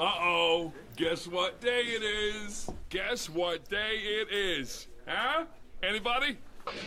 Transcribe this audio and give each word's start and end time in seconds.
Uh 0.00 0.12
oh. 0.18 0.72
Guess 0.96 1.26
what 1.26 1.60
day 1.60 1.82
it 1.82 2.02
is? 2.02 2.70
Guess 2.88 3.28
what 3.28 3.68
day 3.68 3.98
it 3.98 4.32
is? 4.32 4.86
Huh? 5.06 5.44
Anybody? 5.82 6.38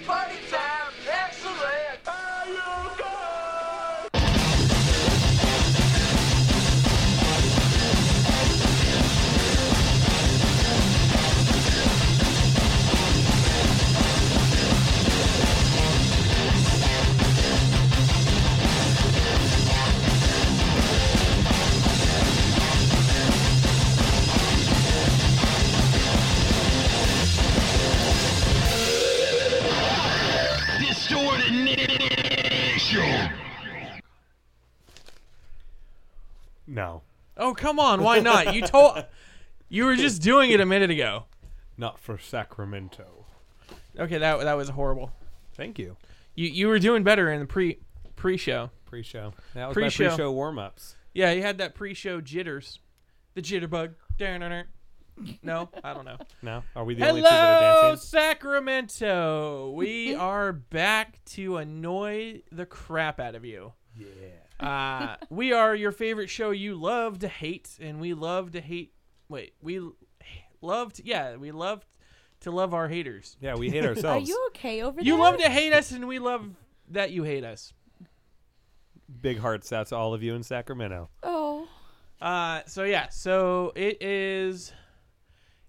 Party 0.03 0.37
time, 0.49 0.93
excellent. 1.07 2.07
Are 2.07 2.47
you? 2.47 3.22
No, 36.73 37.01
Oh 37.37 37.53
come 37.53 37.79
on, 37.79 38.01
why 38.03 38.19
not? 38.19 38.53
You 38.55 38.61
told 38.65 39.05
you 39.69 39.85
were 39.85 39.95
just 39.95 40.21
doing 40.21 40.51
it 40.51 40.59
a 40.59 40.65
minute 40.65 40.89
ago. 40.91 41.25
not 41.77 41.99
for 41.99 42.17
Sacramento. 42.17 43.25
Okay, 43.99 44.17
that 44.17 44.39
that 44.43 44.53
was 44.53 44.69
horrible. 44.69 45.11
Thank 45.55 45.77
you. 45.79 45.97
You 46.35 46.47
you 46.47 46.67
were 46.67 46.79
doing 46.79 47.03
better 47.03 47.31
in 47.31 47.39
the 47.39 47.45
pre 47.45 47.79
pre 48.15 48.37
show. 48.37 48.71
Pre-show. 48.85 49.33
That 49.55 49.69
was 49.69 49.73
Pre-show. 49.73 50.03
my 50.03 50.09
pre-show 50.09 50.31
warm-ups. 50.31 50.95
Yeah, 51.15 51.31
you 51.31 51.41
had 51.41 51.57
that 51.57 51.73
pre 51.73 51.95
show 51.95 52.21
jitters, 52.21 52.77
the 53.33 53.41
jitterbug. 53.41 53.95
No, 55.41 55.69
I 55.83 55.93
don't 55.95 56.05
know. 56.05 56.17
No, 56.43 56.63
are 56.75 56.83
we 56.83 56.93
the 56.93 57.07
only 57.07 57.21
two 57.21 57.27
that 57.27 57.33
are 57.33 57.71
Hello, 57.71 57.89
dancing? 57.91 58.09
Sacramento. 58.09 59.71
We 59.75 60.13
are 60.15 60.53
back 60.53 61.25
to 61.31 61.57
annoy 61.57 62.43
the 62.51 62.65
crap 62.67 63.19
out 63.19 63.33
of 63.33 63.45
you. 63.45 63.73
Yeah. 63.97 64.05
Uh, 64.59 65.15
we 65.29 65.51
are 65.51 65.75
your 65.75 65.91
favorite 65.91 66.29
show 66.29 66.51
you 66.51 66.75
love 66.75 67.19
to 67.19 67.27
hate, 67.27 67.69
and 67.81 67.99
we 67.99 68.13
love 68.13 68.51
to 68.51 68.61
hate. 68.61 68.93
Wait, 69.29 69.53
we 69.61 69.81
loved. 70.61 71.01
yeah, 71.03 71.35
we 71.35 71.51
love 71.51 71.85
to 72.41 72.51
love 72.51 72.73
our 72.73 72.87
haters. 72.87 73.35
Yeah, 73.41 73.55
we 73.55 73.69
hate 73.69 73.85
ourselves. 73.85 74.03
Are 74.05 74.09
ourselves. 74.09 74.29
you 74.29 74.45
okay 74.49 74.81
over 74.83 74.97
there? 74.97 75.05
You 75.05 75.19
love 75.19 75.37
to 75.37 75.49
hate 75.49 75.73
us, 75.73 75.91
and 75.91 76.07
we 76.07 76.19
love 76.19 76.49
that 76.89 77.11
you 77.11 77.23
hate 77.23 77.43
us. 77.43 77.73
Big 79.21 79.37
hearts 79.39 79.69
That's 79.69 79.91
all 79.91 80.13
of 80.13 80.23
you 80.23 80.33
in 80.33 80.43
Sacramento. 80.43 81.09
Oh, 81.21 81.67
Uh, 82.21 82.61
so 82.67 82.83
yeah, 82.83 83.09
so 83.09 83.71
it 83.75 84.01
is. 84.01 84.71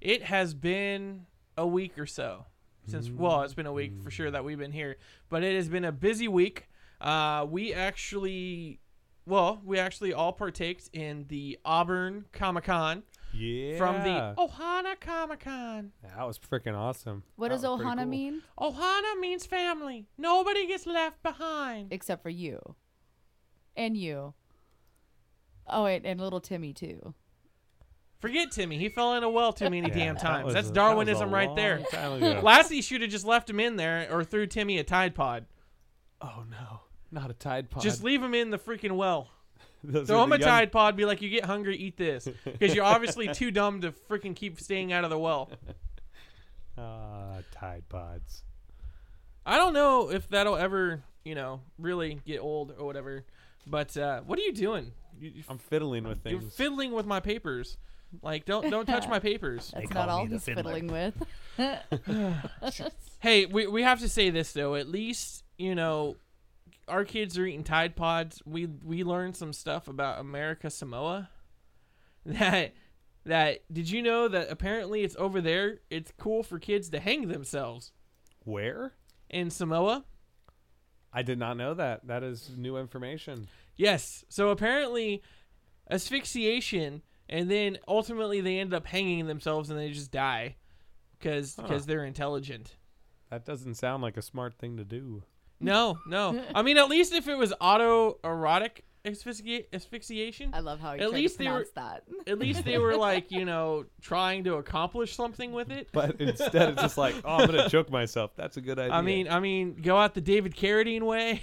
It 0.01 0.23
has 0.23 0.55
been 0.55 1.27
a 1.57 1.67
week 1.67 1.99
or 1.99 2.07
so 2.07 2.47
since. 2.87 3.11
Well, 3.11 3.43
it's 3.43 3.55
been 3.55 3.67
a 3.67 3.73
week 3.73 3.95
for 4.03 4.11
sure 4.11 4.31
that 4.31 4.45
we've 4.45 4.59
been 4.59 4.73
here, 4.73 4.97
but 5.31 5.43
it 5.43 5.57
has 5.57 5.69
been 5.69 5.85
a 5.85 5.93
busy 5.93 6.29
week. 6.29 6.69
Uh, 7.05 7.45
we 7.49 7.73
actually, 7.75 8.81
well, 9.27 9.61
we 9.65 9.79
actually 9.79 10.13
all 10.13 10.33
partaked 10.33 10.89
in 10.93 11.27
the 11.29 11.59
Auburn 11.65 12.25
Comic 12.33 12.65
Con 12.65 13.03
Yeah. 13.35 13.77
from 13.77 13.97
the 14.03 14.35
Ohana 14.39 14.99
Comic 14.99 15.41
Con. 15.41 15.93
That 16.03 16.27
was 16.27 16.39
freaking 16.39 16.75
awesome. 16.77 17.23
what 17.37 17.49
That 17.49 17.57
does 17.57 17.63
was 17.63 17.77
pretty 17.81 17.91
Ohana 17.91 17.97
cool. 17.99 18.07
mean? 18.07 18.43
Ohana 18.59 19.21
means 19.21 19.45
family. 19.47 20.07
Nobody 20.17 20.67
gets 20.67 20.87
left 20.87 21.23
behind. 21.23 21.93
Except 21.93 22.23
for 22.23 22.31
you, 22.31 22.75
and 23.77 23.97
you. 23.97 24.33
Oh 25.67 25.85
wait, 25.85 26.03
and 26.05 26.21
little 26.21 26.41
Timmy 26.41 26.73
too. 26.73 27.15
Forget 28.21 28.51
Timmy. 28.53 28.79
He 28.79 28.89
fell 28.89 29.15
in 29.15 29.23
a 29.23 29.29
well 29.29 29.53
too 29.53 29.65
many 29.69 29.81
Yeah, 29.89 29.95
damn 29.95 30.15
that 30.15 30.23
times. 30.23 30.45
was 30.47 30.55
That's 30.55 30.69
a- 30.71 30.73
that 30.73 30.81
was 30.81 30.87
a 30.87 30.95
Darwinism 30.95 31.35
right 31.35 31.55
there. 31.55 31.77
long 31.77 31.87
time 31.91 32.13
ago. 32.15 32.41
Lassie 32.43 32.81
should 32.81 33.03
have 33.03 33.11
just 33.11 33.27
left 33.27 33.51
him 33.51 33.61
in 33.61 33.77
there 33.77 34.09
or 34.11 34.25
threw 34.25 34.47
Timmy 34.47 34.79
a 34.79 34.85
Tide 34.85 35.15
Pod. 35.15 35.45
oh 36.23 36.45
no, 36.51 36.81
not 37.15 37.31
a 37.31 37.35
Tide 37.35 37.71
Pod. 37.71 37.83
Just 37.83 38.03
leave 38.05 38.21
them 38.21 38.35
in 38.35 38.51
the 38.51 38.59
freaking 38.59 38.93
well. 38.97 39.29
Those 39.85 40.07
Throw 40.09 40.19
are 40.21 40.25
him 40.25 40.31
the 40.31 40.37
a 40.37 40.39
young- 40.41 40.49
Tide 40.49 40.73
Pod. 40.73 40.97
Be 40.97 41.05
like, 41.05 41.23
you 41.23 41.31
get 41.31 41.45
hungry, 41.45 41.77
eat 41.77 41.97
this, 41.97 42.29
because 42.45 42.75
you're 42.75 42.85
obviously 42.85 43.29
too 43.33 43.51
dumb 43.51 43.81
to 43.83 43.93
freaking 44.11 44.35
keep 44.37 44.61
staying 44.61 44.93
out 44.93 45.05
of 45.05 45.11
the 45.11 45.19
well. 45.19 45.51
Ah, 46.77 47.37
Tide 47.53 47.89
Pods. 47.89 48.43
I 49.47 49.57
don't 49.59 49.75
know 49.75 50.11
if 50.11 50.29
that'll 50.29 50.57
ever, 50.57 51.05
you 51.25 51.37
know, 51.37 51.61
really 51.79 52.19
get 52.27 52.41
old 52.41 52.75
or 52.77 52.85
whatever. 52.85 53.25
But 53.65 53.97
uh, 53.97 54.23
what 54.23 54.41
are 54.41 54.43
you 54.43 54.53
doing? 54.53 54.91
You, 55.21 55.31
you- 55.37 55.43
I'm 55.49 55.59
fiddling 55.59 56.03
with 56.03 56.23
things. 56.25 56.43
you're 56.43 56.51
fiddling 56.51 56.91
with 56.93 57.07
my 57.07 57.21
papers. 57.21 57.77
Like, 58.23 58.45
don't 58.45 58.71
don't 58.71 58.87
touch 58.87 59.07
my 59.09 59.21
papers. 59.21 59.73
That's 59.73 59.89
call 59.91 60.07
not 60.07 60.09
all 60.13 60.23
me 60.25 60.29
the 60.31 60.35
he's 60.35 60.45
fiddler. 60.45 60.63
fiddling 60.65 60.89
with. 60.89 61.15
Hey, 63.21 63.47
we 63.47 63.67
we 63.67 63.83
have 63.83 64.01
to 64.01 64.09
say 64.09 64.31
this 64.31 64.53
though. 64.53 64.75
At 64.75 64.89
least 64.89 65.45
you 65.57 65.75
know, 65.75 66.17
our 66.89 67.05
kids 67.05 67.39
are 67.39 67.47
eating 67.47 67.65
Tide 67.65 67.97
Pods. 67.97 68.43
We 68.45 68.67
we 68.67 69.05
learned 69.05 69.37
some 69.37 69.53
stuff 69.53 69.89
about 69.89 70.21
America 70.21 70.71
Samoa. 70.71 71.31
That 72.27 72.73
that 73.27 73.71
did 73.73 73.91
you 73.91 74.01
know 74.03 74.29
that 74.29 74.51
apparently 74.51 75.03
it's 75.03 75.17
over 75.19 75.41
there. 75.43 75.81
It's 75.91 76.11
cool 76.19 76.43
for 76.43 76.59
kids 76.59 76.89
to 76.91 77.01
hang 77.01 77.29
themselves 77.29 77.93
Where? 78.45 78.95
in 79.29 79.51
Samoa. 79.51 80.05
I 81.13 81.23
did 81.23 81.39
not 81.39 81.57
know 81.59 81.75
that. 81.75 82.07
That 82.07 82.23
is 82.23 82.51
new 82.57 82.79
information. 82.79 83.47
Yes. 83.77 84.25
So 84.31 84.49
apparently, 84.49 85.23
asphyxiation, 85.91 87.03
and 87.29 87.51
then 87.51 87.79
ultimately 87.87 88.41
they 88.41 88.59
end 88.59 88.75
up 88.75 88.87
hanging 88.87 89.27
themselves 89.27 89.71
and 89.71 89.79
they 89.79 89.91
just 89.91 90.11
die 90.11 90.57
because 91.19 91.57
Huh. 91.57 91.63
because 91.63 91.87
they're 91.87 92.05
intelligent. 92.05 92.77
That 93.31 93.45
doesn't 93.45 93.75
sound 93.75 94.03
like 94.03 94.17
a 94.17 94.23
smart 94.23 94.55
thing 94.55 94.77
to 94.77 94.85
do. 94.85 95.23
No, 95.61 95.99
no. 96.07 96.43
I 96.55 96.63
mean, 96.63 96.77
at 96.77 96.89
least 96.89 97.13
if 97.13 97.27
it 97.29 97.35
was 97.37 97.53
autoerotic 97.61 98.81
asphyxia- 99.05 99.65
asphyxiation, 99.73 100.51
I 100.55 100.61
love 100.61 100.81
how 100.81 100.95
he 100.95 101.01
At 101.01 101.13
least 101.13 101.39
they 101.39 101.49
were- 101.49 101.67
that. 101.75 102.05
at 102.27 102.39
least 102.39 102.65
they 102.65 102.79
were 102.79 102.97
like, 102.97 103.31
you 103.31 103.45
know, 103.45 103.85
trying 104.01 104.45
to 104.45 104.55
accomplish 104.57 105.15
something 105.15 105.53
with 105.53 105.71
it. 105.71 105.89
But 105.93 106.21
instead, 106.21 106.71
it's 106.71 106.83
just 106.83 106.99
like, 106.99 107.15
oh, 107.25 107.37
I'm 107.37 107.47
gonna 107.47 107.69
choke 107.69 107.91
myself. 107.91 108.33
That's 108.37 108.57
a 108.57 108.61
good 108.61 108.79
idea. 108.79 108.93
I 108.95 109.01
mean, 109.03 109.29
I 109.29 109.41
mean, 109.41 109.77
go 109.81 109.97
out 109.97 110.15
the 110.15 110.21
David 110.21 110.55
Carradine 110.55 111.03
way. 111.03 111.43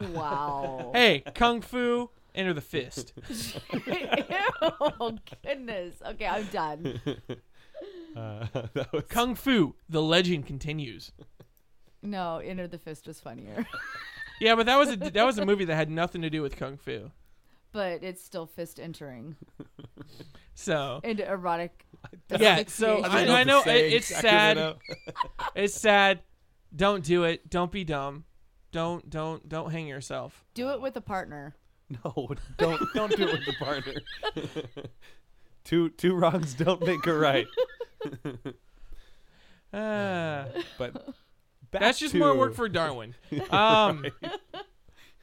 Wow. 0.00 0.92
Hey, 0.94 1.24
kung 1.34 1.60
fu, 1.60 2.10
enter 2.34 2.54
the 2.54 2.60
fist. 2.60 3.12
oh 4.62 5.16
goodness. 5.44 5.94
Okay, 6.06 6.26
I'm 6.26 6.44
done. 6.46 7.00
uh, 8.16 8.46
that 8.74 8.92
was 8.92 9.04
Kung 9.08 9.34
fu, 9.34 9.74
the 9.88 10.02
legend 10.02 10.46
continues. 10.46 11.12
No, 12.02 12.38
Enter 12.38 12.66
the 12.68 12.78
Fist 12.78 13.06
was 13.06 13.20
funnier, 13.20 13.66
Yeah, 14.40 14.54
but 14.54 14.66
that 14.66 14.76
was 14.76 14.90
a 14.90 14.96
that 14.96 15.24
was 15.26 15.38
a 15.38 15.44
movie 15.46 15.64
that 15.64 15.74
had 15.74 15.90
nothing 15.90 16.22
to 16.22 16.30
do 16.30 16.42
with 16.42 16.56
kung 16.56 16.76
fu. 16.76 17.10
but 17.72 18.02
it's 18.04 18.22
still 18.24 18.46
fist 18.46 18.78
entering 18.78 19.36
So 20.54 21.00
into 21.04 21.28
erotic. 21.28 21.84
Yeah, 22.30 22.62
so 22.68 22.98
asphyxiation. 23.04 23.30
I, 23.30 23.40
I 23.40 23.44
know 23.44 23.62
it, 23.62 23.92
it's 23.92 24.06
sad. 24.06 24.76
It's 25.56 25.74
sad. 25.74 26.20
Don't 26.74 27.04
do 27.04 27.24
it. 27.24 27.48
Don't 27.50 27.72
be 27.72 27.82
dumb. 27.84 28.24
Don't 28.72 29.08
don't 29.10 29.48
don't 29.48 29.70
hang 29.72 29.86
yourself. 29.88 30.44
do 30.54 30.70
it 30.70 30.80
with 30.80 30.96
a 30.96 31.00
partner. 31.00 31.54
No, 32.04 32.28
don't 32.58 32.80
don't 32.94 33.16
do 33.16 33.26
it 33.26 33.32
with 33.32 33.46
the 33.46 33.54
partner. 33.58 33.94
two 35.64 35.88
two 35.90 36.14
wrongs 36.14 36.54
don't 36.54 36.82
make 36.82 37.06
a 37.06 37.14
right. 37.14 37.46
Ah. 39.72 40.46
But 40.78 41.14
back 41.70 41.82
That's 41.82 41.98
just 41.98 42.12
to, 42.12 42.18
more 42.18 42.36
work 42.36 42.54
for 42.54 42.68
Darwin. 42.68 43.14
Um, 43.50 44.06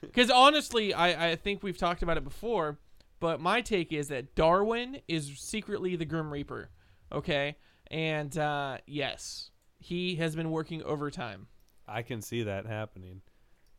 because 0.02 0.30
honestly, 0.30 0.94
I 0.94 1.32
I 1.32 1.36
think 1.36 1.64
we've 1.64 1.78
talked 1.78 2.04
about 2.04 2.18
it 2.18 2.24
before, 2.24 2.80
but 3.20 3.40
my 3.40 3.62
take 3.62 3.92
is 3.92 4.10
that 4.10 4.36
Darwin 4.36 5.02
is 5.08 5.34
secretly 5.38 5.96
the 5.96 6.06
Grim 6.06 6.32
Reaper. 6.32 6.70
Okay, 7.12 7.56
and 7.90 8.38
uh, 8.38 8.78
yes, 8.86 9.50
he 9.80 10.16
has 10.16 10.36
been 10.36 10.52
working 10.52 10.84
overtime. 10.84 11.48
I 11.88 12.02
can 12.02 12.22
see 12.22 12.44
that 12.44 12.66
happening. 12.66 13.22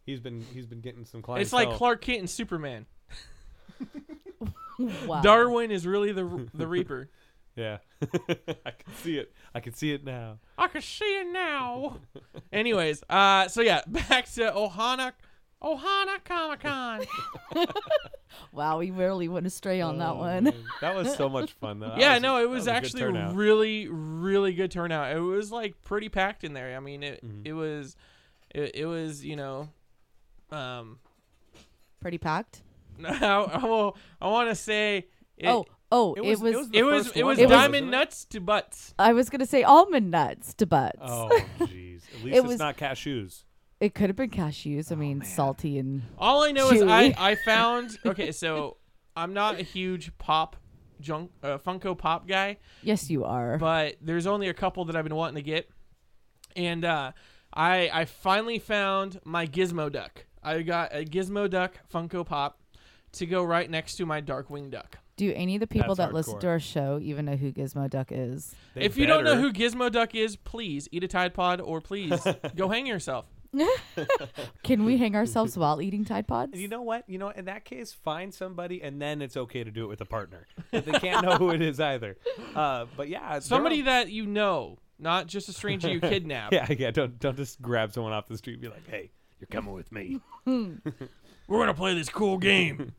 He's 0.05 0.21
been 0.21 0.45
he's 0.53 0.67
been 0.67 0.81
getting 0.81 1.05
some 1.05 1.23
clientele. 1.23 1.43
It's 1.43 1.53
like 1.53 1.77
Clark 1.77 2.01
Kent 2.01 2.21
and 2.21 2.31
Superman. 2.31 2.87
Wow. 5.07 5.23
Darwin 5.23 5.71
is 5.71 5.87
really 5.87 6.13
the 6.13 6.49
the 6.53 6.67
Reaper. 6.67 7.09
Yeah, 7.57 7.79
I 8.03 8.71
can 8.71 8.95
see 9.03 9.19
it. 9.19 9.33
I 9.55 9.61
can 9.61 9.73
see 9.73 9.93
it 9.93 10.05
now. 10.05 10.39
I 10.59 10.69
can 10.69 10.83
see 10.83 11.21
it 11.21 11.27
now. 11.33 11.99
Anyways, 12.53 13.03
uh, 13.09 13.49
so 13.49 13.63
yeah, 13.63 13.81
back 13.87 14.27
to 14.35 14.53
Ohana, 14.53 15.13
Ohana 15.63 16.23
Comic 16.23 16.61
Con. 16.61 17.07
Wow, 18.53 18.79
we 18.81 18.91
really 18.91 19.29
went 19.29 19.47
astray 19.47 19.81
on 19.81 19.97
that 19.99 20.11
Oh, 20.11 20.17
one. 20.17 20.45
man. 20.45 20.55
That 20.83 20.95
was 20.95 21.15
so 21.15 21.29
much 21.31 21.53
fun 21.55 21.81
though. 21.81 21.89
That 21.89 21.99
yeah, 21.99 22.15
was- 22.15 22.23
no, 22.23 22.37
it 22.37 22.43
that 22.43 22.49
was 22.51 22.67
a 22.67 22.71
good 22.71 22.77
actually 22.77 23.01
turnout. 23.01 23.35
really, 23.35 23.89
really 23.89 24.53
good 24.53 24.71
turnout. 24.71 25.17
It 25.17 25.21
was 25.21 25.51
like 25.51 25.83
pretty 25.83 26.11
packed 26.11 26.45
in 26.45 26.53
there. 26.53 26.77
I 26.77 26.81
mean, 26.81 27.03
it 27.03 27.25
Mhm. 27.25 27.47
it 27.47 27.55
was, 27.55 27.97
it, 28.55 28.73
it 28.75 28.87
was 28.87 29.25
you 29.25 29.37
know, 29.37 29.69
um, 30.51 30.99
Pretty 32.01 32.19
packed. 32.19 32.63
no, 32.99 33.09
I, 34.21 34.25
I 34.27 34.29
want 34.31 34.51
to 34.51 34.55
say. 34.55 35.07
It, 35.39 35.49
oh, 35.49 35.65
Oh, 35.93 36.15
It 36.15 36.21
it 36.23 36.27
was- 36.27 36.41
was. 36.41 36.53
it 36.53 36.59
was 36.59 36.69
It 36.73 36.83
was 36.85 37.17
it 37.17 37.25
was 37.25 37.39
diamond 37.39 37.91
nuts 37.91 38.25
to 38.27 38.41
butts. 38.41 38.95
I 38.99 39.13
was 39.13 39.31
gonna 39.31 39.47
say 39.47 39.63
almond 39.63 40.11
nuts 40.11 40.53
to 40.55 40.67
butts. 40.67 40.99
Oh, 41.01 41.29
jeez. 41.61 42.03
At 42.15 42.25
least 42.25 42.25
It 42.25 42.35
it's 42.39 42.47
was- 42.47 42.59
not 42.59 42.77
cashews. 42.77 43.45
it 43.81 43.95
could 43.95 44.09
have 44.09 44.17
been 44.17 44.31
cashews. 44.31 44.91
I 44.91 44.95
mean, 44.97 45.23
salty 45.23 45.79
and 45.79 46.03
All 46.19 46.43
I 46.43 46.51
know 46.53 46.71
is 46.71 46.83
I 46.83 47.15
I 47.19 47.35
found 47.45 47.99
okay. 48.05 48.33
So 48.33 48.79
I'm 49.17 49.33
not 49.33 49.61
a 49.61 49.63
huge 49.63 50.17
pop 50.19 50.57
junk 51.01 51.31
uh, 51.43 51.59
Funko 51.59 51.97
Pop 51.97 52.27
guy, 52.27 52.57
yes, 52.83 53.11
you 53.11 53.25
are. 53.25 53.59
but 53.59 53.97
there's 54.01 54.27
only 54.27 54.49
a 54.49 54.55
couple 54.55 54.87
that 54.87 54.97
I've 54.97 55.05
been 55.05 55.15
wanting 55.15 55.37
to 55.37 55.43
get, 55.43 55.69
and 56.57 56.85
uh, 56.87 57.13
I 57.53 57.91
I 57.93 58.05
finally 58.07 58.59
found 58.59 59.21
my 59.25 59.47
Gizmo 59.47 59.93
Duck. 59.93 60.25
I 60.43 60.63
got 60.63 60.95
a 60.95 61.05
Gizmo 61.05 61.49
Duck 61.51 61.75
Funko 61.93 62.25
Pop 62.25 62.59
to 63.13 63.27
go 63.27 63.43
right 63.45 63.69
next 63.71 63.97
to 63.97 64.07
my 64.07 64.21
Darkwing 64.23 64.71
Duck. 64.71 64.99
Do 65.17 65.33
any 65.35 65.57
of 65.57 65.61
the 65.61 65.67
people 65.67 65.95
That's 65.95 66.11
that 66.11 66.15
listen 66.15 66.35
hardcore. 66.35 66.41
to 66.41 66.47
our 66.49 66.61
show 66.61 66.99
even 67.01 67.25
know 67.25 67.37
who 67.37 67.51
Gizmo 67.53 67.89
Duck 67.89 68.09
is? 68.11 68.55
They 68.75 68.83
if 68.83 68.97
you 68.99 69.07
don't 69.07 69.25
know 69.25 69.35
better. 69.35 69.41
who 69.41 69.53
Gizmo 69.53 69.91
Duck 69.91 70.15
is, 70.15 70.37
please 70.37 70.89
eat 70.93 71.03
a 71.05 71.09
Tide 71.09 71.33
Pod 71.33 71.61
or 71.61 71.81
please 71.81 72.21
go 72.57 72.69
hang 72.69 72.87
yourself. 72.87 73.25
Can 74.63 74.85
we 74.85 74.99
hang 74.99 75.15
ourselves 75.17 75.57
while 75.57 75.81
eating 75.81 76.05
Tide 76.05 76.27
Pods? 76.29 76.61
You 76.61 76.69
know 76.69 76.83
what? 76.83 77.09
You 77.09 77.17
know, 77.19 77.31
in 77.31 77.47
that 77.47 77.65
case, 77.65 77.93
find 77.93 78.35
somebody, 78.35 78.83
and 78.83 79.01
then 79.01 79.23
it's 79.23 79.37
okay 79.37 79.65
to 79.65 79.71
do 79.71 79.85
it 79.85 79.89
with 79.89 80.01
a 80.03 80.05
partner. 80.05 80.47
But 80.71 80.85
they 80.85 80.93
can't 80.99 81.25
know 81.25 81.37
who 81.37 81.51
it 81.51 81.63
is 81.63 81.81
either. 81.81 82.19
Uh, 82.55 82.85
but 82.97 83.09
yeah, 83.09 83.33
there 83.33 83.41
Somebody 83.41 83.81
are- 83.81 83.85
that 83.85 84.11
you 84.11 84.27
know, 84.27 84.79
not 84.99 85.27
just 85.29 85.49
a 85.49 85.53
stranger 85.55 85.89
you 85.89 86.01
kidnap. 86.03 86.53
Yeah, 86.53 86.67
yeah. 86.71 86.91
Don't 86.91 87.19
don't 87.19 87.37
just 87.37 87.63
grab 87.63 87.93
someone 87.93 88.13
off 88.13 88.27
the 88.29 88.37
street 88.37 88.55
and 88.55 88.63
be 88.63 88.69
like, 88.69 88.87
"Hey, 88.91 89.11
you're 89.41 89.49
coming 89.49 89.73
with 89.73 89.91
me." 89.93 90.21
We're 90.45 91.59
gonna 91.61 91.73
play 91.75 91.95
this 91.95 92.09
cool 92.11 92.37
game. 92.39 92.93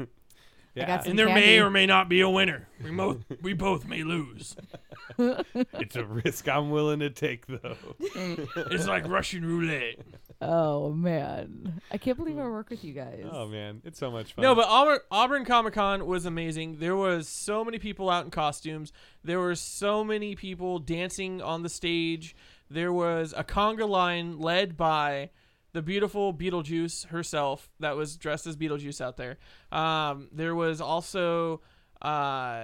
Yeah. 0.78 0.88
got 0.88 1.04
some 1.04 1.12
And 1.12 1.20
there 1.20 1.28
may 1.28 1.60
or 1.60 1.70
may 1.70 1.86
not 1.86 2.10
be 2.10 2.22
a 2.22 2.30
winner. 2.30 2.68
We 2.84 2.92
both 2.92 3.24
we 3.42 3.54
both 3.54 3.86
may 3.86 4.04
lose. 4.04 4.56
it's 5.18 5.96
a 5.96 6.06
risk 6.06 6.48
I'm 6.48 6.70
willing 6.70 7.00
to 7.00 7.10
take, 7.10 7.48
though. 7.48 7.78
It's 8.70 8.88
like 8.88 9.08
Russian 9.08 9.46
roulette. 9.46 10.00
Oh 10.40 10.92
man, 10.92 11.82
I 11.92 11.98
can't 11.98 12.18
believe 12.18 12.38
I 12.38 12.44
work 12.44 12.70
with 12.70 12.84
you 12.84 12.94
guys. 12.94 13.26
oh 13.32 13.48
man, 13.48 13.82
it's 13.84 13.98
so 13.98 14.12
much 14.12 14.34
fun. 14.34 14.44
No, 14.44 14.54
but 14.54 14.68
Auburn, 14.68 15.00
Auburn 15.10 15.46
Comic 15.46 15.74
Con 15.74 16.06
was 16.06 16.26
amazing. 16.26 16.78
There 16.80 16.96
was 16.96 17.28
so 17.28 17.66
many 17.66 17.80
people 17.80 18.10
out 18.10 18.26
in 18.26 18.32
costumes. 18.32 18.92
There 19.24 19.40
were 19.40 19.56
so 19.56 20.04
many 20.04 20.36
people 20.36 20.78
dancing 20.78 21.42
on 21.42 21.64
the 21.64 21.70
stage. 21.70 22.36
There 22.70 22.94
was 22.94 23.34
a 23.36 23.44
conga 23.44 23.90
line 23.90 24.38
led 24.38 24.78
by 24.78 25.32
the 25.78 25.84
beautiful 25.84 26.34
Beetlejuice 26.34 27.06
herself 27.10 27.70
that 27.80 27.96
was 27.96 28.18
dressed 28.18 28.48
as 28.48 28.58
Beetlejuice 28.58 29.00
out 29.00 29.16
there. 29.16 29.38
Um, 29.72 30.28
there 30.32 30.56
was 30.56 30.82
also 30.82 31.62
uh, 32.02 32.64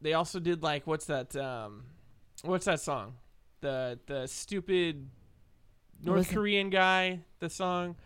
they 0.00 0.14
also 0.14 0.40
did 0.40 0.62
like 0.62 0.86
what's 0.86 1.04
that 1.06 1.36
um, 1.36 1.84
what's 2.42 2.64
that 2.64 2.80
song? 2.80 3.16
The 3.60 3.98
the 4.06 4.26
stupid 4.26 5.10
North 6.02 6.16
was 6.18 6.30
it? 6.30 6.34
Korean 6.34 6.70
guy. 6.70 7.20
The 7.40 7.50
song 7.50 7.96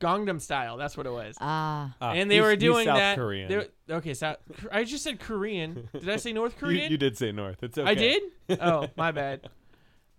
Gangnam 0.00 0.40
Style. 0.40 0.76
That's 0.78 0.96
what 0.96 1.06
it 1.06 1.12
was 1.12 1.36
Ah, 1.40 1.94
Ah, 2.00 2.12
and 2.12 2.30
they 2.30 2.36
he's- 2.36 2.44
were 2.44 2.50
he's 2.52 2.58
doing 2.60 2.86
South 2.86 2.96
that. 2.98 3.16
Korean. 3.16 3.48
they 3.50 3.56
were- 3.58 3.96
okay, 3.98 4.14
so 4.14 4.34
I 4.72 4.84
just 4.84 5.04
said 5.04 5.20
Korean. 5.20 5.88
Did 5.92 6.08
I 6.08 6.16
say 6.16 6.32
North 6.32 6.54
You, 6.56 6.58
Korean? 6.60 6.90
you 6.90 6.96
did 6.98 7.18
say 7.18 7.32
North. 7.32 7.62
It's 7.62 7.76
okay. 7.76 7.90
I 7.90 7.94
did. 7.94 8.22
Oh, 8.60 8.88
my 8.96 9.12
bad. 9.12 9.48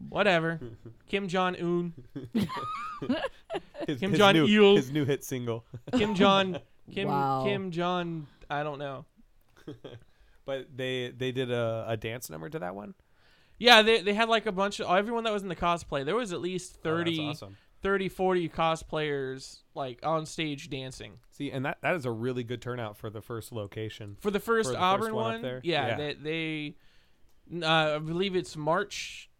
Whatever. 0.09 0.59
Kim 1.07 1.27
Jong 1.27 1.55
Un. 1.55 1.93
His, 3.87 3.99
Kim 3.99 4.11
his 4.11 4.17
Jong 4.19 4.33
new, 4.33 4.45
Il. 4.47 4.75
his 4.77 4.91
new 4.91 5.05
hit 5.05 5.23
single. 5.23 5.65
Kim 5.95 6.15
Jong. 6.15 6.57
Kim 6.91 7.07
Wow. 7.07 7.43
Kim 7.45 7.71
Jong. 7.71 8.27
I 8.49 8.63
don't 8.63 8.79
know. 8.79 9.05
But 10.47 10.67
they 10.77 11.09
they 11.09 11.31
did 11.31 11.49
a, 11.49 11.85
a 11.87 11.97
dance 11.97 12.29
number 12.29 12.47
to 12.49 12.59
that 12.59 12.75
one. 12.75 12.93
Yeah, 13.57 13.81
they 13.81 14.01
they 14.03 14.13
had 14.13 14.29
like 14.29 14.45
a 14.45 14.51
bunch 14.51 14.79
of 14.79 14.95
everyone 14.95 15.23
that 15.23 15.33
was 15.33 15.41
in 15.41 15.49
the 15.49 15.55
cosplay. 15.55 16.05
There 16.05 16.15
was 16.15 16.33
at 16.33 16.39
least 16.39 16.75
Oh, 16.81 16.83
30, 16.83 17.19
awesome. 17.29 17.57
30 17.81 18.09
40 18.09 18.49
cosplayers 18.49 19.61
like 19.73 20.01
on 20.05 20.27
stage 20.27 20.69
dancing. 20.69 21.13
See, 21.31 21.49
and 21.49 21.65
that, 21.65 21.79
that 21.81 21.95
is 21.95 22.05
a 22.05 22.11
really 22.11 22.43
good 22.43 22.61
turnout 22.61 22.95
for 22.95 23.09
the 23.09 23.21
first 23.23 23.51
location. 23.51 24.17
For 24.21 24.29
the 24.29 24.39
first 24.39 24.69
For 24.69 24.73
the 24.73 24.77
first 24.77 24.83
Auburn 24.83 25.15
one 25.15 25.25
up 25.25 25.31
one, 25.33 25.41
there? 25.41 25.61
yeah, 25.63 25.87
Yeah. 25.87 25.95
they, 25.97 26.75
they 27.49 27.65
uh, 27.65 27.95
I 27.95 27.97
believe 27.97 28.35
it's 28.35 28.55
March 28.55 29.31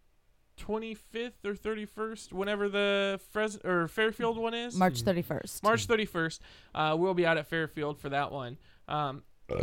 25th 0.57 1.44
or 1.46 1.54
31st, 1.54 2.34
whenever 2.34 2.69
the 2.69 3.19
Fres 3.31 3.57
or 3.63 3.88
Fairfield 3.88 4.38
one 4.38 4.54
is. 4.54 4.75
March 4.75 5.02
thirty 5.02 5.22
first. 5.22 5.63
March 5.63 5.88
31st. 5.88 6.40
Uh, 6.74 6.96
we'll 6.98 7.13
be 7.13 7.25
out 7.25 7.38
at 7.38 7.48
Fairfield 7.48 8.00
for 8.00 8.10
that 8.10 8.31
one. 8.31 8.57
Um, 8.88 9.24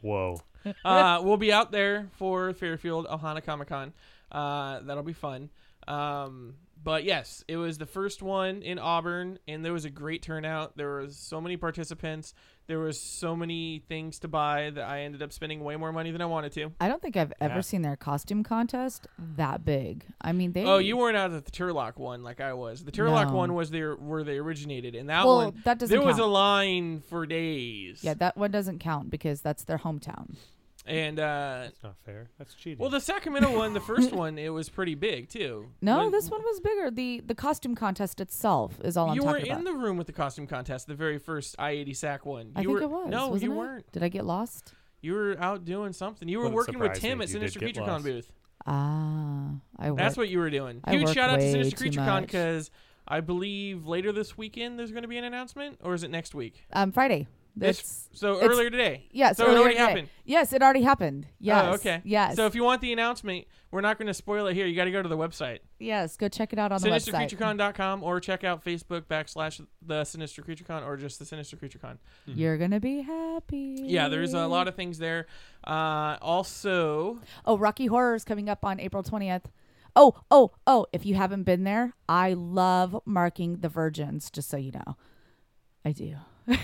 Whoa. 0.00 0.40
uh, 0.84 1.20
we'll 1.22 1.36
be 1.36 1.52
out 1.52 1.72
there 1.72 2.08
for 2.12 2.52
Fairfield 2.54 3.06
Ohana 3.06 3.44
Comic 3.44 3.68
Con. 3.68 3.92
Uh, 4.30 4.80
that'll 4.80 5.02
be 5.02 5.12
fun. 5.12 5.50
Um, 5.86 6.54
but 6.82 7.04
yes, 7.04 7.44
it 7.48 7.56
was 7.56 7.78
the 7.78 7.86
first 7.86 8.22
one 8.22 8.62
in 8.62 8.78
Auburn, 8.78 9.38
and 9.48 9.64
there 9.64 9.72
was 9.72 9.84
a 9.84 9.90
great 9.90 10.22
turnout. 10.22 10.76
There 10.76 10.96
was 10.96 11.16
so 11.16 11.40
many 11.40 11.56
participants. 11.56 12.34
There 12.66 12.78
was 12.78 12.98
so 12.98 13.36
many 13.36 13.82
things 13.88 14.18
to 14.20 14.28
buy 14.28 14.70
that 14.70 14.84
I 14.88 15.00
ended 15.02 15.22
up 15.22 15.34
spending 15.34 15.62
way 15.62 15.76
more 15.76 15.92
money 15.92 16.10
than 16.12 16.22
I 16.22 16.26
wanted 16.26 16.52
to. 16.52 16.72
I 16.80 16.88
don't 16.88 17.02
think 17.02 17.14
I've 17.14 17.32
ever 17.38 17.56
Yeah. 17.56 17.60
seen 17.60 17.82
their 17.82 17.96
costume 17.96 18.42
contest 18.42 19.06
that 19.36 19.66
big. 19.66 20.06
I 20.22 20.32
mean, 20.32 20.52
they. 20.52 20.64
Oh, 20.64 20.78
you 20.78 20.96
weren't 20.96 21.16
out 21.16 21.30
at 21.32 21.44
the 21.44 21.50
Turlock 21.50 21.98
one 21.98 22.22
like 22.22 22.40
I 22.40 22.54
was. 22.54 22.82
The 22.84 22.90
Turlock 22.92 23.28
No. 23.28 23.34
one 23.34 23.52
was 23.54 23.70
there 23.70 23.94
where 23.96 24.24
they 24.24 24.38
originated, 24.38 24.94
and 24.94 25.10
that 25.10 25.26
Well, 25.26 25.36
one 25.36 25.60
that 25.64 25.78
doesn't 25.78 25.94
there 25.94 26.06
was 26.06 26.16
a 26.16 26.22
count. 26.22 26.32
line 26.32 27.00
for 27.00 27.26
days. 27.26 28.02
Yeah, 28.02 28.14
that 28.14 28.36
one 28.38 28.50
doesn't 28.50 28.78
count 28.78 29.10
because 29.10 29.42
that's 29.42 29.64
their 29.64 29.78
hometown. 29.78 30.36
And 30.86 31.18
uh, 31.18 31.60
That's 31.64 31.82
not 31.82 31.96
fair. 32.04 32.28
That's 32.38 32.54
cheating. 32.54 32.78
well, 32.78 32.90
the 32.90 33.00
Sacramento 33.00 33.56
one, 33.56 33.72
the 33.72 33.80
first 33.80 34.12
one, 34.24 34.38
it 34.38 34.50
was 34.50 34.68
pretty 34.68 34.94
big 34.94 35.28
too. 35.28 35.70
No, 35.80 35.98
When- 36.04 36.12
this 36.12 36.30
one 36.30 36.42
was 36.42 36.60
bigger. 36.60 36.90
the 36.90 37.20
The 37.24 37.34
costume 37.34 37.74
contest 37.74 38.20
itself 38.20 38.80
is 38.84 38.96
all 38.96 39.10
I'm 39.10 39.16
you 39.16 39.24
were 39.24 39.36
in 39.38 39.64
the 39.64 39.72
room 39.72 39.96
with 39.96 40.06
the 40.06 40.12
costume 40.12 40.46
contest, 40.46 40.86
the 40.86 40.94
very 40.94 41.18
first 41.18 41.56
I 41.58 41.70
eighty 41.70 41.94
sack 41.94 42.26
one. 42.26 42.52
I 42.56 42.60
You 42.62 42.68
think 42.68 42.78
were, 42.78 42.82
it 42.82 42.90
was. 42.90 43.08
No, 43.10 43.28
wasn't 43.28 43.42
you 43.50 43.52
it? 43.52 43.56
weren't. 43.58 43.92
Did 43.92 44.02
I 44.02 44.08
get 44.08 44.24
lost? 44.24 44.74
You 45.00 45.12
were 45.14 45.36
out 45.38 45.64
doing 45.64 45.92
something. 45.92 46.28
You 46.28 46.38
were 46.38 46.44
Wouldn't 46.44 46.56
working 46.56 46.78
with 46.78 46.94
Tim 46.94 47.20
at 47.20 47.24
if 47.28 47.34
you 47.34 47.40
did 47.40 47.50
Sinister 47.52 47.58
Creature 47.60 47.80
Con 47.82 48.02
booth. 48.02 48.32
Ah, 48.66 49.50
I 49.78 49.90
work. 49.90 49.98
That's 49.98 50.16
what 50.16 50.28
you 50.28 50.38
were 50.38 50.48
doing. 50.50 50.80
I 50.84 50.92
Huge 50.96 51.12
shout 51.12 51.30
out 51.30 51.40
to 51.40 51.50
Sinister 51.50 51.76
Creature 51.76 52.00
CreatureCon 52.00 52.06
much. 52.06 52.22
because 52.22 52.70
I 53.06 53.20
believe 53.20 53.86
later 53.86 54.12
this 54.12 54.38
weekend 54.38 54.78
there's 54.78 54.90
going 54.92 55.02
to 55.02 55.08
be 55.08 55.18
an 55.18 55.24
announcement, 55.24 55.78
or 55.82 55.92
is 55.94 56.02
it 56.04 56.10
next 56.10 56.34
week? 56.34 56.64
um 56.72 56.90
Friday. 56.92 57.26
This- 57.56 57.78
It's 57.80 58.08
So 58.20 58.36
it's- 58.36 58.48
earlier 58.50 58.68
today. 58.70 59.06
yes. 59.12 59.36
So 59.36 59.44
it 59.50 59.56
already 59.56 59.74
today. 59.74 59.86
happened. 59.86 60.08
Yes, 60.24 60.52
it 60.52 60.62
already 60.62 60.82
happened. 60.82 61.26
Yes. 61.38 61.64
Oh, 61.68 61.74
okay. 61.74 62.00
Yes. 62.04 62.34
So 62.36 62.46
if 62.46 62.54
you 62.54 62.64
want 62.64 62.80
the 62.80 62.92
announcement, 62.92 63.46
we're 63.70 63.80
not 63.80 63.98
going 63.98 64.06
to 64.08 64.14
spoil 64.14 64.46
it 64.46 64.54
here. 64.54 64.66
You 64.66 64.74
got 64.76 64.84
to 64.84 64.90
go 64.92 65.02
to 65.02 65.08
the 65.08 65.16
website, 65.16 65.58
yes, 65.80 66.16
go 66.16 66.28
check 66.28 66.52
it 66.52 66.58
out 66.60 66.70
on 66.72 66.80
the 66.80 66.88
website. 66.88 67.28
sinistercreaturecon.com, 67.30 68.02
or 68.04 68.20
check 68.20 68.44
out 68.44 68.64
Facebook 68.64 69.02
backslash 69.02 69.64
the 69.82 70.04
Sinister 70.04 70.42
Creature 70.42 70.64
Con 70.64 70.82
or 70.84 70.96
just 70.96 71.18
the 71.18 71.24
Sinister 71.24 71.56
CreatureCon. 71.56 71.98
You're 72.26 72.56
gonna 72.56 72.78
be 72.80 73.02
happy. 73.02 73.82
Yeah, 73.84 74.08
there's 74.08 74.32
a 74.34 74.46
lot 74.46 74.68
of 74.68 74.74
things 74.76 74.98
there. 74.98 75.26
Uh, 75.66 76.16
also, 76.22 77.18
Oh, 77.44 77.58
Rocky 77.58 77.86
Horror 77.86 78.14
is 78.14 78.24
coming 78.24 78.48
up 78.48 78.64
on 78.64 78.78
April 78.80 79.02
20th. 79.02 79.44
Oh, 79.96 80.14
oh, 80.30 80.52
oh, 80.66 80.86
if 80.92 81.04
you 81.06 81.14
haven't 81.16 81.42
been 81.44 81.62
there, 81.64 81.94
I 82.08 82.32
love 82.32 83.00
marking 83.04 83.58
the 83.58 83.68
virgins, 83.68 84.30
just 84.30 84.48
so 84.48 84.56
you 84.56 84.72
know. 84.72 84.96
I 85.84 85.92
do. 85.92 86.16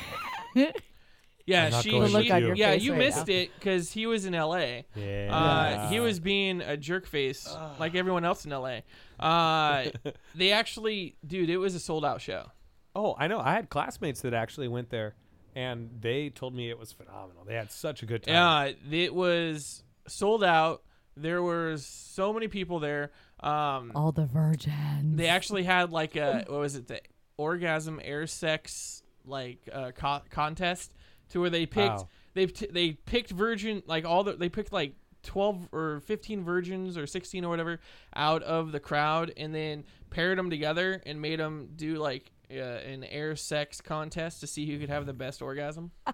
yeah, 0.55 1.65
I'm 1.65 1.71
not 1.71 1.83
she, 1.83 1.91
going 1.91 2.13
The 2.13 2.23
she- 2.23 2.31
on 2.31 2.43
your 2.43 2.55
yeah, 2.55 2.73
face 2.73 2.83
you 2.83 2.93
right 2.93 2.99
missed 2.99 3.27
now. 3.29 3.35
it 3.35 3.51
because 3.59 3.93
he 3.93 4.07
was 4.07 4.25
in 4.25 4.35
L.A. 4.35 4.85
yeah. 4.95 5.35
Uh, 5.35 5.89
he 5.89 6.01
was 6.01 6.21
being 6.21 6.61
a 6.61 6.77
jerk 6.77 7.07
face 7.07 7.49
like 7.79 7.95
everyone 7.95 8.25
else 8.25 8.45
in 8.45 8.51
LA. 8.53 8.81
Uh, 9.19 9.91
they 10.35 10.53
actually, 10.53 11.17
dude, 11.27 11.51
it 11.51 11.57
was 11.59 11.75
a 11.75 11.81
sold 11.81 12.05
out 12.05 12.21
show. 12.21 12.47
Oh, 12.95 13.15
I 13.19 13.29
know. 13.29 13.39
I 13.41 13.53
had 13.55 13.69
classmates 13.71 14.21
that 14.23 14.35
actually 14.35 14.69
went 14.69 14.91
there, 14.91 15.15
and 15.55 15.91
they 16.01 16.29
told 16.31 16.55
me 16.55 16.71
it 16.71 16.79
was 16.79 16.93
phenomenal. 16.93 17.45
They 17.47 17.55
had 17.55 17.71
such 17.71 18.03
a 18.03 18.07
good 18.07 18.23
time. 18.25 18.35
Yeah, 18.35 18.97
it 18.99 19.15
was 19.15 19.83
sold 20.09 20.43
out. 20.43 20.83
There 21.17 21.43
were 21.43 21.77
so 21.79 22.33
many 22.33 22.49
people 22.49 22.79
there. 22.81 23.11
Um, 23.41 23.93
All 23.95 24.13
the 24.13 24.27
virgins. 24.27 25.17
they 25.17 25.29
actually 25.29 25.65
had 25.65 25.91
like 25.93 26.17
a 26.17 26.45
what 26.47 26.61
was 26.61 26.77
it 26.77 26.89
the 26.89 27.01
orgasm 27.37 28.01
air 28.03 28.27
sex 28.27 29.03
like 29.25 29.59
uh, 29.73 29.91
co- 29.93 30.23
contest 30.31 30.93
to 31.31 31.41
where 31.41 31.51
they 31.51 31.67
picked 31.67 31.97
Wow. 31.99 32.09
they 32.35 32.47
t- 32.47 32.69
they 32.71 32.93
picked 32.93 33.31
virgin 33.31 33.83
like 33.87 34.05
all 34.05 34.25
the 34.25 34.33
they 34.35 34.49
picked 34.49 34.73
like 34.73 34.95
12 35.23 35.69
or 35.73 36.01
15 36.07 36.43
virgins 36.45 36.97
or 36.97 37.07
16 37.07 37.45
or 37.45 37.49
whatever 37.51 37.79
out 38.17 38.43
of 38.43 38.73
the 38.73 38.81
crowd 38.81 39.33
and 39.37 39.55
then 39.55 39.85
paired 40.09 40.39
them 40.39 40.49
together 40.51 41.03
and 41.05 41.21
made 41.21 41.39
them 41.39 41.69
do 41.77 41.97
like 41.97 42.31
uh, 42.51 42.55
an 42.55 43.05
air 43.05 43.37
sex 43.37 43.81
contest 43.81 44.41
to 44.41 44.47
see 44.47 44.67
who 44.71 44.79
could 44.79 44.89
have 44.89 45.07
the 45.07 45.13
best 45.13 45.41
orgasm. 45.43 45.91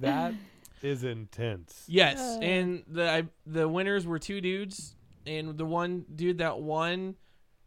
That 0.00 0.34
is 0.82 1.04
intense. 1.04 1.84
Yes, 1.86 2.18
and 2.40 2.82
the 2.88 3.08
I, 3.10 3.24
the 3.46 3.68
winners 3.68 4.06
were 4.06 4.18
two 4.18 4.40
dudes, 4.40 4.96
and 5.26 5.56
the 5.58 5.66
one 5.66 6.04
dude 6.14 6.38
that 6.38 6.58
won, 6.60 7.16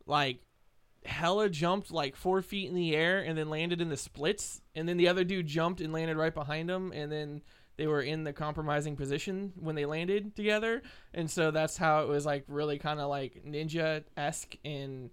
like, 0.08 0.40
hella 1.06 1.50
jumped 1.50 1.92
like 1.92 2.16
four 2.16 2.42
feet 2.42 2.70
in 2.70 2.76
the 2.76 2.96
air 2.96 3.20
and 3.22 3.38
then 3.38 3.50
landed 3.50 3.82
in 3.82 3.90
the 3.90 3.98
splits, 3.98 4.62
and 4.76 4.88
then 4.88 4.98
the 4.98 5.08
other 5.08 5.24
dude 5.24 5.48
jumped 5.48 5.82
and 5.82 5.94
landed 5.94 6.18
right 6.18 6.34
behind 6.34 6.70
him, 6.70 6.92
and 6.92 7.12
then 7.12 7.42
they 7.78 7.88
were 7.88 8.02
in 8.02 8.24
the 8.24 8.34
compromising 8.34 8.96
position 8.96 9.54
when 9.60 9.76
they 9.76 9.86
landed 9.86 10.36
together, 10.36 10.82
and 11.14 11.30
so 11.30 11.52
that's 11.52 11.78
how 11.78 12.04
it 12.04 12.08
was 12.08 12.26
like 12.26 12.44
really 12.48 12.80
kind 12.80 13.00
of 13.00 13.10
like 13.10 13.44
ninja 13.46 14.04
esque 14.16 14.56
and 14.64 15.10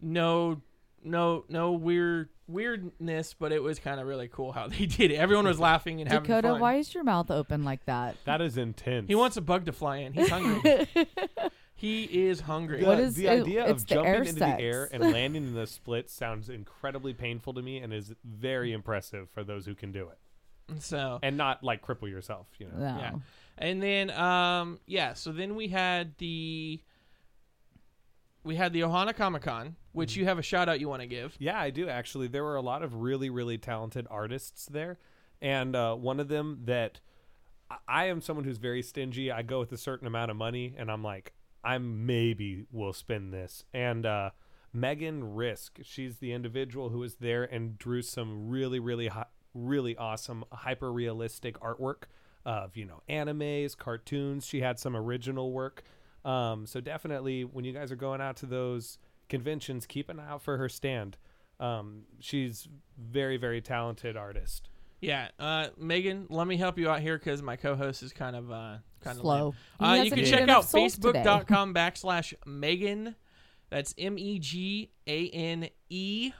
no 0.00 0.60
no 1.02 1.44
no 1.48 1.72
weird 1.72 2.28
weirdness, 2.46 3.34
but 3.34 3.52
it 3.52 3.62
was 3.62 3.78
kind 3.78 4.00
of 4.00 4.06
really 4.06 4.28
cool 4.28 4.52
how 4.52 4.68
they 4.68 4.86
did 4.86 5.10
it. 5.10 5.16
Everyone 5.16 5.46
was 5.46 5.58
laughing 5.58 6.00
and 6.00 6.10
having 6.10 6.28
Dakota, 6.28 6.48
fun. 6.48 6.60
why 6.60 6.74
is 6.76 6.94
your 6.94 7.04
mouth 7.04 7.30
open 7.30 7.64
like 7.64 7.84
that? 7.86 8.16
That 8.24 8.40
is 8.40 8.56
intense. 8.56 9.08
He 9.08 9.14
wants 9.14 9.36
a 9.36 9.40
bug 9.40 9.66
to 9.66 9.72
fly 9.72 9.98
in. 9.98 10.12
He's 10.12 10.28
hungry. 10.28 10.86
he 11.74 12.04
is 12.28 12.40
hungry. 12.40 12.80
the, 12.80 12.86
What 12.86 13.00
is 13.00 13.14
the 13.16 13.26
it- 13.26 13.42
idea 13.42 13.62
it's 13.68 13.82
of 13.82 13.88
the 13.88 13.94
jumping 13.96 14.12
air 14.12 14.18
into 14.22 14.32
sex. 14.34 14.56
the 14.58 14.62
air 14.64 14.88
and 14.92 15.02
landing 15.12 15.44
in 15.44 15.54
the 15.54 15.66
split 15.66 16.08
sounds 16.08 16.48
incredibly 16.48 17.12
painful 17.14 17.52
to 17.54 17.62
me 17.62 17.78
and 17.78 17.92
is 17.92 18.14
very 18.24 18.72
impressive 18.72 19.28
for 19.30 19.42
those 19.44 19.66
who 19.66 19.74
can 19.74 19.90
do 19.92 20.08
it 20.08 20.80
So 20.82 21.18
and 21.22 21.36
not 21.36 21.62
like 21.64 21.84
cripple 21.84 22.08
yourself. 22.08 22.46
You 22.58 22.68
know. 22.68 22.78
No. 22.78 22.96
Yeah. 22.98 23.12
And 23.58 23.82
then 23.82 24.10
um 24.10 24.78
yeah, 24.86 25.14
so 25.14 25.32
then 25.32 25.54
we 25.56 25.68
had 25.68 26.16
the 26.18 26.80
we 28.44 28.56
had 28.56 28.72
the 28.72 28.80
Ohana 28.82 29.14
Comic 29.16 29.42
Con, 29.42 29.76
which 29.92 30.16
you 30.16 30.24
have 30.26 30.38
a 30.38 30.42
shout 30.42 30.68
out 30.68 30.78
you 30.80 30.88
want 30.88 31.00
to 31.02 31.06
give. 31.08 31.34
Yeah, 31.38 31.58
I 31.58 31.70
do 31.70 31.88
actually. 31.88 32.28
There 32.28 32.44
were 32.44 32.56
a 32.56 32.62
lot 32.62 32.82
of 32.82 32.94
really, 32.96 33.30
really 33.30 33.56
talented 33.58 34.06
artists 34.10 34.66
there, 34.66 34.98
and 35.40 35.74
uh, 35.74 35.94
one 35.94 36.20
of 36.20 36.28
them 36.28 36.60
that 36.64 37.00
I- 37.70 37.78
I 37.88 38.04
am 38.06 38.20
someone 38.20 38.44
who's 38.44 38.58
very 38.58 38.82
stingy. 38.82 39.30
I 39.32 39.40
go 39.42 39.60
with 39.60 39.72
a 39.72 39.78
certain 39.78 40.06
amount 40.06 40.30
of 40.30 40.36
money, 40.36 40.74
and 40.76 40.90
I'm 40.90 41.02
like, 41.02 41.32
I 41.64 41.78
maybe 41.78 42.66
will 42.70 42.92
spend 42.92 43.32
this. 43.32 43.64
And 43.72 44.04
uh, 44.06 44.30
Megan 44.72 45.34
Risk, 45.34 45.78
she's 45.82 46.18
the 46.18 46.32
individual 46.32 46.90
who 46.90 46.98
was 46.98 47.16
there 47.16 47.44
and 47.44 47.78
drew 47.78 48.02
some 48.02 48.48
really, 48.48 48.78
really, 48.78 49.08
hi- 49.08 49.26
really 49.54 49.96
awesome, 49.96 50.44
hyper 50.52 50.92
realistic 50.92 51.58
artwork 51.60 52.04
of 52.46 52.76
you 52.76 52.84
know 52.84 53.02
animes, 53.08 53.76
cartoons. 53.76 54.46
She 54.46 54.60
had 54.60 54.78
some 54.78 54.96
original 54.96 55.52
work. 55.52 55.82
Um, 56.24 56.66
so 56.66 56.80
definitely, 56.80 57.44
when 57.44 57.64
you 57.64 57.72
guys 57.72 57.92
are 57.92 57.96
going 57.96 58.20
out 58.20 58.36
to 58.38 58.46
those 58.46 58.98
conventions, 59.28 59.86
keep 59.86 60.08
an 60.08 60.20
eye 60.20 60.28
out 60.28 60.42
for 60.42 60.56
her 60.58 60.68
stand. 60.68 61.16
Um, 61.60 62.02
she's 62.18 62.68
very, 62.98 63.36
very 63.36 63.60
talented 63.60 64.16
artist. 64.16 64.68
Yeah, 65.04 65.28
uh 65.38 65.68
Megan, 65.78 66.26
let 66.30 66.46
me 66.46 66.56
help 66.56 66.78
you 66.78 66.88
out 66.90 67.00
here 67.00 67.18
cuz 67.18 67.42
my 67.42 67.56
co-host 67.56 68.02
is 68.02 68.12
kind 68.12 68.34
of 68.36 68.50
uh 68.50 68.78
kind 69.00 69.18
Slow. 69.18 69.48
of 69.48 69.54
He 69.78 69.84
Uh, 69.84 69.94
you 70.04 70.10
can 70.10 70.24
check 70.24 70.48
out 70.48 70.64
souls 70.64 70.96
today. 70.98 71.22
facebook.com 71.22 71.74
backslash 71.74 72.32
Megan. 72.46 73.14
That's 73.70 73.94
M 73.98 74.18
E 74.18 74.38
G 74.38 74.90
A 75.06 75.28
N 75.30 75.68
E 75.90 76.32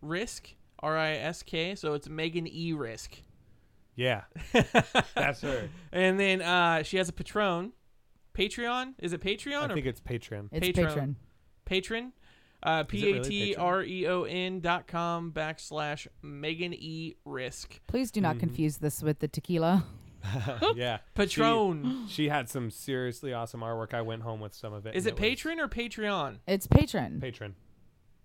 Risk 0.00 0.54
R 0.80 0.96
I 0.98 1.12
S 1.12 1.42
K. 1.42 1.74
So 1.74 1.94
it's 1.94 2.08
Megan 2.08 2.46
E 2.48 2.72
Risk. 2.72 3.18
Yeah, 3.94 4.22
that's 5.14 5.42
her. 5.42 5.68
And 5.92 6.18
then 6.18 6.40
uh, 6.40 6.82
she 6.82 6.96
has 6.96 7.08
a 7.08 7.12
Patron. 7.12 7.72
Patreon? 8.34 8.94
Is 8.98 9.12
it 9.12 9.20
Patreon 9.20 9.62
I 9.62 9.66
or 9.66 9.74
think 9.74 9.84
it's 9.86 10.00
Patreon. 10.00 10.48
It's 10.50 10.66
Patron. 10.66 10.86
patron. 10.88 11.16
patron? 11.66 12.12
Uh, 12.62 12.78
Is 12.78 12.82
it 12.84 12.88
P 12.88 13.04
really 13.12 13.18
A 13.18 13.22
T 13.22 13.54
R 13.56 13.82
E 13.82 14.06
O 14.06 14.22
N 14.24 14.60
dot 14.60 14.86
com 14.86 15.32
backslash 15.32 16.06
Megan 16.22 16.72
E 16.74 17.16
Risk. 17.24 17.80
Please 17.86 18.10
do 18.10 18.20
not 18.20 18.38
confuse 18.38 18.76
this 18.78 19.02
with 19.02 19.18
the 19.18 19.28
tequila. 19.28 19.84
yeah, 20.76 20.98
Patron. 21.14 22.04
She, 22.06 22.14
she 22.14 22.28
had 22.28 22.48
some 22.48 22.70
seriously 22.70 23.32
awesome 23.32 23.60
artwork. 23.60 23.92
I 23.92 24.02
went 24.02 24.22
home 24.22 24.40
with 24.40 24.54
some 24.54 24.72
of 24.72 24.86
it. 24.86 24.94
Is 24.94 25.06
and 25.06 25.10
it 25.10 25.14
was- 25.14 25.20
patron 25.20 25.58
or 25.58 25.66
Patreon? 25.68 26.38
It's 26.46 26.66
patron. 26.68 27.20
Patron. 27.20 27.56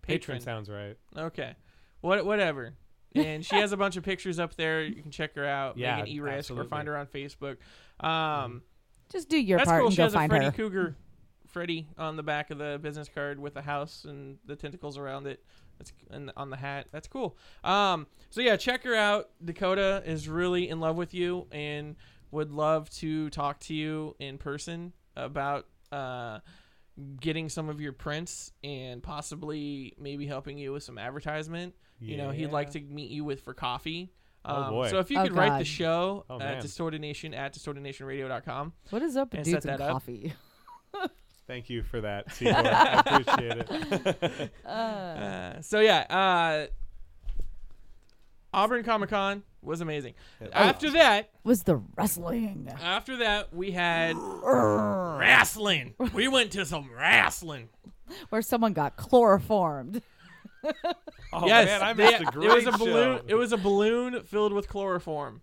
Patron. 0.04 0.38
Patron 0.38 0.42
sounds 0.42 0.70
right. 0.70 0.96
Okay. 1.18 1.56
What 2.02 2.24
whatever. 2.26 2.74
And 3.16 3.44
she 3.44 3.56
has 3.56 3.72
a 3.72 3.78
bunch 3.78 3.98
of 3.98 4.04
pictures 4.04 4.38
up 4.38 4.56
there. 4.56 4.84
You 4.84 5.02
can 5.02 5.10
check 5.10 5.34
her 5.36 5.46
out. 5.46 5.78
Yeah, 5.80 5.96
Megan 5.98 6.14
E 6.14 6.20
Risk 6.20 6.52
or 6.52 6.64
find 6.66 6.88
her 6.88 6.96
on 6.96 7.08
Facebook. 7.08 7.58
Um 8.00 8.62
Just 9.12 9.28
do 9.30 9.38
your 9.40 9.58
That's 9.58 9.68
part 9.68 9.80
cool. 9.80 9.88
and 9.88 9.94
She 9.96 9.98
go 9.98 10.04
has 10.04 10.14
a 10.14 10.18
find 10.18 10.30
Freddy 10.32 10.46
her. 10.46 10.52
Krueger, 10.52 10.96
Freddy 11.58 11.88
on 11.98 12.16
the 12.18 12.22
back 12.24 12.52
of 12.52 12.60
the 12.60 12.80
business 12.82 13.10
card 13.14 13.40
with 13.40 13.56
the 13.56 13.62
house 13.64 14.06
and 14.08 14.38
the 14.46 14.56
tentacles 14.56 14.96
around 14.96 15.26
it. 15.26 15.44
That's 15.80 15.92
and 16.12 16.32
on 16.38 16.52
the 16.52 16.58
hat. 16.58 16.86
That's 16.92 17.08
cool. 17.08 17.36
Um, 17.64 18.06
so 18.30 18.42
yeah, 18.42 18.58
check 18.58 18.84
her 18.84 18.94
out. 18.94 19.30
Dakota 19.44 20.04
is 20.06 20.30
really 20.30 20.70
in 20.70 20.80
love 20.80 20.98
with 20.98 21.16
you 21.16 21.48
and 21.52 21.96
would 22.30 22.52
love 22.52 22.92
to 22.92 23.32
talk 23.32 23.60
to 23.62 23.74
you 23.74 24.16
in 24.20 24.38
person 24.38 24.94
about 25.16 25.66
uh, 25.92 26.40
getting 27.20 27.50
some 27.50 27.70
of 27.70 27.82
your 27.82 27.92
prints 27.94 28.52
and 28.64 29.02
possibly 29.02 29.94
maybe 30.00 30.28
helping 30.28 30.60
you 30.60 30.74
with 30.74 30.84
some 30.84 31.00
advertisement. 31.00 31.74
You 32.00 32.18
know, 32.18 32.30
he'd 32.30 32.52
like 32.52 32.70
to 32.72 32.80
meet 32.82 33.10
you 33.10 33.24
with 33.24 33.42
for 33.42 33.56
coffee. 33.56 34.14
Oh, 34.46 34.56
Um, 34.56 34.70
boy. 34.70 34.90
So 34.92 35.00
if 35.00 35.10
you 35.10 35.18
Oh, 35.20 35.24
could 35.24 35.34
write 35.36 35.58
the 35.58 35.66
show 35.66 36.24
Oh, 36.30 36.36
at 36.36 36.40
man. 36.40 36.62
Distorted 36.62 37.02
Nation 37.02 37.34
at 37.34 37.56
distortednationradio.com. 37.56 38.74
What 38.92 39.02
is 39.02 39.18
up 39.18 39.32
with 39.32 39.40
And 39.40 39.46
dudes 39.46 39.64
set 39.64 39.72
and 39.72 39.80
that 39.82 39.86
up. 39.86 39.92
coffee? 39.94 40.34
Thank 41.48 41.70
you 41.70 41.82
for 41.84 42.02
that, 42.02 42.32
Seaboard. 42.34 42.66
I 42.68 43.00
appreciate 43.06 43.58
it. 43.58 44.52
Uh, 44.68 45.62
so 45.62 45.80
yeah, 45.80 46.00
uh, 46.10 46.68
Auburn 48.54 48.84
Comic 48.84 49.10
Con 49.10 49.44
was 49.62 49.82
amazing. 49.82 50.14
After 50.52 50.92
that, 50.92 51.30
Was 51.44 51.64
the 51.64 51.78
wrestling? 51.96 52.70
after 52.82 53.18
that, 53.18 53.54
we 53.54 53.72
had 53.72 54.16
wrestling. 54.18 55.94
We 56.14 56.28
went 56.28 56.52
to 56.54 56.66
some 56.66 56.90
wrestling. 56.94 57.70
Where 58.30 58.42
someone 58.42 58.74
got 58.74 58.96
chloroformed. 58.98 60.02
Oh 61.34 61.46
yes, 61.48 61.68
man, 61.68 61.82
I 61.82 61.94
they- 61.94 62.06
missed 62.12 62.22
a 62.22 62.26
great 62.26 62.50
it 62.50 62.54
was 62.54 62.68
a 62.68 62.78
balloon. 62.78 63.18
show. 63.20 63.24
It 63.28 63.36
was 63.36 63.52
a 63.54 63.58
balloon 63.58 64.24
filled 64.24 64.54
with 64.54 64.68
chloroform. 64.68 65.42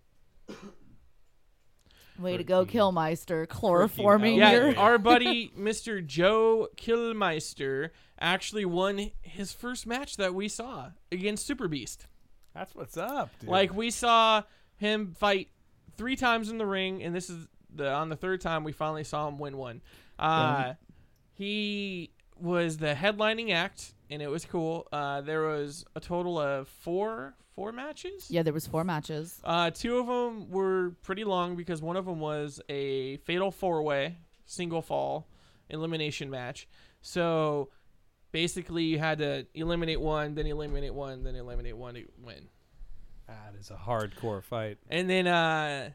Way 2.18 2.36
to 2.36 2.44
go, 2.44 2.64
Freaking- 2.64 2.70
Killmeister. 2.94 3.46
Chloroforming 3.46 4.36
Yeah, 4.36 4.52
your. 4.52 4.78
our 4.78 4.98
buddy 5.10 5.50
Mr. 5.58 6.04
Joe 6.04 6.68
Killmeister 6.76 7.90
actually 8.20 8.64
won 8.64 9.10
his 9.22 9.52
first 9.52 9.86
match 9.86 10.16
that 10.16 10.34
we 10.34 10.48
saw 10.48 10.90
against 11.10 11.46
Super 11.46 11.66
Beast. 11.68 12.06
That's 12.54 12.74
what's 12.74 12.96
up, 12.96 13.30
dude. 13.40 13.50
Like 13.50 13.74
we 13.74 13.90
saw 13.90 14.42
him 14.76 15.12
fight 15.18 15.48
three 15.96 16.14
times 16.16 16.50
in 16.50 16.58
the 16.58 16.66
ring, 16.66 17.02
and 17.02 17.14
this 17.14 17.28
is 17.28 17.48
the 17.74 17.90
on 17.92 18.08
the 18.10 18.16
third 18.16 18.40
time 18.40 18.62
we 18.62 18.70
finally 18.72 19.02
saw 19.04 19.26
him 19.26 19.38
win 19.38 19.56
one. 19.56 19.82
Uh, 20.18 20.74
he 21.32 22.10
was 22.38 22.78
the 22.78 22.94
headlining 22.94 23.52
act, 23.52 23.92
and 24.14 24.22
it 24.22 24.30
was 24.30 24.44
cool. 24.44 24.86
Uh, 24.92 25.20
there 25.20 25.42
was 25.42 25.84
a 25.94 26.00
total 26.00 26.38
of 26.38 26.68
four 26.68 27.34
four 27.54 27.72
matches. 27.72 28.30
Yeah, 28.30 28.42
there 28.42 28.52
was 28.52 28.66
four 28.66 28.84
matches. 28.84 29.40
Uh, 29.44 29.70
two 29.70 29.98
of 29.98 30.06
them 30.06 30.50
were 30.50 30.92
pretty 31.02 31.24
long 31.24 31.56
because 31.56 31.82
one 31.82 31.96
of 31.96 32.06
them 32.06 32.20
was 32.20 32.60
a 32.68 33.18
fatal 33.18 33.50
four 33.50 33.82
way 33.82 34.16
single 34.46 34.82
fall 34.82 35.26
elimination 35.68 36.30
match. 36.30 36.68
So 37.02 37.70
basically, 38.32 38.84
you 38.84 38.98
had 38.98 39.18
to 39.18 39.46
eliminate 39.54 40.00
one, 40.00 40.34
then 40.34 40.46
eliminate 40.46 40.94
one, 40.94 41.22
then 41.22 41.34
eliminate 41.34 41.76
one 41.76 41.94
to 41.94 42.04
win. 42.22 42.48
that 43.26 43.54
is 43.58 43.70
a 43.70 43.74
hardcore 43.76 44.42
fight. 44.42 44.78
And 44.88 45.08
then, 45.08 45.26
uh, 45.26 45.90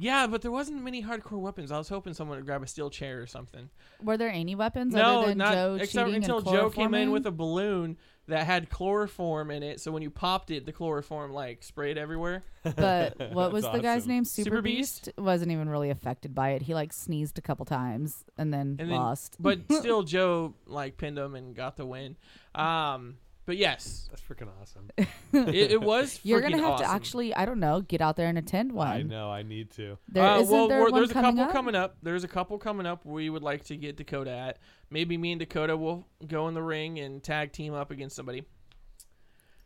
yeah, 0.00 0.26
but 0.26 0.40
there 0.40 0.50
wasn't 0.50 0.82
many 0.82 1.02
hardcore 1.02 1.38
weapons. 1.40 1.70
I 1.70 1.76
was 1.78 1.88
hoping 1.88 2.14
someone 2.14 2.38
would 2.38 2.46
grab 2.46 2.62
a 2.62 2.66
steel 2.66 2.88
chair 2.88 3.20
or 3.20 3.26
something. 3.26 3.68
Were 4.02 4.16
there 4.16 4.30
any 4.30 4.54
weapons 4.54 4.94
no, 4.94 5.20
other 5.20 5.28
than 5.28 5.38
not 5.38 5.52
Joe 5.52 5.78
except 5.80 6.10
until 6.10 6.38
and 6.38 6.46
Joe 6.46 6.70
came 6.70 6.94
in 6.94 7.10
with 7.10 7.26
a 7.26 7.30
balloon 7.30 7.98
that 8.28 8.46
had 8.46 8.70
chloroform 8.70 9.50
in 9.50 9.62
it. 9.62 9.80
So 9.80 9.92
when 9.92 10.02
you 10.02 10.10
popped 10.10 10.50
it, 10.50 10.64
the 10.64 10.72
chloroform 10.72 11.32
like 11.32 11.62
sprayed 11.62 11.98
everywhere. 11.98 12.42
But 12.62 13.18
what 13.32 13.52
was 13.52 13.64
That's 13.64 13.76
the 13.76 13.82
guy's 13.82 14.06
name? 14.06 14.24
Super, 14.24 14.46
Super 14.46 14.62
Beast? 14.62 15.04
Beast? 15.06 15.18
wasn't 15.18 15.52
even 15.52 15.68
really 15.68 15.90
affected 15.90 16.34
by 16.34 16.50
it. 16.50 16.62
He 16.62 16.72
like 16.72 16.92
sneezed 16.92 17.38
a 17.38 17.42
couple 17.42 17.66
times 17.66 18.24
and 18.38 18.54
then 18.54 18.76
And 18.78 18.90
then- 18.90 18.96
lost. 18.96 19.36
But 19.38 19.60
still, 19.70 20.02
Joe 20.02 20.54
like 20.66 20.96
pinned 20.96 21.18
him 21.18 21.34
and 21.34 21.54
got 21.54 21.76
the 21.76 21.84
win. 21.84 22.16
Um, 22.54 23.16
but 23.50 23.56
yes, 23.56 24.08
That's 24.10 24.22
freaking 24.22 24.46
awesome. 24.62 24.90
it, 25.32 25.72
it 25.72 25.80
was. 25.80 26.20
You're 26.24 26.40
gonna 26.40 26.56
freaking 26.56 26.60
have 26.60 26.78
to 26.78 26.84
awesome. 26.84 26.94
actually, 26.94 27.34
I 27.34 27.44
don't 27.46 27.58
know, 27.58 27.80
get 27.80 28.00
out 28.00 28.14
there 28.14 28.28
and 28.28 28.38
attend 28.38 28.70
one. 28.70 28.86
I 28.86 29.02
know. 29.02 29.28
I 29.28 29.42
need 29.42 29.72
to. 29.72 29.98
There 30.08 30.24
uh, 30.24 30.38
isn't 30.38 30.54
well, 30.56 30.68
there 30.68 30.78
we're- 30.82 30.92
one 30.92 31.00
there's 31.00 31.10
a 31.10 31.14
coming 31.14 31.32
couple 31.36 31.44
up? 31.48 31.52
coming 31.52 31.74
up. 31.74 31.96
There's 32.00 32.22
a 32.22 32.28
couple 32.28 32.56
coming 32.58 32.86
up. 32.86 33.04
We 33.04 33.28
would 33.28 33.42
like 33.42 33.64
to 33.64 33.76
get 33.76 33.96
Dakota 33.96 34.30
at. 34.30 34.58
Maybe 34.88 35.18
me 35.18 35.32
and 35.32 35.40
Dakota 35.40 35.76
will 35.76 36.06
go 36.28 36.46
in 36.46 36.54
the 36.54 36.62
ring 36.62 37.00
and 37.00 37.20
tag 37.20 37.50
team 37.50 37.74
up 37.74 37.90
against 37.90 38.14
somebody. 38.14 38.44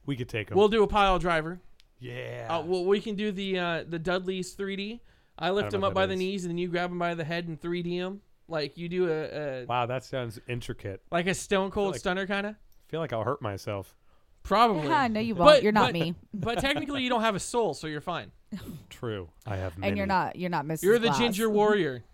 We 0.07 0.17
could 0.17 0.31
take 0.31 0.51
him. 0.51 0.57
We'll 0.57 0.69
do 0.69 0.83
a 0.83 0.87
pile 0.87 1.19
driver. 1.19 1.61
yeah. 2.01 2.47
Uh, 2.49 2.63
well, 2.63 2.87
we 2.87 3.03
can 3.03 3.17
do 3.17 3.33
the 3.33 3.59
uh, 3.59 3.85
the 3.87 3.99
Dudley's 3.99 4.57
3D. 4.57 5.01
I 5.39 5.51
lift 5.51 5.73
don't 5.73 5.75
him 5.75 5.81
know 5.83 5.89
up 5.89 5.91
what 5.91 5.95
by 5.95 6.07
that 6.07 6.09
the 6.09 6.15
is. 6.15 6.19
knees 6.21 6.45
and 6.45 6.51
then 6.53 6.57
you 6.59 6.69
grab 6.69 6.91
him 6.91 6.99
by 6.99 7.15
the 7.15 7.25
head 7.25 7.49
and 7.49 7.61
3D 7.61 7.93
him. 7.93 8.23
Like 8.49 8.79
you 8.79 8.89
do 8.89 9.11
a, 9.11 9.63
a 9.63 9.65
wow, 9.67 9.85
that 9.85 10.05
sounds 10.05 10.41
intricate. 10.49 11.03
like 11.13 11.27
a 11.27 11.35
Stone 11.35 11.71
Cold 11.71 11.93
like- 11.93 12.01
Stunner 12.01 12.27
kind 12.27 12.47
of. 12.47 12.55
I 12.95 12.97
feel 12.97 13.01
like 13.01 13.13
I'll 13.13 13.25
hurt 13.25 13.43
myself. 13.43 13.93
Probably. 14.45 14.87
Yeah, 14.87 15.09
no, 15.09 15.19
you 15.19 15.35
won't. 15.35 15.49
But- 15.51 15.63
you're 15.65 15.73
not 15.73 15.87
but- 15.87 15.95
me, 15.95 16.15
but 16.33 16.61
technically, 16.61 17.03
you 17.03 17.09
don't 17.09 17.23
have 17.23 17.35
a 17.35 17.41
soul, 17.41 17.75
so 17.75 17.89
you're 17.89 18.01
fine. 18.01 18.31
True. 18.89 19.29
I 19.45 19.57
have. 19.57 19.75
and 19.83 19.97
you're 19.97 20.07
not. 20.07 20.37
You're 20.37 20.49
not 20.51 20.65
Mrs. 20.65 20.85
You're 20.85 21.01
the 21.01 21.09
Glass. 21.09 21.19
Ginger 21.19 21.51
Warrior. 21.51 22.05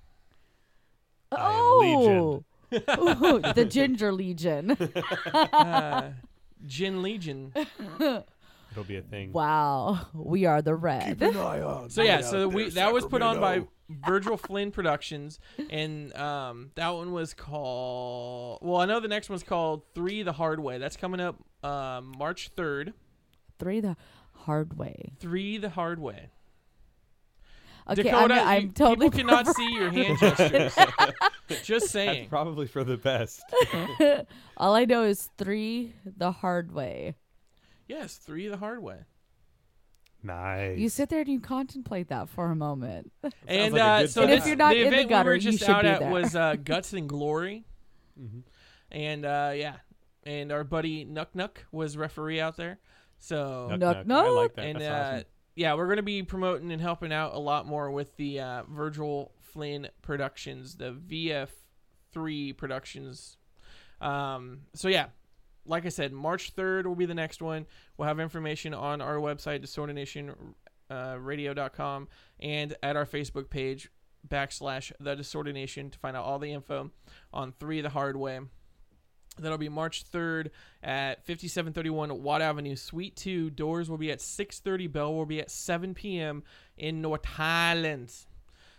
Oh, 1.32 2.42
Ooh, 2.72 3.40
the 3.54 3.66
Ginger 3.68 4.10
Legion. 4.10 4.75
Uh, 5.52 6.12
Gin 6.66 7.02
Legion. 7.02 7.52
It'll 8.73 8.85
be 8.85 8.97
a 8.97 9.03
thing. 9.03 9.33
Wow, 9.33 10.07
we 10.15 10.45
are 10.47 10.62
the 10.62 10.75
red. 10.75 11.19
So 11.89 12.03
yeah, 12.03 12.21
so 12.21 12.49
we 12.49 12.71
that 12.71 12.93
was 12.93 13.05
put 13.07 13.23
on 13.23 13.41
by 13.41 13.62
Virgil 14.07 14.37
Flynn 14.37 14.71
Productions, 14.71 15.39
and 15.71 16.15
um, 16.17 16.71
that 16.77 16.91
one 16.91 17.12
was 17.12 17.35
called. 17.35 18.61
Well, 18.62 18.81
I 18.81 18.87
know 18.87 19.00
the 19.00 19.09
next 19.09 19.29
one's 19.29 19.43
called 19.43 19.83
Three 19.95 20.23
the 20.23 20.33
Hard 20.33 20.61
Way. 20.61 20.79
That's 20.79 20.97
coming 20.97 21.21
up 21.21 21.37
um, 21.65 22.12
March 22.17 22.50
third. 22.57 22.93
Three 23.59 23.81
the 23.81 23.97
hard 24.33 24.79
way. 24.79 25.12
Three 25.19 25.59
the 25.59 25.71
Hard 25.71 25.99
Way. 25.99 26.29
Okay, 27.89 28.03
Dakota, 28.05 28.35
I'm, 28.35 28.47
I'm 28.49 28.62
you- 28.67 28.69
totally 28.73 29.11
people 29.11 29.31
cannot 29.31 29.47
see 29.57 29.73
your 29.75 29.91
hand 29.91 30.19
gestures. 30.19 30.75
Just 31.65 31.69
That's 31.69 31.91
saying. 31.91 32.29
probably 32.29 32.69
for 32.69 32.85
the 32.85 32.97
best. 32.97 33.43
All 34.57 34.77
I 34.77 34.85
know 34.85 35.03
is 35.03 35.29
three 35.37 35.95
the 36.05 36.31
hard 36.31 36.71
way. 36.73 37.17
Yes, 37.90 38.16
Three 38.16 38.47
the 38.49 38.56
Hard 38.56 38.82
Way. 38.82 38.99
nice. 40.23 40.78
You 40.78 40.88
sit 40.88 41.09
there 41.09 41.20
and 41.20 41.28
you 41.28 41.40
contemplate 41.40 42.09
that 42.09 42.28
for 42.28 42.50
a 42.50 42.56
moment. 42.56 43.11
And 43.49 43.73
like 43.75 43.82
a 43.82 43.85
uh, 43.85 44.00
good 44.02 44.11
so. 44.11 44.23
And 44.23 44.30
if 44.32 44.47
you're 44.47 44.56
not 44.56 44.75
the 44.75 44.85
in 44.85 44.90
the 44.94 45.04
gutter, 45.04 45.30
we 45.30 45.32
were 45.32 45.35
you 45.37 45.40
just 45.50 45.59
should 45.61 45.70
out 45.70 45.82
be 45.82 45.88
at 45.88 46.00
there. 46.00 46.11
was 46.11 46.37
uh, 46.37 46.54
Guts 46.64 46.92
and 46.92 47.09
Glory, 47.09 47.64
Mhm. 48.20 48.42
and 48.92 49.25
uh, 49.25 49.52
yeah, 49.56 49.76
and 50.25 50.52
our 50.52 50.62
buddy 50.64 51.04
Nuck 51.04 51.28
Nuck 51.35 51.56
was 51.73 51.97
referee 51.97 52.40
out 52.40 52.56
there. 52.56 52.78
So 53.18 53.68
Nuck, 53.73 53.78
Knock, 53.80 54.06
knock. 54.06 54.25
I 54.26 54.30
like 54.30 54.54
that. 54.54 54.64
and 54.66 54.80
That's 54.80 54.88
uh, 55.09 55.12
awesome. 55.16 55.25
yeah, 55.56 55.75
we're 55.75 55.88
gonna 55.88 56.02
be 56.02 56.23
promoting 56.23 56.70
and 56.70 56.80
helping 56.80 57.12
out 57.12 57.35
a 57.35 57.38
lot 57.38 57.66
more 57.66 57.90
with 57.90 58.16
the 58.16 58.40
uh, 58.40 58.62
Virgil 58.70 59.32
Flynn 59.52 59.88
Productions, 60.02 60.76
the 60.76 60.92
VF3 62.14 62.56
Productions. 62.56 63.37
Um, 64.00 64.61
so 64.75 64.88
yeah, 64.88 65.06
like 65.64 65.87
I 65.87 65.90
said, 65.90 66.12
March 66.12 66.50
third 66.50 66.87
will 66.87 66.97
be 66.97 67.07
the 67.07 67.14
next 67.14 67.43
one. 67.43 67.67
We'll 67.97 68.09
have 68.09 68.21
information 68.21 68.75
on 68.75 69.00
our 69.00 69.17
website, 69.17 69.64
distortionation 69.64 70.35
uh, 70.90 71.19
and 72.40 72.76
at 72.83 72.97
our 72.97 73.07
Facebook 73.07 73.50
page 73.50 73.90
backslash 74.29 74.93
the 75.00 75.14
Distorted 75.14 75.55
Nation 75.55 75.90
to 75.90 75.99
find 75.99 76.17
out 76.17 76.25
all 76.25 76.38
the 76.38 76.52
info 76.52 76.90
on 77.33 77.52
three 77.52 77.81
the 77.81 77.88
hard 77.90 78.17
way. 78.17 78.40
That'll 79.38 79.59
be 79.59 79.69
March 79.69 80.05
3rd 80.11 80.50
at 80.83 81.25
5731 81.25 82.23
Watt 82.23 82.43
Avenue, 82.43 82.76
Suite 82.76 83.17
2. 83.17 83.50
Doors 83.50 83.88
will 83.88 83.97
be 83.97 84.11
at 84.11 84.19
6.30. 84.19 84.90
Bell 84.93 85.14
will 85.14 85.25
be 85.25 85.40
at 85.40 85.50
7 85.50 85.95
p.m. 85.95 86.43
in 86.76 87.00
North 87.00 87.25
Highlands. 87.25 88.26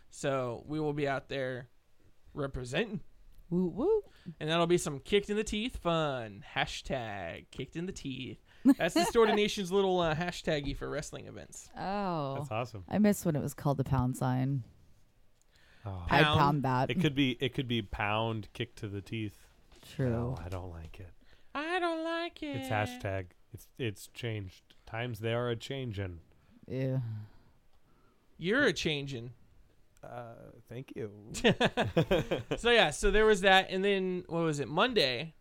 So 0.10 0.64
we 0.68 0.80
will 0.80 0.94
be 0.94 1.08
out 1.08 1.30
there 1.30 1.70
representing. 2.34 3.00
Woo 3.50 3.68
woo. 3.68 4.04
And 4.40 4.50
that'll 4.50 4.68
be 4.68 4.78
some 4.78 5.00
kicked 5.00 5.30
in 5.30 5.36
the 5.36 5.44
teeth 5.44 5.78
fun. 5.78 6.44
Hashtag 6.56 7.46
kicked 7.52 7.76
in 7.76 7.86
the 7.86 7.92
teeth. 7.92 8.40
That's 8.78 8.94
the 8.94 9.02
Distorted 9.02 9.36
Nation's 9.36 9.72
little 9.72 10.00
uh, 10.00 10.14
hashtaggy 10.16 10.76
for 10.78 10.90
wrestling 10.90 11.28
events. 11.28 11.70
Oh. 11.78 12.36
That's 12.38 12.52
awesome. 12.52 12.84
I 12.90 13.00
miss 13.00 13.26
when 13.26 13.36
it 13.36 13.42
was 13.42 13.54
called 13.54 13.78
the 13.78 13.84
pound 13.84 14.18
sign. 14.18 14.64
Oh. 15.86 16.04
I'd 16.10 16.24
Pound. 16.24 16.40
pound 16.40 16.64
that. 16.64 16.90
It 16.92 17.02
could 17.02 17.16
be 17.16 17.38
it 17.40 17.56
could 17.56 17.68
be 17.68 17.82
pound 17.82 18.48
kick 18.54 18.76
to 18.76 18.88
the 18.88 19.02
teeth. 19.02 19.36
True. 19.96 20.10
No, 20.12 20.38
I 20.46 20.50
don't 20.50 20.70
like 20.70 21.00
it. 21.00 21.10
I 21.56 21.80
don't 21.80 22.04
like 22.04 22.44
it. 22.44 22.58
It's 22.58 22.70
hashtag. 22.70 23.26
It's 23.54 23.68
it's 23.80 24.08
changed. 24.14 24.62
Times 24.86 25.20
they 25.20 25.34
are 25.34 25.50
a 25.50 25.56
changing. 25.56 26.20
Yeah. 26.68 27.00
You're 28.38 28.66
a 28.66 28.74
changing. 28.74 29.32
Uh, 30.04 30.34
thank 30.70 30.94
you. 30.96 31.12
so 32.58 32.72
yeah, 32.72 32.90
so 32.90 33.12
there 33.12 33.26
was 33.26 33.42
that, 33.42 33.68
and 33.70 33.84
then 33.84 34.24
what 34.28 34.44
was 34.44 34.60
it? 34.60 34.68
Monday. 34.68 35.34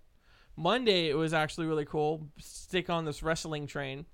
Monday 0.56 1.08
it 1.08 1.14
was 1.14 1.32
actually 1.32 1.66
really 1.66 1.86
cool. 1.86 2.28
Stick 2.38 2.90
on 2.90 3.04
this 3.04 3.22
wrestling 3.22 3.66
train. 3.66 4.04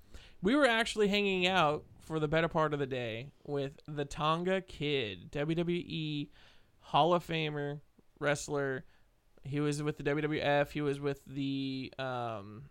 We 0.41 0.55
were 0.55 0.67
actually 0.67 1.07
hanging 1.09 1.47
out 1.47 1.83
for 2.01 2.19
the 2.19 2.27
better 2.27 2.47
part 2.47 2.73
of 2.73 2.79
the 2.79 2.85
day 2.85 3.31
with 3.45 3.73
the 3.87 4.05
Tonga 4.05 4.61
Kid, 4.61 5.31
WWE 5.31 6.29
Hall 6.79 7.13
of 7.13 7.27
Famer 7.27 7.81
wrestler. 8.19 8.85
He 9.43 9.59
was 9.59 9.83
with 9.83 9.97
the 9.97 10.03
WWF. 10.03 10.71
He 10.71 10.81
was 10.81 10.99
with 10.99 11.21
the 11.25 11.91
um, 11.99 12.63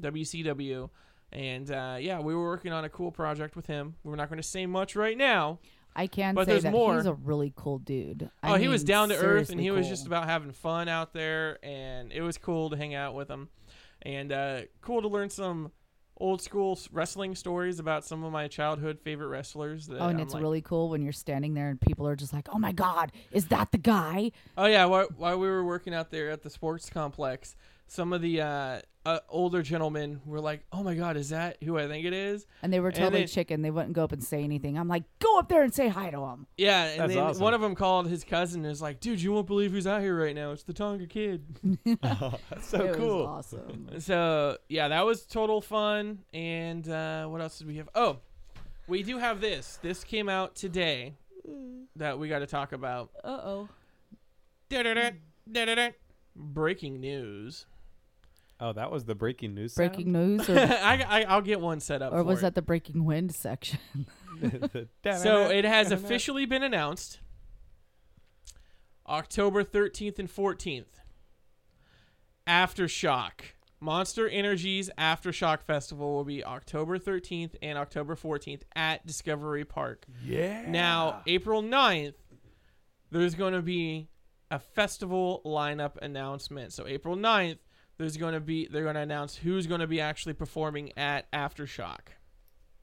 WCW. 0.00 0.90
And 1.32 1.70
uh, 1.70 1.96
yeah, 1.98 2.20
we 2.20 2.34
were 2.34 2.44
working 2.44 2.72
on 2.72 2.84
a 2.84 2.88
cool 2.88 3.10
project 3.10 3.56
with 3.56 3.66
him. 3.66 3.96
We're 4.04 4.16
not 4.16 4.28
going 4.28 4.40
to 4.40 4.48
say 4.48 4.66
much 4.66 4.94
right 4.94 5.18
now, 5.18 5.58
I 5.98 6.06
can 6.08 6.34
But 6.34 6.46
say 6.46 6.58
that 6.60 6.70
more. 6.72 6.94
he's 6.96 7.06
a 7.06 7.14
really 7.14 7.52
cool 7.56 7.78
dude. 7.78 8.30
I 8.42 8.52
oh, 8.52 8.54
he 8.58 8.68
was 8.68 8.84
down 8.84 9.08
to 9.08 9.16
earth, 9.16 9.48
and 9.50 9.58
he 9.58 9.70
was 9.70 9.88
just 9.88 10.06
about 10.06 10.26
having 10.28 10.52
fun 10.52 10.88
out 10.88 11.12
there, 11.14 11.58
and 11.64 12.12
it 12.12 12.20
was 12.20 12.36
cool 12.36 12.68
to 12.70 12.76
hang 12.76 12.94
out 12.94 13.14
with 13.14 13.28
him, 13.30 13.48
and 14.02 14.30
uh, 14.30 14.60
cool 14.82 15.00
to 15.00 15.08
learn 15.08 15.30
some 15.30 15.72
old 16.18 16.40
school 16.40 16.78
wrestling 16.92 17.34
stories 17.34 17.78
about 17.78 18.04
some 18.04 18.24
of 18.24 18.32
my 18.32 18.46
childhood 18.48 18.98
favorite 19.02 19.28
wrestlers. 19.28 19.86
That 19.86 20.00
Oh, 20.00 20.08
and 20.08 20.18
I'm 20.18 20.24
it's 20.24 20.34
like- 20.34 20.42
really 20.42 20.62
cool 20.62 20.88
when 20.90 21.02
you're 21.02 21.12
standing 21.12 21.54
there 21.54 21.68
and 21.70 21.80
people 21.80 22.06
are 22.06 22.16
just 22.16 22.32
like, 22.32 22.48
"Oh 22.52 22.58
my 22.58 22.72
God, 22.72 23.10
is 23.32 23.46
that 23.48 23.72
the 23.72 23.78
guy?" 23.78 24.32
Oh 24.56 24.66
yeah, 24.66 24.84
while, 24.86 25.08
while 25.16 25.38
we 25.38 25.46
were 25.46 25.64
working 25.64 25.94
out 25.94 26.10
there 26.10 26.30
at 26.30 26.42
the 26.42 26.50
sports 26.50 26.88
complex, 26.90 27.54
some 27.88 28.12
of 28.12 28.20
the 28.22 28.40
uh, 28.40 28.80
uh, 29.04 29.20
older 29.28 29.62
gentlemen 29.62 30.20
were 30.26 30.40
like, 30.40 30.64
"Oh 30.72 30.82
my 30.82 30.94
God, 30.94 31.16
is 31.16 31.28
that 31.28 31.62
who 31.62 31.78
I 31.78 31.86
think 31.86 32.04
it 32.06 32.12
is?" 32.12 32.46
And 32.62 32.72
they 32.72 32.80
were 32.80 32.90
totally 32.90 33.20
then- 33.20 33.28
chicken. 33.28 33.62
They 33.62 33.70
wouldn't 33.70 33.92
go 33.92 34.02
up 34.04 34.12
and 34.12 34.22
say 34.22 34.42
anything. 34.42 34.76
I'm 34.78 34.88
like, 34.88 35.04
"Go 35.20 35.38
up 35.38 35.48
there 35.48 35.62
and 35.62 35.72
say 35.72 35.88
hi 35.88 36.10
to 36.10 36.18
him." 36.20 36.46
Yeah, 36.56 36.84
and 36.86 37.00
That's 37.02 37.14
then 37.14 37.22
awesome. 37.22 37.42
one 37.42 37.54
of 37.54 37.60
them 37.60 37.74
called 37.76 38.08
his 38.08 38.24
cousin 38.24 38.62
and 38.62 38.70
was 38.70 38.82
like, 38.82 38.98
"Dude, 39.00 39.20
you 39.22 39.32
won't 39.32 39.46
believe 39.46 39.70
who's 39.70 39.86
out 39.86 40.00
here 40.00 40.20
right 40.20 40.34
now. 40.34 40.50
It's 40.50 40.64
the 40.64 40.72
Tonga 40.72 41.06
Kid." 41.06 41.44
That's 42.02 42.68
so 42.68 42.84
it 42.84 42.96
cool. 42.96 43.18
was 43.26 43.54
awesome. 43.54 43.88
So 44.00 44.58
yeah, 44.68 44.88
that 44.88 45.06
was 45.06 45.24
total 45.26 45.60
fun. 45.60 46.18
And 46.34 46.88
uh, 46.88 47.26
what 47.26 47.40
else 47.40 47.58
did 47.58 47.68
we 47.68 47.76
have? 47.76 47.88
Oh, 47.94 48.18
we 48.88 49.02
do 49.04 49.18
have 49.18 49.40
this. 49.40 49.78
This 49.82 50.02
came 50.02 50.28
out 50.28 50.56
today 50.56 51.14
that 51.94 52.18
we 52.18 52.28
got 52.28 52.40
to 52.40 52.46
talk 52.46 52.72
about. 52.72 53.10
Uh 53.22 53.28
oh. 53.44 53.68
Breaking 56.34 57.00
news. 57.00 57.66
Oh, 58.58 58.72
that 58.72 58.90
was 58.90 59.04
the 59.04 59.14
breaking 59.14 59.54
news. 59.54 59.74
Breaking 59.74 60.12
news, 60.12 60.48
or, 60.48 60.58
I, 60.58 61.04
I 61.06 61.22
I'll 61.24 61.42
get 61.42 61.60
one 61.60 61.80
set 61.80 62.00
up. 62.00 62.12
or 62.12 62.22
was 62.22 62.38
for 62.38 62.42
that 62.46 62.54
the 62.54 62.62
breaking 62.62 63.04
wind 63.04 63.34
section? 63.34 63.78
So 65.02 65.48
it 65.48 65.64
has 65.64 65.90
officially 65.92 66.44
been 66.44 66.62
announced. 66.62 67.20
October 69.08 69.64
13th 69.64 70.18
and 70.18 70.28
14th. 70.28 70.84
Aftershock. 72.46 73.32
Monster 73.80 74.28
Energy's 74.28 74.90
Aftershock 74.98 75.62
Festival 75.62 76.12
will 76.14 76.24
be 76.24 76.44
October 76.44 76.98
13th 76.98 77.54
and 77.62 77.78
October 77.78 78.14
14th 78.16 78.62
at 78.74 79.06
Discovery 79.06 79.64
Park. 79.64 80.04
yeah. 80.24 80.68
Now, 80.68 81.22
April 81.26 81.62
9th, 81.62 82.14
there's 83.10 83.34
going 83.34 83.52
to 83.52 83.62
be 83.62 84.08
a 84.50 84.58
festival 84.58 85.42
lineup 85.44 85.96
announcement. 86.02 86.72
So 86.72 86.86
April 86.86 87.16
9th, 87.16 87.58
there's 87.98 88.16
going 88.16 88.34
to 88.34 88.40
be 88.40 88.68
they're 88.68 88.82
going 88.82 88.94
to 88.94 89.00
announce 89.00 89.36
who's 89.36 89.66
going 89.66 89.80
to 89.80 89.86
be 89.86 90.00
actually 90.00 90.34
performing 90.34 90.92
at 90.96 91.30
Aftershock. 91.32 92.00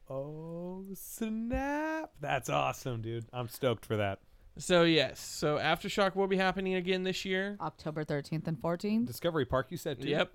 Oh 0.10 0.86
snap! 0.93 2.12
That's 2.19 2.49
awesome, 2.49 3.02
dude. 3.02 3.26
I'm 3.32 3.47
stoked 3.47 3.86
for 3.86 3.97
that. 3.97 4.19
So 4.58 4.84
yes, 4.84 5.19
so 5.19 5.58
Aftershock 5.58 6.15
will 6.15 6.28
be 6.28 6.38
happening 6.38 6.76
again 6.76 7.04
this 7.04 7.26
year. 7.26 7.58
October 7.60 8.06
13th 8.06 8.47
and 8.47 8.62
14th. 8.62 9.08
Discovery 9.08 9.45
Park, 9.45 9.67
you 9.69 9.78
said 9.78 10.02
too. 10.02 10.10
Yep. 10.10 10.32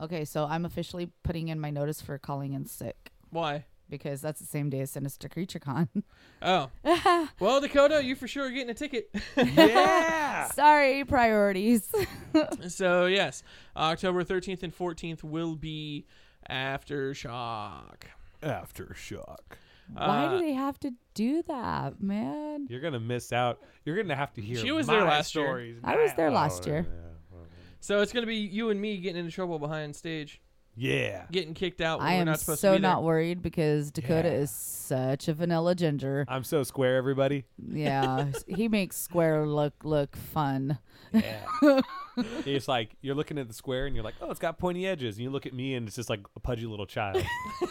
Okay, 0.00 0.24
so 0.24 0.44
I'm 0.46 0.64
officially 0.64 1.12
putting 1.22 1.48
in 1.48 1.60
my 1.60 1.70
notice 1.70 2.00
for 2.00 2.18
calling 2.18 2.52
in 2.52 2.66
sick 2.66 3.12
Why? 3.30 3.64
Because 3.98 4.20
that's 4.20 4.40
the 4.40 4.46
same 4.46 4.70
day 4.70 4.80
as 4.80 4.90
Sinister 4.90 5.28
Creature 5.28 5.60
Con. 5.60 5.88
Oh. 6.42 6.68
well, 7.40 7.60
Dakota, 7.60 8.02
you 8.04 8.14
for 8.16 8.26
sure 8.28 8.46
are 8.46 8.50
getting 8.50 8.70
a 8.70 8.74
ticket. 8.74 9.10
Yeah. 9.36 10.50
Sorry, 10.50 11.04
priorities. 11.04 11.88
so 12.68 13.06
yes, 13.06 13.42
October 13.76 14.24
13th 14.24 14.62
and 14.62 14.76
14th 14.76 15.22
will 15.22 15.54
be 15.56 16.06
Aftershock. 16.50 18.02
Aftershock. 18.42 19.38
Why 19.92 20.24
Uh, 20.26 20.30
do 20.38 20.44
they 20.44 20.52
have 20.52 20.78
to 20.80 20.92
do 21.14 21.42
that, 21.42 22.00
man? 22.02 22.66
You're 22.70 22.80
gonna 22.80 23.00
miss 23.00 23.32
out. 23.32 23.60
You're 23.84 23.96
gonna 23.96 24.16
have 24.16 24.32
to 24.34 24.40
hear. 24.42 24.56
She 24.56 24.72
was 24.72 24.86
my 24.86 24.94
there 24.94 25.04
last 25.04 25.34
year. 25.34 25.76
I 25.84 25.96
was 25.96 26.12
there 26.14 26.30
now. 26.30 26.36
last 26.36 26.66
year. 26.66 26.86
yeah, 26.88 27.38
So 27.80 28.00
it's 28.00 28.12
gonna 28.12 28.26
be 28.26 28.36
you 28.36 28.70
and 28.70 28.80
me 28.80 28.96
getting 28.98 29.20
into 29.20 29.30
trouble 29.32 29.58
behind 29.58 29.94
stage, 29.94 30.40
Yeah. 30.76 31.24
getting 31.30 31.54
kicked 31.54 31.80
out. 31.80 31.98
When 32.00 32.08
I 32.08 32.14
we're 32.14 32.20
am 32.20 32.26
not 32.26 32.40
supposed 32.40 32.60
so 32.60 32.72
to 32.72 32.78
be 32.78 32.82
there. 32.82 32.90
not 32.90 33.02
worried 33.02 33.42
because 33.42 33.90
Dakota 33.90 34.28
Yeah. 34.28 34.34
is 34.34 34.50
such 34.50 35.28
a 35.28 35.34
vanilla 35.34 35.74
ginger. 35.74 36.24
I'm 36.28 36.44
so 36.44 36.62
square, 36.62 36.96
everybody. 36.96 37.44
Yeah, 37.70 38.26
he 38.46 38.68
makes 38.68 38.96
Square 38.96 39.46
look 39.46 39.74
look 39.84 40.16
fun. 40.16 40.78
Yeah. 41.12 41.40
it's 42.44 42.68
like 42.68 42.96
you're 43.00 43.14
looking 43.14 43.38
at 43.38 43.48
the 43.48 43.54
square 43.54 43.86
and 43.86 43.94
you're 43.94 44.04
like, 44.04 44.14
oh, 44.20 44.30
it's 44.30 44.40
got 44.40 44.58
pointy 44.58 44.86
edges, 44.86 45.16
and 45.16 45.22
you 45.24 45.30
look 45.30 45.46
at 45.46 45.54
me 45.54 45.74
and 45.74 45.86
it's 45.86 45.96
just 45.96 46.10
like 46.10 46.20
a 46.36 46.40
pudgy 46.40 46.66
little 46.66 46.86
child. 46.86 47.24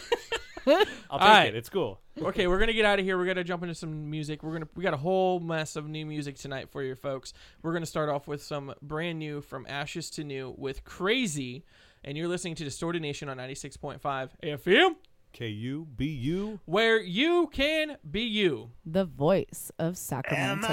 I'll 0.65 1.19
take 1.19 1.27
right. 1.27 1.47
it. 1.47 1.55
It's 1.55 1.67
cool. 1.67 1.99
okay, 2.21 2.47
we're 2.47 2.57
gonna 2.59 2.71
get 2.73 2.85
out 2.85 2.97
of 2.97 3.03
here. 3.05 3.17
We're 3.17 3.25
gonna 3.25 3.43
jump 3.43 3.63
into 3.63 3.75
some 3.75 4.09
music. 4.09 4.43
We're 4.43 4.53
gonna 4.53 4.67
we 4.75 4.83
got 4.83 4.93
a 4.93 4.97
whole 4.97 5.41
mess 5.41 5.75
of 5.75 5.89
new 5.89 6.05
music 6.05 6.37
tonight 6.37 6.69
for 6.71 6.81
you 6.81 6.95
folks. 6.95 7.33
We're 7.61 7.73
gonna 7.73 7.85
start 7.85 8.07
off 8.09 8.27
with 8.27 8.41
some 8.41 8.73
brand 8.81 9.19
new 9.19 9.41
from 9.41 9.65
Ashes 9.67 10.09
to 10.11 10.23
New 10.23 10.55
with 10.57 10.85
Crazy, 10.85 11.65
and 12.03 12.17
you're 12.17 12.27
listening 12.27 12.55
to 12.55 12.63
Distorted 12.63 13.01
Nation 13.01 13.29
on 13.29 13.37
96.5 13.37 14.29
FM. 14.43 14.95
K 15.31 15.47
U 15.47 15.87
B 15.95 16.05
U. 16.05 16.59
where 16.65 17.01
you 17.01 17.49
can 17.51 17.97
be 18.09 18.21
you. 18.21 18.69
The 18.85 19.03
voice 19.05 19.71
of 19.79 19.97
Sacramento. 19.97 20.67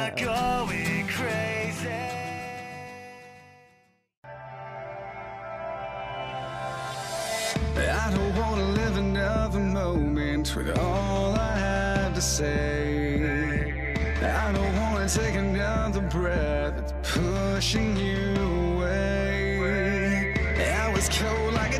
I 7.78 8.10
don't 8.12 8.36
wanna 8.36 8.64
live 8.72 8.96
another 8.98 9.60
moment 9.60 10.54
with 10.54 10.78
all 10.78 11.34
I 11.34 11.56
have 11.56 12.14
to 12.14 12.20
say. 12.20 13.94
I 14.22 14.52
don't 14.52 14.76
wanna 14.76 15.08
take 15.08 15.36
another 15.36 16.02
breath 16.02 16.92
pushing 17.02 17.96
you 17.96 18.39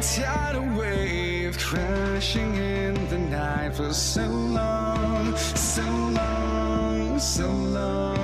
tidal 0.01 0.67
wave 0.79 1.59
crashing 1.59 2.55
in 2.55 2.95
the 3.11 3.19
night 3.19 3.75
for 3.77 3.93
so 3.93 4.27
long, 4.27 5.37
so 5.37 5.83
long, 5.83 7.19
so 7.19 7.47
long. 7.47 8.17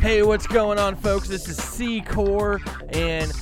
Hey, 0.00 0.22
what's 0.22 0.46
going 0.46 0.78
on, 0.78 0.94
folks? 0.94 1.26
This 1.26 1.48
is 1.48 1.56
C 1.56 2.00
Core, 2.00 2.60
and 2.90 3.32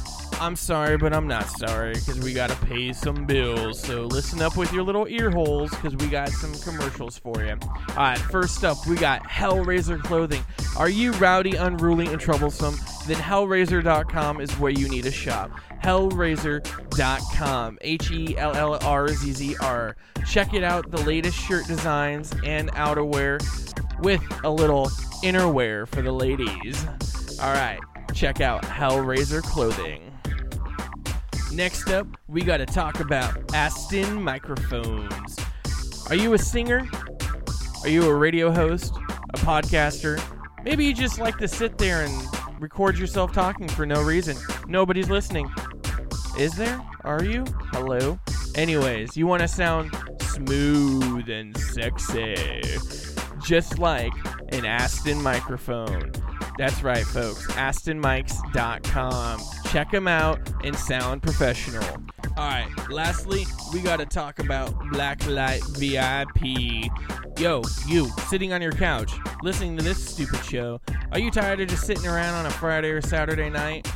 I'm 0.40 0.56
sorry, 0.56 0.96
but 0.96 1.12
I'm 1.12 1.26
not 1.26 1.48
sorry 1.48 1.94
because 1.94 2.20
we 2.20 2.32
got 2.32 2.50
to 2.50 2.56
pay 2.66 2.92
some 2.92 3.24
bills. 3.24 3.80
So 3.80 4.02
listen 4.02 4.42
up 4.42 4.56
with 4.56 4.72
your 4.72 4.82
little 4.82 5.06
ear 5.06 5.30
holes 5.30 5.70
because 5.70 5.96
we 5.96 6.08
got 6.08 6.28
some 6.30 6.54
commercials 6.54 7.18
for 7.18 7.42
you. 7.42 7.56
All 7.62 7.96
right, 7.96 8.18
first 8.18 8.64
up, 8.64 8.86
we 8.86 8.96
got 8.96 9.22
Hellraiser 9.22 10.02
Clothing. 10.02 10.44
Are 10.76 10.88
you 10.88 11.12
rowdy, 11.12 11.56
unruly, 11.56 12.06
and 12.08 12.20
troublesome? 12.20 12.76
Then 13.06 13.16
Hellraiser.com 13.16 14.40
is 14.40 14.50
where 14.58 14.72
you 14.72 14.88
need 14.88 15.04
to 15.04 15.10
shop. 15.10 15.50
Hellraiser.com. 15.82 17.78
H 17.80 18.10
E 18.10 18.36
L 18.36 18.54
L 18.54 18.78
R 18.82 19.08
Z 19.08 19.32
Z 19.32 19.56
R. 19.60 19.96
Check 20.26 20.54
it 20.54 20.64
out, 20.64 20.90
the 20.90 21.00
latest 21.02 21.38
shirt 21.38 21.66
designs 21.66 22.32
and 22.44 22.70
outerwear 22.72 23.40
with 24.00 24.22
a 24.42 24.50
little 24.50 24.86
innerwear 25.22 25.86
for 25.86 26.02
the 26.02 26.12
ladies. 26.12 26.86
All 27.40 27.52
right, 27.52 27.78
check 28.14 28.40
out 28.40 28.62
Hellraiser 28.62 29.42
clothing. 29.42 30.13
Next 31.54 31.88
up, 31.88 32.08
we 32.26 32.42
got 32.42 32.56
to 32.56 32.66
talk 32.66 32.98
about 32.98 33.54
Aston 33.54 34.20
microphones. 34.20 35.38
Are 36.08 36.16
you 36.16 36.34
a 36.34 36.38
singer? 36.38 36.88
Are 37.84 37.88
you 37.88 38.02
a 38.10 38.14
radio 38.14 38.50
host? 38.50 38.96
A 39.34 39.38
podcaster? 39.38 40.20
Maybe 40.64 40.84
you 40.84 40.92
just 40.92 41.20
like 41.20 41.38
to 41.38 41.46
sit 41.46 41.78
there 41.78 42.04
and 42.04 42.12
record 42.60 42.98
yourself 42.98 43.32
talking 43.32 43.68
for 43.68 43.86
no 43.86 44.02
reason. 44.02 44.36
Nobody's 44.66 45.08
listening. 45.08 45.48
Is 46.36 46.54
there? 46.54 46.80
Are 47.04 47.22
you? 47.22 47.44
Hello? 47.72 48.18
Anyways, 48.56 49.16
you 49.16 49.28
want 49.28 49.42
to 49.42 49.48
sound 49.48 49.94
smooth 50.22 51.28
and 51.28 51.56
sexy 51.56 52.62
just 53.44 53.78
like 53.78 54.12
an 54.48 54.64
Aston 54.64 55.22
microphone. 55.22 56.10
That's 56.56 56.82
right, 56.82 57.04
folks. 57.04 57.46
AstonMics.com. 57.48 59.40
Check 59.70 59.90
them 59.90 60.06
out 60.06 60.38
and 60.62 60.76
sound 60.76 61.22
professional. 61.22 61.84
All 62.36 62.48
right, 62.48 62.68
lastly, 62.90 63.44
we 63.72 63.80
got 63.80 63.98
to 63.98 64.06
talk 64.06 64.38
about 64.38 64.72
Blacklight 64.92 65.62
VIP. 65.76 66.90
Yo, 67.38 67.62
you, 67.86 68.08
sitting 68.28 68.52
on 68.52 68.62
your 68.62 68.72
couch, 68.72 69.12
listening 69.42 69.76
to 69.76 69.82
this 69.84 70.04
stupid 70.04 70.44
show, 70.44 70.80
are 71.12 71.18
you 71.18 71.30
tired 71.30 71.60
of 71.60 71.68
just 71.68 71.84
sitting 71.84 72.06
around 72.06 72.34
on 72.34 72.46
a 72.46 72.50
Friday 72.50 72.90
or 72.90 73.00
Saturday 73.00 73.50
night? 73.50 73.88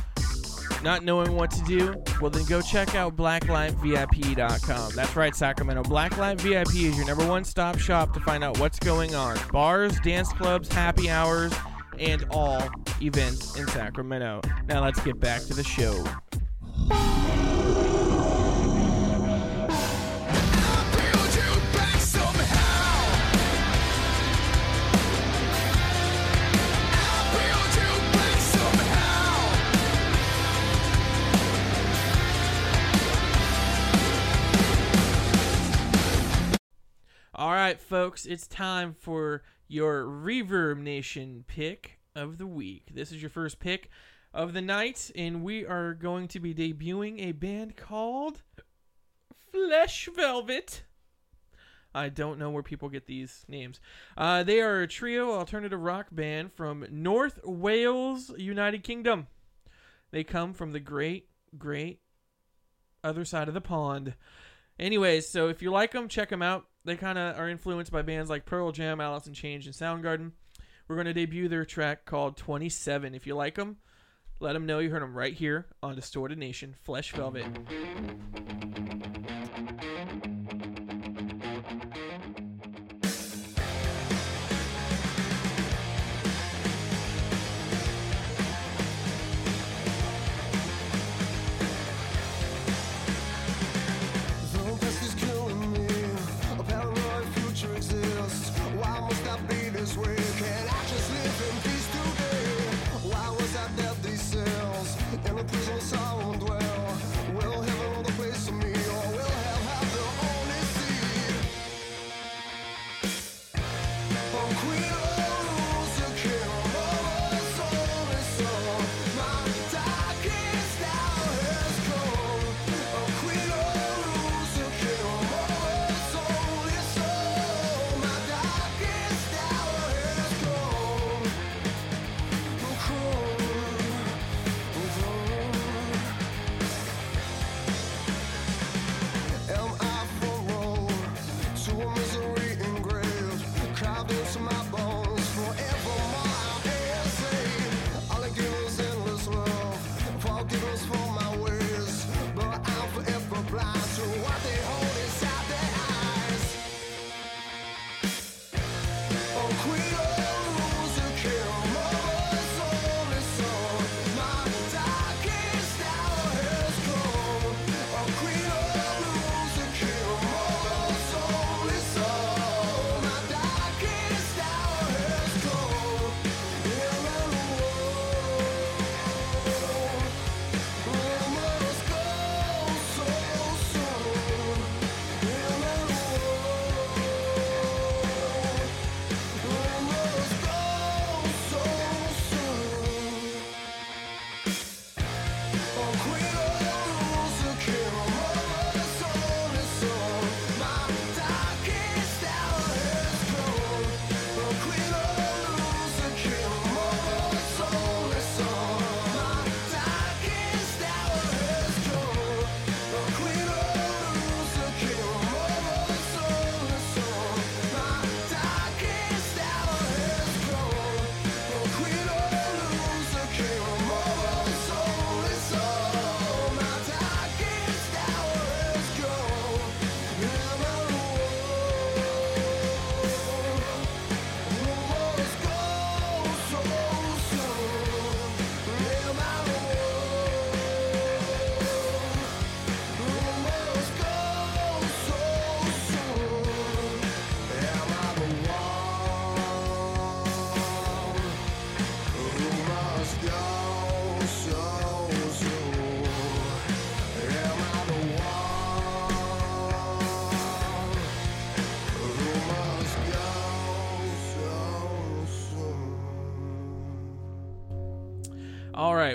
Not 0.83 1.03
knowing 1.03 1.33
what 1.35 1.51
to 1.51 1.63
do? 1.63 2.01
Well, 2.21 2.29
then 2.29 2.45
go 2.45 2.61
check 2.61 2.95
out 2.95 3.15
blacklightvip.com. 3.17 4.91
That's 4.95 5.15
right, 5.15 5.35
Sacramento. 5.35 5.83
Blacklight 5.83 6.39
VIP 6.39 6.75
is 6.75 6.97
your 6.97 7.05
number 7.05 7.27
one 7.27 7.43
stop 7.43 7.77
shop 7.77 8.13
to 8.13 8.19
find 8.21 8.43
out 8.43 8.57
what's 8.59 8.79
going 8.79 9.15
on. 9.15 9.37
Bars, 9.51 9.99
dance 9.99 10.31
clubs, 10.33 10.71
happy 10.71 11.09
hours, 11.09 11.53
and 11.99 12.25
all 12.31 12.69
events 13.01 13.57
in 13.57 13.67
Sacramento. 13.67 14.41
Now 14.67 14.83
let's 14.83 14.99
get 15.01 15.19
back 15.19 15.41
to 15.43 15.53
the 15.53 15.63
show. 15.63 16.03
All 37.35 37.53
right, 37.53 37.79
folks, 37.79 38.25
it's 38.25 38.47
time 38.47 38.93
for 38.93 39.43
your 39.69 40.03
Reverb 40.03 40.79
Nation 40.79 41.45
pick 41.47 41.99
of 42.15 42.39
the 42.39 42.47
week. 42.47 42.87
This 42.91 43.11
is 43.11 43.21
your 43.21 43.29
first 43.29 43.59
pick 43.59 43.89
of 44.33 44.53
the 44.53 44.63
night, 44.63 45.11
and 45.15 45.43
we 45.43 45.63
are 45.63 45.93
going 45.93 46.27
to 46.29 46.39
be 46.39 46.55
debuting 46.55 47.21
a 47.21 47.33
band 47.33 47.77
called 47.77 48.41
Flesh 49.51 50.09
Velvet. 50.13 50.83
I 51.93 52.09
don't 52.09 52.39
know 52.39 52.49
where 52.49 52.63
people 52.63 52.89
get 52.89 53.05
these 53.05 53.45
names. 53.47 53.79
Uh, 54.17 54.41
they 54.41 54.59
are 54.59 54.81
a 54.81 54.87
trio 54.87 55.33
alternative 55.33 55.79
rock 55.79 56.07
band 56.11 56.51
from 56.53 56.85
North 56.89 57.39
Wales, 57.43 58.31
United 58.37 58.83
Kingdom. 58.83 59.27
They 60.09 60.23
come 60.23 60.53
from 60.53 60.71
the 60.71 60.79
great, 60.79 61.29
great 61.57 62.01
other 63.03 63.23
side 63.23 63.47
of 63.47 63.53
the 63.53 63.61
pond. 63.61 64.15
Anyways, 64.79 65.29
so 65.29 65.47
if 65.47 65.61
you 65.61 65.69
like 65.69 65.91
them, 65.91 66.07
check 66.07 66.29
them 66.29 66.41
out. 66.41 66.65
They 66.89 66.95
kind 66.95 67.19
of 67.19 67.37
are 67.37 67.47
influenced 67.47 67.91
by 67.91 68.01
bands 68.01 68.31
like 68.31 68.47
Pearl 68.47 68.71
Jam, 68.71 68.99
Alice 68.99 69.27
in 69.27 69.35
Chains, 69.35 69.67
and 69.67 69.75
Soundgarden. 69.75 70.31
We're 70.87 70.95
going 70.95 71.05
to 71.05 71.13
debut 71.13 71.47
their 71.47 71.63
track 71.63 72.03
called 72.03 72.35
27. 72.35 73.13
If 73.13 73.27
you 73.27 73.35
like 73.35 73.53
them, 73.53 73.77
let 74.39 74.53
them 74.53 74.65
know 74.65 74.79
you 74.79 74.89
heard 74.89 75.03
them 75.03 75.15
right 75.15 75.35
here 75.35 75.67
on 75.83 75.93
Distorted 75.93 76.39
Nation, 76.39 76.75
Flesh 76.81 77.11
Velvet. 77.11 77.45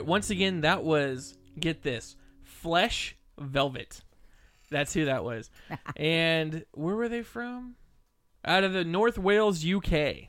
Right. 0.05 0.09
Once 0.11 0.31
again, 0.31 0.61
that 0.63 0.85
was 0.85 1.37
get 1.59 1.83
this 1.83 2.17
Flesh 2.43 3.17
Velvet. 3.39 4.03
That's 4.71 4.93
who 4.95 5.05
that 5.07 5.25
was. 5.25 5.51
and 5.97 6.65
where 6.73 6.97
were 6.97 7.09
they 7.09 7.23
from? 7.23 7.77
Out 8.45 8.65
of 8.65 8.73
the 8.73 8.85
North 8.85 9.19
Wales, 9.19 9.65
UK. 9.65 9.93
I 9.93 10.29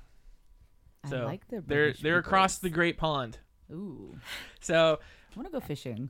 So 1.10 1.26
like 1.26 1.48
the 1.48 1.56
they're 1.62 1.86
British 1.88 2.02
they're 2.02 2.18
across 2.18 2.58
the. 2.60 2.70
Great 2.70 2.98
Pond. 2.98 3.40
Ooh, 3.72 4.16
So 4.60 5.00
I 5.02 5.40
want 5.40 5.48
to 5.48 5.52
go 5.52 5.60
fishing. 5.60 6.10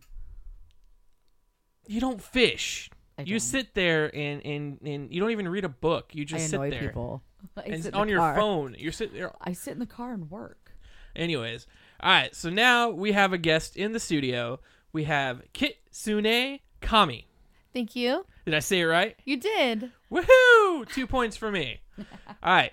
you 1.88 2.00
don't 2.02 2.22
fish. 2.22 2.90
I 3.18 3.22
You 3.22 3.36
don't. 3.36 3.40
sit 3.40 3.74
there 3.76 4.14
and, 4.16 4.46
and 4.46 4.80
and 4.84 5.14
you 5.14 5.20
don't 5.22 5.32
even 5.32 5.48
read 5.48 5.64
a 5.66 5.70
book. 5.70 6.14
You 6.14 6.26
just 6.26 6.44
I 6.44 6.48
sit 6.48 6.56
annoy 6.56 6.70
there 6.72 6.82
people. 6.82 7.24
I 7.58 7.62
and 7.62 7.84
sit 7.84 7.94
in 7.94 8.00
on 8.00 8.10
your 8.10 8.20
car. 8.20 8.36
phone. 8.36 8.76
You're 8.78 8.92
sitting 8.92 9.16
there. 9.16 9.32
I 9.42 9.54
sit 9.54 9.72
in 9.74 9.80
the 9.80 9.86
car 9.86 10.12
and 10.14 10.30
work. 10.30 10.74
Anyways, 11.16 11.66
all 12.00 12.12
right. 12.12 12.36
So 12.36 12.50
now 12.50 12.90
we 12.90 13.12
have 13.14 13.34
a 13.34 13.38
guest 13.38 13.76
in 13.76 13.94
the 13.94 14.00
studio. 14.00 14.60
We 14.94 15.06
have 15.06 15.42
Kitsune 15.54 16.60
Kami. 16.82 17.28
Thank 17.74 17.96
you. 17.96 18.26
Did 18.46 18.54
I 18.54 18.60
say 18.60 18.80
it 18.80 18.86
right? 18.86 19.16
You 19.26 19.38
did. 19.38 19.92
Woohoo! 20.12 20.88
Two 20.94 21.08
points 21.08 21.36
for 21.36 21.52
me. 21.52 21.82
All 21.98 22.06
right. 22.44 22.72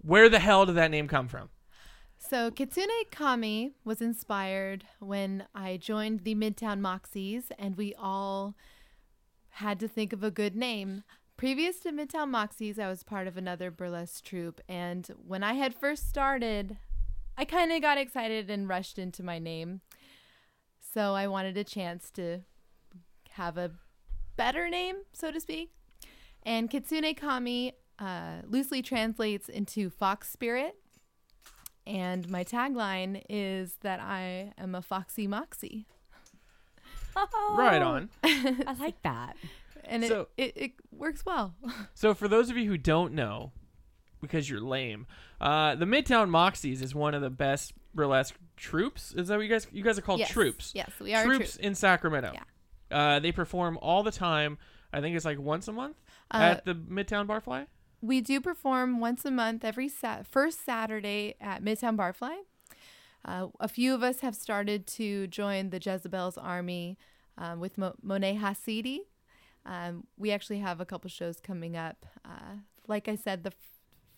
Where 0.00 0.28
the 0.28 0.38
hell 0.38 0.64
did 0.64 0.76
that 0.76 0.90
name 0.90 1.08
come 1.08 1.28
from? 1.28 1.50
So 2.16 2.50
Kitsune 2.50 2.88
Kami 3.10 3.72
was 3.84 4.00
inspired 4.00 4.84
when 5.00 5.44
I 5.54 5.76
joined 5.76 6.24
the 6.24 6.34
Midtown 6.34 6.80
Moxies 6.80 7.50
and 7.58 7.76
we 7.76 7.94
all 7.94 8.54
had 9.50 9.78
to 9.80 9.88
think 9.88 10.12
of 10.12 10.24
a 10.24 10.30
good 10.30 10.56
name. 10.56 11.04
Previous 11.36 11.78
to 11.80 11.92
Midtown 11.92 12.30
Moxies, 12.30 12.78
I 12.78 12.88
was 12.88 13.02
part 13.02 13.26
of 13.26 13.36
another 13.36 13.70
burlesque 13.70 14.24
troupe 14.24 14.60
and 14.68 15.08
when 15.26 15.42
I 15.42 15.54
had 15.54 15.74
first 15.74 16.08
started, 16.08 16.78
I 17.38 17.44
kind 17.44 17.72
of 17.72 17.82
got 17.82 17.98
excited 17.98 18.50
and 18.50 18.68
rushed 18.68 18.98
into 18.98 19.22
my 19.22 19.38
name. 19.38 19.80
So 20.94 21.14
I 21.14 21.26
wanted 21.26 21.56
a 21.56 21.64
chance 21.64 22.10
to 22.12 22.40
have 23.30 23.58
a 23.58 23.72
better 24.36 24.68
name, 24.70 24.96
so 25.12 25.30
to 25.30 25.40
speak. 25.40 25.70
And 26.42 26.70
Kitsune 26.70 27.14
Kami 27.14 27.74
uh, 27.98 28.42
loosely 28.46 28.82
translates 28.82 29.48
into 29.48 29.90
fox 29.90 30.30
spirit. 30.30 30.76
And 31.86 32.28
my 32.28 32.44
tagline 32.44 33.22
is 33.28 33.76
that 33.82 34.00
I 34.00 34.52
am 34.58 34.74
a 34.74 34.82
foxy 34.82 35.26
moxie. 35.26 35.86
Right 37.56 37.80
on. 37.80 38.10
I 38.24 38.76
like 38.78 39.00
that. 39.02 39.36
And 39.84 40.04
it, 40.04 40.28
it, 40.36 40.52
it 40.56 40.72
works 40.90 41.24
well. 41.24 41.54
So, 41.94 42.12
for 42.12 42.28
those 42.28 42.50
of 42.50 42.56
you 42.58 42.68
who 42.68 42.76
don't 42.76 43.14
know, 43.14 43.52
because 44.26 44.48
you're 44.48 44.60
lame, 44.60 45.06
uh, 45.40 45.74
the 45.74 45.86
Midtown 45.86 46.28
Moxies 46.28 46.82
is 46.82 46.94
one 46.94 47.14
of 47.14 47.22
the 47.22 47.30
best 47.30 47.72
burlesque 47.94 48.36
troops. 48.56 49.12
Is 49.14 49.28
that 49.28 49.36
what 49.36 49.42
you 49.42 49.48
guys? 49.48 49.66
You 49.72 49.82
guys 49.82 49.98
are 49.98 50.02
called 50.02 50.20
yes. 50.20 50.30
troops. 50.30 50.72
Yes, 50.74 50.90
we 51.00 51.14
are 51.14 51.24
troops 51.24 51.56
in 51.56 51.74
Sacramento. 51.74 52.32
Yeah. 52.34 53.16
Uh, 53.16 53.18
they 53.20 53.32
perform 53.32 53.78
all 53.82 54.02
the 54.02 54.12
time. 54.12 54.58
I 54.92 55.00
think 55.00 55.16
it's 55.16 55.24
like 55.24 55.38
once 55.38 55.68
a 55.68 55.72
month 55.72 55.96
Uh, 56.30 56.38
at 56.56 56.64
the 56.64 56.74
Midtown 56.74 57.26
Barfly. 57.26 57.66
We 58.00 58.20
do 58.20 58.40
perform 58.40 59.00
once 59.00 59.24
a 59.24 59.30
month, 59.30 59.64
every 59.64 59.88
sat- 59.88 60.26
first 60.26 60.64
Saturday 60.64 61.34
at 61.40 61.62
Midtown 61.62 61.96
Barfly. 61.96 62.36
Uh, 63.24 63.48
a 63.58 63.66
few 63.66 63.94
of 63.94 64.02
us 64.02 64.20
have 64.20 64.36
started 64.36 64.86
to 64.86 65.26
join 65.26 65.70
the 65.70 65.80
Jezebel's 65.84 66.38
Army 66.38 66.96
um, 67.36 67.58
with 67.58 67.76
Mo- 67.76 67.96
Monet 68.00 68.36
Hasidi. 68.36 69.00
Um, 69.64 70.06
we 70.16 70.30
actually 70.30 70.60
have 70.60 70.80
a 70.80 70.86
couple 70.86 71.10
shows 71.10 71.40
coming 71.40 71.76
up. 71.76 72.06
Uh, 72.24 72.58
like 72.86 73.08
I 73.08 73.16
said, 73.16 73.42
the 73.42 73.52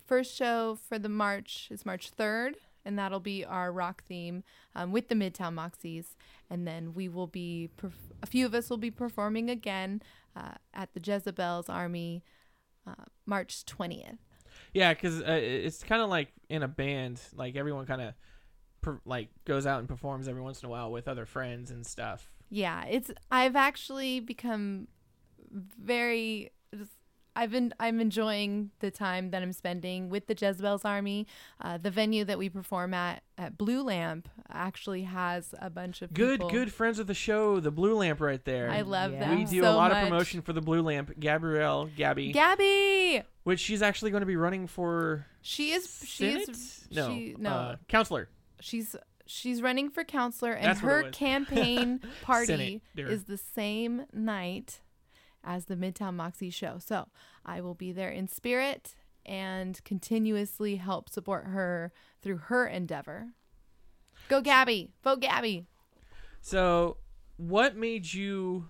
first 0.09 0.35
show 0.35 0.79
for 0.89 0.99
the 0.99 1.09
March 1.09 1.69
is 1.71 1.85
March 1.85 2.11
3rd, 2.11 2.55
and 2.85 2.99
that'll 2.99 3.21
be 3.21 3.45
our 3.45 3.71
rock 3.71 4.03
theme 4.05 4.43
um, 4.75 4.91
with 4.91 5.09
the 5.09 5.15
Midtown 5.15 5.55
Moxies. 5.55 6.17
And 6.49 6.67
then 6.67 6.95
we 6.95 7.09
will 7.09 7.27
be, 7.27 7.69
perf- 7.81 7.93
a 8.23 8.27
few 8.27 8.47
of 8.47 8.55
us 8.55 8.71
will 8.71 8.79
be 8.79 8.91
performing 8.91 9.51
again 9.51 10.03
uh, 10.35 10.55
at 10.73 10.95
the 10.95 11.01
Jezebel's 11.05 11.69
Army 11.69 12.25
uh, 12.87 13.05
March 13.27 13.67
20th. 13.67 14.17
Yeah, 14.73 14.95
because 14.95 15.21
uh, 15.21 15.39
it's 15.41 15.83
kind 15.83 16.03
of 16.03 16.09
like 16.09 16.33
in 16.49 16.63
a 16.63 16.69
band. 16.69 17.21
Like 17.35 17.57
everyone 17.57 17.87
kind 17.87 18.01
of 18.01 18.15
per- 18.81 19.01
like 19.05 19.29
goes 19.45 19.67
out 19.67 19.81
and 19.81 19.89
performs 19.89 20.27
every 20.27 20.43
once 20.43 20.63
in 20.63 20.67
a 20.67 20.71
while 20.71 20.91
with 20.91 21.09
other 21.09 21.27
friends 21.27 21.71
and 21.71 21.87
stuff. 21.87 22.31
Yeah, 22.51 22.85
it's 22.87 23.11
I've 23.31 23.57
actually 23.57 24.21
become 24.21 24.89
very 25.53 26.51
I've 27.39 27.53
been 27.53 27.73
I'm 27.79 28.01
enjoying 28.01 28.71
the 28.81 28.91
time 28.91 29.31
that 29.31 29.43
I'm 29.43 29.53
spending 29.53 30.11
with 30.11 30.27
the 30.27 30.35
Jezebel's 30.35 30.85
Army. 30.85 31.29
Uh, 31.61 31.79
the 31.79 31.91
venue 31.91 32.25
that 32.25 32.37
we 32.37 32.49
perform 32.49 32.93
at 32.95 33.23
at 33.39 33.57
Blue 33.57 33.83
Lamp 33.85 34.29
actually 34.51 35.03
has 35.05 35.55
a 35.61 35.71
bunch 35.71 36.03
of 36.03 36.13
Good, 36.13 36.41
people. 36.41 36.51
good 36.51 36.73
friends 36.73 36.99
of 36.99 37.07
the 37.07 37.15
show, 37.15 37.61
the 37.61 37.71
Blue 37.71 37.95
Lamp 37.95 38.21
right 38.21 38.45
there. 38.45 38.69
I 38.71 38.81
love 38.81 39.13
Yeah. 39.13 39.21
them. 39.29 39.39
we 39.39 39.45
do 39.45 39.61
so 39.63 39.71
a 39.71 39.77
lot 39.77 39.93
much. 39.93 40.03
of 40.03 40.09
promotion 40.09 40.43
for 40.43 40.53
the 40.53 40.61
Blue 40.61 40.83
Lamp. 40.83 41.13
Gabrielle, 41.21 41.89
Gabby, 41.97 42.33
Gabby, 42.33 43.23
which 43.45 43.61
she's 43.61 43.83
actually 43.83 44.11
going 44.11 44.23
to 44.23 44.27
be 44.27 44.35
running 44.37 44.67
for 44.67 45.25
she 45.41 45.71
is 45.71 46.03
she 46.05 46.31
Senate? 46.33 46.49
is 46.49 46.89
no, 46.91 47.09
she, 47.09 47.37
no 47.39 47.51
uh, 47.51 47.77
counselor. 47.87 48.29
she's 48.61 48.97
she's 49.27 49.63
running 49.63 49.91
for 49.91 50.03
counselor 50.03 50.53
and 50.55 50.67
That's 50.67 50.81
her 50.81 51.11
campaign 51.13 52.01
party 52.23 52.47
Senate, 52.97 53.09
is 53.13 53.25
the 53.25 53.37
same 53.39 54.07
night 54.13 54.81
as 55.49 55.65
the 55.65 55.75
Midtown 55.75 56.15
Moxie 56.15 56.51
show. 56.51 56.79
So 56.79 57.09
I 57.45 57.63
will 57.63 57.75
be 57.75 57.91
there 57.91 58.11
in 58.11 58.29
spirit 58.29 58.95
and 59.25 59.83
continuously 59.83 60.77
help 60.77 61.09
support 61.09 61.47
her 61.47 61.91
through 62.21 62.37
her 62.37 62.67
endeavor. 62.67 63.29
Go 64.29 64.43
Gabby. 64.43 64.91
Vote 65.03 65.21
Gabby. 65.21 65.67
So, 66.43 66.99
what 67.37 67.77
made 67.77 68.13
you 68.13 68.69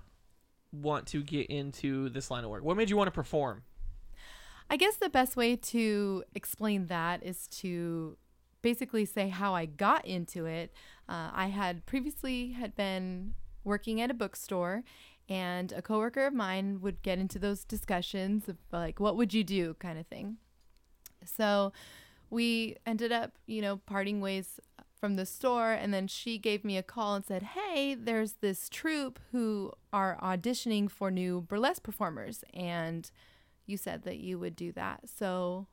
want 0.73 1.07
to 1.09 1.23
get 1.23 1.47
into 1.47 2.09
this 2.11 2.31
line 2.31 2.45
of 2.45 2.51
work? 2.51 2.63
What 2.63 2.77
made 2.77 2.91
you 2.91 2.97
want 2.97 3.09
to 3.09 3.13
perform? 3.13 3.63
I 4.71 4.77
guess 4.77 4.97
the 4.97 5.09
best 5.09 5.37
way 5.37 5.57
to 5.57 6.25
explain 6.35 6.87
that 6.87 7.23
is 7.23 7.49
to 7.49 8.17
basically 8.63 9.05
say 9.05 9.29
how 9.29 9.55
I 9.55 9.67
got 9.67 10.05
into 10.05 10.47
it. 10.47 10.73
Uh, 11.09 11.31
I 11.33 11.47
had 11.47 11.87
previously 11.87 12.53
had 12.53 12.77
been 12.77 13.35
working 13.65 14.01
at 14.01 14.11
a 14.11 14.15
bookstore, 14.15 14.85
and 15.29 15.73
a 15.73 15.83
coworker 15.83 16.27
of 16.27 16.35
mine 16.35 16.81
would 16.81 17.03
get 17.03 17.19
into 17.19 17.39
those 17.39 17.65
discussions 17.65 18.49
of 18.49 18.57
like, 18.73 18.99
"What 19.01 19.17
would 19.17 19.35
you 19.35 19.45
do?" 19.45 19.75
kind 19.75 19.99
of 19.99 20.07
thing. 20.07 20.39
So 21.25 21.73
we 22.31 22.77
ended 22.87 23.13
up, 23.13 23.33
you 23.47 23.63
know, 23.63 23.79
parting 23.79 24.21
ways 24.21 24.61
from 24.99 25.17
the 25.17 25.27
store 25.27 25.73
and 25.73 25.95
then 25.95 26.09
she 26.09 26.39
gave 26.39 26.65
me 26.65 26.77
a 26.77 26.83
call 26.83 27.15
and 27.15 27.25
said, 27.25 27.43
"Hey, 27.43 27.95
there's 27.95 28.35
this 28.35 28.69
troupe 28.69 29.21
who 29.33 29.73
are 29.93 30.19
auditioning 30.23 30.91
for 30.91 31.11
new 31.11 31.43
burlesque 31.43 31.83
performers 31.83 32.45
and 32.53 33.11
you 33.67 33.77
said 33.77 34.03
that 34.05 34.19
you 34.19 34.39
would 34.39 34.57
do 34.57 34.73
that. 34.73 35.09
So 35.09 35.67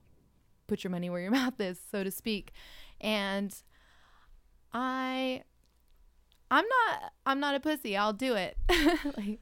put 0.67 0.83
your 0.83 0.91
money 0.91 1.09
where 1.09 1.21
your 1.21 1.31
mouth 1.41 1.59
is, 1.59 1.79
so 1.91 2.03
to 2.03 2.11
speak." 2.11 2.51
And 3.01 3.55
I 4.73 5.43
I'm 6.51 6.65
not 6.65 7.13
I'm 7.25 7.39
not 7.39 7.55
a 7.55 7.59
pussy. 7.59 7.97
I'll 7.97 8.13
do 8.13 8.35
it. 8.35 8.57
like 9.17 9.39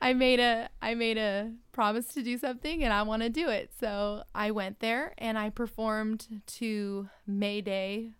I 0.00 0.14
made 0.14 0.40
a 0.40 0.70
I 0.80 0.94
made 0.94 1.18
a 1.18 1.52
promise 1.72 2.06
to 2.14 2.22
do 2.22 2.38
something 2.38 2.82
and 2.82 2.92
I 2.92 3.02
want 3.02 3.22
to 3.22 3.28
do 3.28 3.48
it. 3.48 3.72
So 3.78 4.22
I 4.34 4.50
went 4.50 4.80
there 4.80 5.14
and 5.18 5.38
I 5.38 5.50
performed 5.50 6.42
to 6.46 7.08
Mayday. 7.26 8.12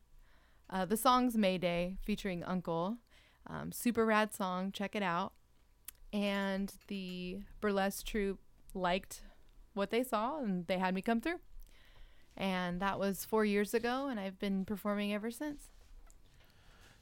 Uh, 0.69 0.85
the 0.85 0.97
song's 0.97 1.37
Mayday 1.37 1.97
featuring 2.03 2.45
Uncle. 2.45 2.99
Um, 3.47 3.73
super 3.73 4.05
rad 4.05 4.35
song. 4.35 4.73
Check 4.73 4.95
it 4.95 5.03
out. 5.03 5.33
And 6.13 6.73
the 6.89 7.41
burlesque 7.61 8.05
troupe 8.05 8.41
liked 8.75 9.23
what 9.75 9.91
they 9.91 10.03
saw 10.03 10.39
and 10.39 10.67
they 10.67 10.79
had 10.79 10.95
me 10.95 11.03
come 11.03 11.21
through. 11.21 11.41
And 12.37 12.81
that 12.81 12.99
was 12.99 13.25
four 13.25 13.45
years 13.45 13.75
ago, 13.75 14.07
and 14.07 14.19
I've 14.19 14.39
been 14.39 14.65
performing 14.65 15.13
ever 15.13 15.31
since. 15.31 15.69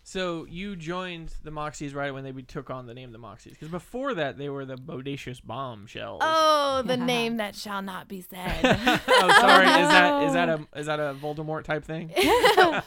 So 0.09 0.47
you 0.49 0.75
joined 0.75 1.35
the 1.45 1.51
Moxies 1.51 1.95
right 1.95 2.15
when 2.15 2.25
they 2.25 2.33
took 2.33 2.71
on 2.71 2.87
the 2.87 2.95
name 2.95 3.13
the 3.13 3.19
Moxies, 3.19 3.51
because 3.51 3.69
before 3.69 4.15
that 4.15 4.39
they 4.39 4.49
were 4.49 4.65
the 4.65 4.77
Bodacious 4.77 5.39
Bombshells. 5.45 6.23
Oh, 6.25 6.83
the 6.83 6.97
name 6.97 7.37
that 7.37 7.55
shall 7.55 7.83
not 7.83 8.09
be 8.09 8.23
said. 8.23 8.59
oh, 8.65 9.39
sorry. 9.39 9.67
Is 9.83 9.89
that 9.91 10.23
is 10.25 10.33
that 10.33 10.49
a 10.49 10.67
is 10.75 10.87
that 10.87 10.99
a 10.99 11.15
Voldemort 11.21 11.65
type 11.65 11.85
thing? 11.85 12.11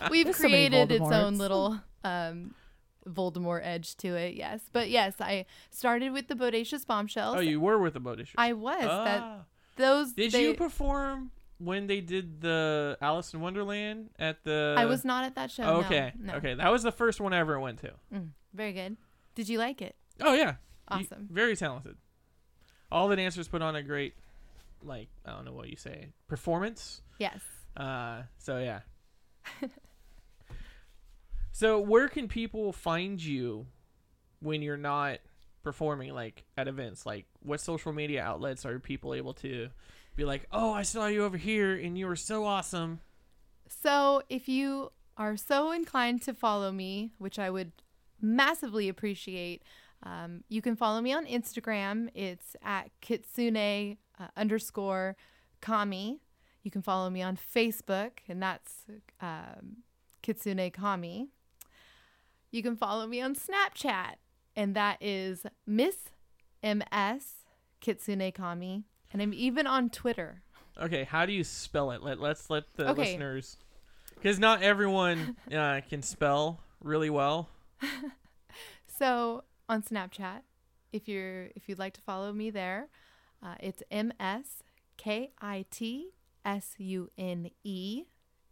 We've 0.09 0.25
There's 0.25 0.37
so 0.37 0.47
created 0.47 0.91
its 0.91 1.03
own 1.03 1.37
little 1.37 1.79
um, 2.03 2.55
Voldemort 3.07 3.61
edge 3.63 3.95
to 3.97 4.15
it, 4.15 4.33
yes. 4.33 4.61
But 4.73 4.89
yes, 4.89 5.13
I 5.19 5.45
started 5.69 6.13
with 6.13 6.27
the 6.27 6.35
Bodacious 6.35 6.87
Bombshells. 6.87 7.35
Oh, 7.37 7.41
you 7.41 7.59
were 7.59 7.77
with 7.77 7.93
the 7.93 8.01
Bodacious. 8.01 8.33
I 8.35 8.53
was. 8.53 8.81
That 8.81 9.21
Ah. 9.21 9.45
those 9.75 10.13
Did 10.13 10.31
they- 10.31 10.41
you 10.41 10.53
perform 10.55 11.29
when 11.63 11.87
they 11.87 12.01
did 12.01 12.41
the 12.41 12.97
Alice 13.01 13.33
in 13.33 13.41
Wonderland 13.41 14.09
at 14.19 14.43
the? 14.43 14.75
I 14.77 14.85
was 14.85 15.05
not 15.05 15.23
at 15.25 15.35
that 15.35 15.51
show. 15.51 15.63
Oh, 15.63 15.75
okay. 15.81 16.13
No. 16.19 16.33
Okay, 16.35 16.53
that 16.55 16.71
was 16.71 16.83
the 16.83 16.91
first 16.91 17.21
one 17.21 17.33
I 17.33 17.39
ever 17.39 17.59
went 17.59 17.79
to. 17.79 17.91
Mm, 18.13 18.29
very 18.53 18.73
good. 18.73 18.97
Did 19.35 19.47
you 19.49 19.57
like 19.57 19.81
it? 19.81 19.95
Oh 20.21 20.33
yeah. 20.33 20.49
You- 20.51 20.55
Awesome. 21.05 21.27
very 21.31 21.55
talented. 21.55 21.95
All 22.91 23.07
the 23.07 23.15
dancers 23.15 23.47
put 23.47 23.61
on 23.61 23.75
a 23.77 23.83
great, 23.83 24.15
like 24.83 25.07
I 25.25 25.31
don't 25.31 25.45
know 25.45 25.53
what 25.53 25.69
you 25.69 25.77
say, 25.77 26.09
performance. 26.27 27.01
Yes. 27.19 27.39
Uh, 27.77 28.23
so 28.37 28.57
yeah. 28.59 28.81
So 31.53 31.79
where 31.79 32.07
can 32.07 32.27
people 32.27 32.71
find 32.71 33.21
you 33.21 33.67
when 34.39 34.61
you're 34.61 34.77
not 34.77 35.19
performing 35.63 36.13
like 36.13 36.43
at 36.57 36.67
events? 36.67 37.05
Like 37.05 37.25
what 37.41 37.59
social 37.59 37.93
media 37.93 38.23
outlets 38.23 38.65
are 38.65 38.79
people 38.79 39.13
able 39.13 39.33
to 39.35 39.69
be 40.15 40.25
like, 40.25 40.47
"Oh, 40.51 40.71
I 40.73 40.83
saw 40.83 41.07
you 41.07 41.23
over 41.23 41.37
here 41.37 41.75
and 41.75 41.97
you 41.97 42.07
were 42.07 42.15
so 42.15 42.45
awesome." 42.45 42.99
So 43.67 44.21
if 44.29 44.47
you 44.47 44.91
are 45.17 45.37
so 45.37 45.71
inclined 45.71 46.21
to 46.23 46.33
follow 46.33 46.71
me, 46.71 47.11
which 47.17 47.39
I 47.39 47.49
would 47.49 47.71
massively 48.21 48.89
appreciate, 48.89 49.63
um, 50.03 50.43
you 50.49 50.61
can 50.61 50.75
follow 50.75 51.01
me 51.01 51.13
on 51.13 51.25
Instagram. 51.25 52.09
It's 52.13 52.55
at 52.63 52.89
kitsune 53.01 53.97
uh, 54.19 54.27
underscore 54.35 55.15
kami. 55.61 56.21
You 56.63 56.71
can 56.71 56.81
follow 56.81 57.09
me 57.09 57.21
on 57.21 57.37
Facebook, 57.37 58.19
and 58.27 58.41
that's 58.41 58.85
um, 59.19 59.83
kitsune 60.21 60.71
kami. 60.71 61.29
You 62.51 62.61
can 62.61 62.75
follow 62.75 63.07
me 63.07 63.21
on 63.21 63.33
Snapchat, 63.33 64.15
and 64.55 64.75
that 64.75 64.97
is 64.99 65.45
Miss 65.65 66.09
MS 66.61 67.45
Kitsune 67.79 68.33
Kami. 68.33 68.83
And 69.13 69.21
I'm 69.21 69.33
even 69.33 69.67
on 69.67 69.89
Twitter. 69.89 70.41
Okay, 70.79 71.03
how 71.03 71.25
do 71.25 71.33
you 71.33 71.43
spell 71.43 71.91
it? 71.91 72.01
Let 72.01 72.19
let's 72.19 72.49
let 72.49 72.63
the 72.75 72.89
Okay. 72.89 73.01
listeners 73.01 73.57
cuz 74.21 74.39
not 74.39 74.61
everyone 74.63 75.35
uh, 75.53 75.81
can 75.89 76.01
spell 76.01 76.61
really 76.81 77.09
well. 77.09 77.49
So 78.87 79.43
on 79.67 79.81
Snapchat, 79.81 80.41
if 80.93 81.07
you're 81.07 81.45
if 81.55 81.67
you'd 81.67 81.79
like 81.79 81.93
to 81.93 82.01
follow 82.01 82.31
me 82.33 82.49
there, 82.51 82.87
uh, 83.41 83.55
it's 83.59 83.81
M 83.89 84.13
S 84.19 84.61
K 84.97 85.31
I 85.41 85.65
T 85.71 86.11
S 86.45 86.75
U 86.77 87.09
N 87.17 87.49
E 87.63 88.03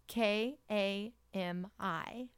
K 0.08 0.58
A 0.72 1.13
M 1.34 1.67
I. 1.80 2.30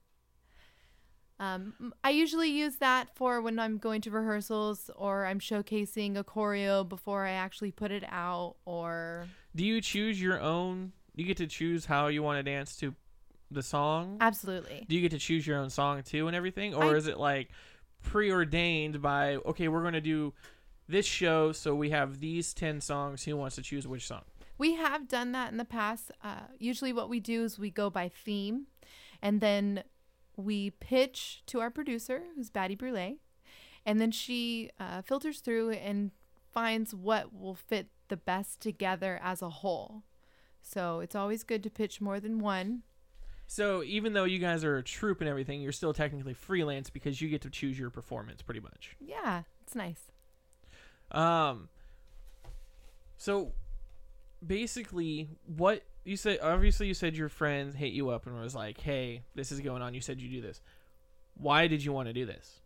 Um, 1.41 1.93
I 2.03 2.11
usually 2.11 2.49
use 2.51 2.75
that 2.77 3.15
for 3.15 3.41
when 3.41 3.57
I'm 3.57 3.79
going 3.79 4.01
to 4.01 4.11
rehearsals 4.11 4.91
or 4.95 5.25
I'm 5.25 5.39
showcasing 5.39 6.15
a 6.15 6.23
choreo 6.23 6.87
before 6.87 7.25
I 7.25 7.31
actually 7.31 7.71
put 7.71 7.91
it 7.91 8.03
out 8.07 8.57
or 8.65 9.27
Do 9.55 9.65
you 9.65 9.81
choose 9.81 10.21
your 10.21 10.39
own? 10.39 10.91
You 11.15 11.25
get 11.25 11.37
to 11.37 11.47
choose 11.47 11.85
how 11.85 12.07
you 12.07 12.21
want 12.21 12.37
to 12.37 12.43
dance 12.43 12.77
to 12.77 12.93
the 13.49 13.63
song. 13.63 14.17
absolutely. 14.21 14.85
Do 14.87 14.95
you 14.95 15.01
get 15.01 15.11
to 15.11 15.17
choose 15.19 15.45
your 15.47 15.57
own 15.57 15.69
song 15.71 16.03
too 16.03 16.27
and 16.27 16.35
everything, 16.35 16.75
or 16.75 16.93
I- 16.93 16.95
is 16.95 17.07
it 17.07 17.17
like 17.17 17.49
preordained 18.03 19.01
by 19.01 19.35
okay, 19.37 19.67
we're 19.67 19.81
going 19.81 19.93
to 19.93 20.01
do 20.01 20.33
this 20.87 21.05
show, 21.05 21.51
so 21.53 21.73
we 21.73 21.89
have 21.89 22.19
these 22.19 22.53
ten 22.53 22.81
songs. 22.81 23.23
Who 23.23 23.35
wants 23.35 23.55
to 23.55 23.61
choose 23.61 23.87
which 23.87 24.05
song? 24.07 24.21
We 24.57 24.75
have 24.75 25.07
done 25.07 25.31
that 25.31 25.51
in 25.51 25.57
the 25.57 25.65
past. 25.65 26.11
Uh, 26.23 26.41
usually, 26.59 26.93
what 26.93 27.09
we 27.09 27.19
do 27.19 27.43
is 27.43 27.57
we 27.57 27.71
go 27.71 27.89
by 27.89 28.09
theme, 28.09 28.67
and 29.21 29.41
then 29.41 29.83
we 30.43 30.71
pitch 30.71 31.43
to 31.47 31.59
our 31.59 31.69
producer, 31.69 32.23
who's 32.35 32.49
Batty 32.49 32.75
Brule, 32.75 33.17
and 33.85 33.99
then 33.99 34.11
she 34.11 34.69
uh, 34.79 35.01
filters 35.01 35.39
through 35.39 35.71
and 35.71 36.11
finds 36.51 36.93
what 36.93 37.33
will 37.33 37.55
fit 37.55 37.87
the 38.09 38.17
best 38.17 38.59
together 38.59 39.19
as 39.23 39.41
a 39.41 39.49
whole. 39.49 40.03
So 40.61 40.99
it's 40.99 41.15
always 41.15 41.43
good 41.43 41.63
to 41.63 41.69
pitch 41.69 42.01
more 42.01 42.19
than 42.19 42.39
one. 42.39 42.83
So 43.47 43.83
even 43.83 44.13
though 44.13 44.23
you 44.23 44.39
guys 44.39 44.63
are 44.63 44.77
a 44.77 44.83
troupe 44.83 45.19
and 45.19 45.29
everything, 45.29 45.61
you're 45.61 45.71
still 45.71 45.93
technically 45.93 46.33
freelance 46.33 46.89
because 46.89 47.21
you 47.21 47.29
get 47.29 47.41
to 47.41 47.49
choose 47.49 47.77
your 47.77 47.89
performance, 47.89 48.41
pretty 48.41 48.61
much. 48.61 48.95
Yeah, 48.99 49.43
it's 49.63 49.75
nice. 49.75 50.11
Um. 51.11 51.67
So, 53.17 53.51
basically, 54.45 55.29
what 55.45 55.83
you 56.03 56.17
said? 56.17 56.39
Obviously, 56.41 56.87
you 56.87 56.93
said 56.93 57.15
your 57.15 57.29
friend 57.29 57.73
hit 57.73 57.93
you 57.93 58.09
up 58.09 58.25
and 58.25 58.39
was 58.39 58.55
like, 58.55 58.79
"Hey, 58.79 59.23
this 59.35 59.51
is 59.51 59.59
going 59.59 59.81
on." 59.81 59.93
You 59.93 60.01
said 60.01 60.19
you 60.21 60.29
do 60.29 60.41
this. 60.41 60.61
Why 61.35 61.67
did 61.67 61.83
you 61.83 61.91
want 61.91 62.07
to 62.07 62.13
do 62.13 62.25
this? 62.25 62.59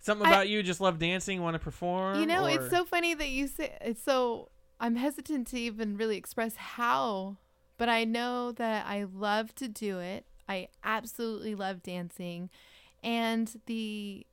Something 0.00 0.26
I- 0.26 0.30
about 0.30 0.48
you 0.48 0.62
just 0.62 0.80
love 0.80 0.98
dancing, 0.98 1.40
want 1.40 1.54
to 1.54 1.58
perform. 1.58 2.20
You 2.20 2.26
know, 2.26 2.44
or- 2.44 2.50
it's 2.50 2.70
so 2.70 2.84
funny 2.84 3.14
that 3.14 3.28
you 3.28 3.46
say 3.48 3.76
it's 3.80 4.02
so. 4.02 4.50
I'm 4.80 4.96
hesitant 4.96 5.46
to 5.48 5.58
even 5.58 5.96
really 5.96 6.16
express 6.16 6.56
how, 6.56 7.36
but 7.78 7.88
I 7.88 8.04
know 8.04 8.52
that 8.52 8.86
I 8.86 9.04
love 9.04 9.54
to 9.54 9.68
do 9.68 10.00
it. 10.00 10.26
I 10.48 10.68
absolutely 10.82 11.54
love 11.54 11.82
dancing, 11.82 12.50
and 13.02 13.62
the 13.66 14.26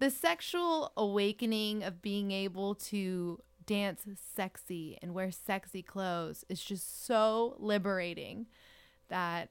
the 0.00 0.10
sexual 0.10 0.92
awakening 0.96 1.82
of 1.82 2.02
being 2.02 2.30
able 2.30 2.74
to 2.74 3.40
dance 3.68 4.02
sexy 4.34 4.98
and 5.02 5.12
wear 5.14 5.30
sexy 5.30 5.82
clothes 5.82 6.42
is 6.48 6.60
just 6.60 7.06
so 7.06 7.54
liberating 7.58 8.46
that 9.08 9.50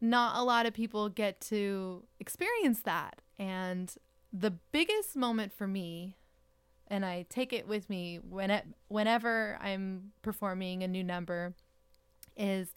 not 0.00 0.36
a 0.36 0.42
lot 0.42 0.64
of 0.64 0.72
people 0.72 1.10
get 1.10 1.40
to 1.42 2.02
experience 2.18 2.80
that. 2.80 3.20
And 3.38 3.94
the 4.32 4.50
biggest 4.72 5.14
moment 5.14 5.52
for 5.52 5.66
me, 5.66 6.16
and 6.88 7.04
I 7.04 7.26
take 7.28 7.52
it 7.52 7.68
with 7.68 7.90
me 7.90 8.16
when 8.16 8.50
it, 8.50 8.64
whenever 8.88 9.58
I'm 9.60 10.12
performing 10.22 10.82
a 10.82 10.88
new 10.88 11.04
number, 11.04 11.54
is 12.36 12.74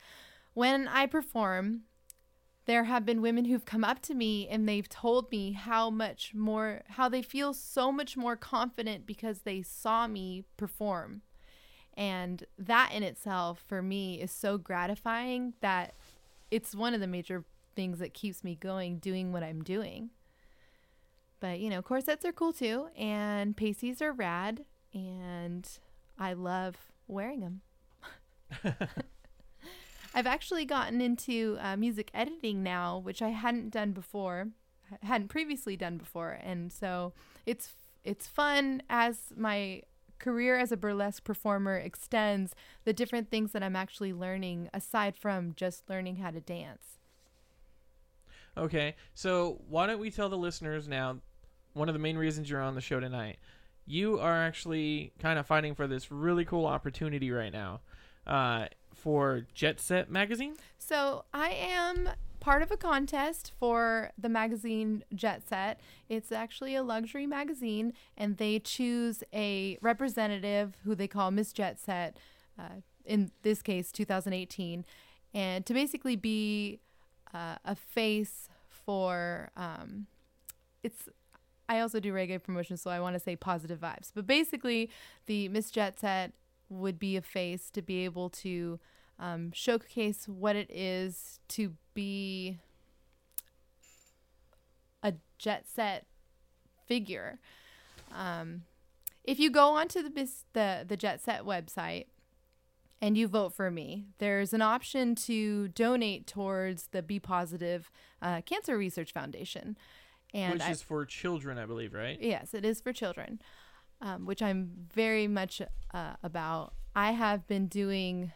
when 0.53 0.88
I 0.88 1.05
perform. 1.05 1.84
There 2.66 2.84
have 2.84 3.05
been 3.05 3.22
women 3.22 3.45
who've 3.45 3.66
come 3.66 3.84
up 3.84 4.01
to 4.03 4.14
me 4.14 4.47
and 4.47 4.68
they've 4.68 4.88
told 4.88 5.32
me 5.32 5.53
how 5.53 5.89
much 5.89 6.34
more, 6.36 6.82
how 6.89 7.10
they 7.10 7.22
feel 7.22 7.53
so 7.53 7.91
much 7.91 8.16
more 8.16 8.36
confident 8.36 9.07
because 9.07 9.39
they 9.39 9.62
saw 9.62 10.07
me 10.07 10.43
perform. 10.55 11.22
And 11.95 12.45
that 12.57 12.91
in 12.93 13.03
itself, 13.03 13.64
for 13.68 13.82
me, 13.82 14.22
is 14.22 14.32
so 14.32 14.57
gratifying 14.57 15.53
that 15.62 15.95
it's 16.51 16.76
one 16.76 16.93
of 16.93 17.01
the 17.01 17.07
major 17.07 17.43
things 17.76 17.99
that 17.99 18.14
keeps 18.14 18.43
me 18.43 18.55
going 18.55 18.99
doing 18.99 19.32
what 19.32 19.43
I'm 19.43 19.64
doing. 19.64 20.12
But 21.39 21.60
you 21.60 21.70
know, 21.70 21.82
corsets 21.82 22.26
are 22.26 22.34
cool 22.34 22.53
too, 22.53 22.88
and 22.97 23.55
pasties 23.55 24.01
are 24.01 24.12
rad, 24.12 24.66
and 24.93 25.68
I 26.18 26.34
love 26.34 26.76
wearing 27.07 27.39
them. 27.41 27.62
I've 30.14 30.28
actually 30.28 30.66
gotten 30.66 31.01
into 31.01 31.57
uh, 31.60 31.78
music 31.78 32.10
editing 32.14 32.64
now, 32.64 32.97
which 32.97 33.22
I 33.22 33.30
hadn't 33.30 33.70
done 33.70 33.91
before, 33.91 34.49
hadn't 35.03 35.28
previously 35.28 35.78
done 35.78 35.97
before, 35.97 36.39
and 36.41 36.72
so 36.72 37.14
it's 37.45 37.74
it's 38.03 38.28
fun 38.28 38.82
as 38.89 39.32
my 39.36 39.84
career 40.18 40.57
as 40.57 40.72
a 40.72 40.78
burlesque 40.78 41.24
performer 41.24 41.78
extends 41.78 42.53
the 42.84 42.93
different 42.93 43.30
things 43.30 43.51
that 43.53 43.64
I'm 43.64 43.76
actually 43.76 44.14
learning 44.14 44.70
aside 44.74 45.16
from 45.16 45.53
just 45.55 45.89
learning 45.89 46.18
how 46.18 46.32
to 46.32 46.41
dance. 46.41 46.99
Okay, 48.57 48.95
so 49.14 49.62
why 49.70 49.88
don't 49.88 49.99
we 49.99 50.12
tell 50.12 50.28
the 50.28 50.38
listeners 50.38 50.88
now? 50.88 51.20
One 51.74 51.88
of 51.88 51.93
the 51.93 51.99
main 51.99 52.18
reasons 52.18 52.49
you're 52.49 52.62
on 52.62 52.76
the 52.76 52.82
show 52.82 52.99
tonight, 52.99 53.38
you 53.86 54.20
are 54.20 54.36
actually 54.36 55.14
kind 55.20 55.39
of 55.39 55.45
fighting 55.45 55.76
for 55.76 55.88
this 55.88 56.12
really 56.12 56.43
cool 56.43 56.66
opportunity 56.66 57.32
right 57.32 57.53
now, 57.53 57.82
uh, 58.28 58.66
for 59.00 59.45
Jet 59.54 59.80
Set 59.80 60.10
magazine. 60.12 60.56
So 60.78 61.26
I 61.34 61.50
am 61.50 62.10
part 62.39 62.62
of 62.62 62.72
a 62.72 62.78
contest 62.78 63.52
for 63.60 64.12
the 64.18 64.30
magazine 64.30 65.04
Jet 65.14 65.47
Set. 65.47 65.80
It's 66.08 66.32
actually 66.32 66.76
a 66.76 66.84
luxury 66.84 67.28
magazine, 67.28 67.93
and 68.18 68.38
they 68.38 68.60
choose 68.60 69.24
a 69.34 69.78
representative 69.82 70.78
who 70.84 70.95
they 70.95 71.08
call 71.08 71.32
Miss 71.32 71.54
Jet 71.54 71.80
Set, 71.80 72.18
uh, 72.58 72.82
in 73.06 73.32
this 73.43 73.62
case 73.62 73.91
2018, 73.91 74.86
and 75.34 75.66
to 75.66 75.74
basically 75.74 76.16
be 76.16 76.80
uh, 77.34 77.56
a 77.66 77.76
face 77.76 78.50
for. 78.70 79.52
Um, 79.56 80.08
it's. 80.84 81.10
I 81.68 81.82
also 81.82 82.00
do 82.00 82.12
reggae 82.12 82.41
promotion, 82.41 82.78
so 82.78 82.89
I 82.89 83.00
want 83.00 83.14
to 83.14 83.20
say 83.20 83.36
positive 83.36 83.80
vibes. 83.80 84.12
But 84.14 84.26
basically, 84.26 84.89
the 85.28 85.50
Miss 85.50 85.70
Jet 85.70 86.00
Set 86.00 86.34
would 86.70 86.99
be 86.99 87.17
a 87.17 87.22
face 87.22 87.70
to 87.72 87.82
be 87.82 88.05
able 88.05 88.30
to 88.30 88.80
um, 89.20 89.51
showcase 89.51 90.28
what 90.28 90.55
it 90.55 90.70
is 90.72 91.39
to 91.49 91.74
be 91.93 92.59
a 95.03 95.13
jet 95.38 95.65
set 95.67 96.05
figure. 96.88 97.39
Um, 98.15 98.63
if 99.24 99.39
you 99.39 99.49
go 99.51 99.70
onto 99.76 100.01
the 100.01 100.30
the 100.53 100.86
the 100.88 100.97
jet 100.97 101.22
set 101.22 101.43
website 101.43 102.05
and 103.01 103.17
you 103.17 103.28
vote 103.28 103.53
for 103.53 103.72
me, 103.72 104.07
there's 104.17 104.53
an 104.53 104.61
option 104.61 105.15
to 105.15 105.70
donate 105.70 106.28
towards 106.28 106.88
the 106.88 107.01
Be 107.01 107.20
Positive 107.20 107.89
uh, 108.22 108.41
Cancer 108.41 108.78
Research 108.78 109.13
Foundation, 109.13 109.78
and 110.34 110.53
which 110.53 110.63
I- 110.63 110.72
is 110.72 110.82
for 110.82 111.05
children, 111.05 111.57
I 111.57 111.65
believe, 111.65 111.93
right? 111.93 112.17
Yes, 112.22 112.53
it 112.53 112.65
is 112.65 112.82
for 112.82 112.91
children, 112.91 113.39
um, 114.02 114.26
which 114.26 114.41
I'm 114.41 114.88
very 114.93 115.28
much 115.28 115.62
uh, 115.93 116.14
about. 116.24 116.74
I 116.95 117.12
have 117.12 117.47
been 117.47 117.68
doing, 117.68 118.32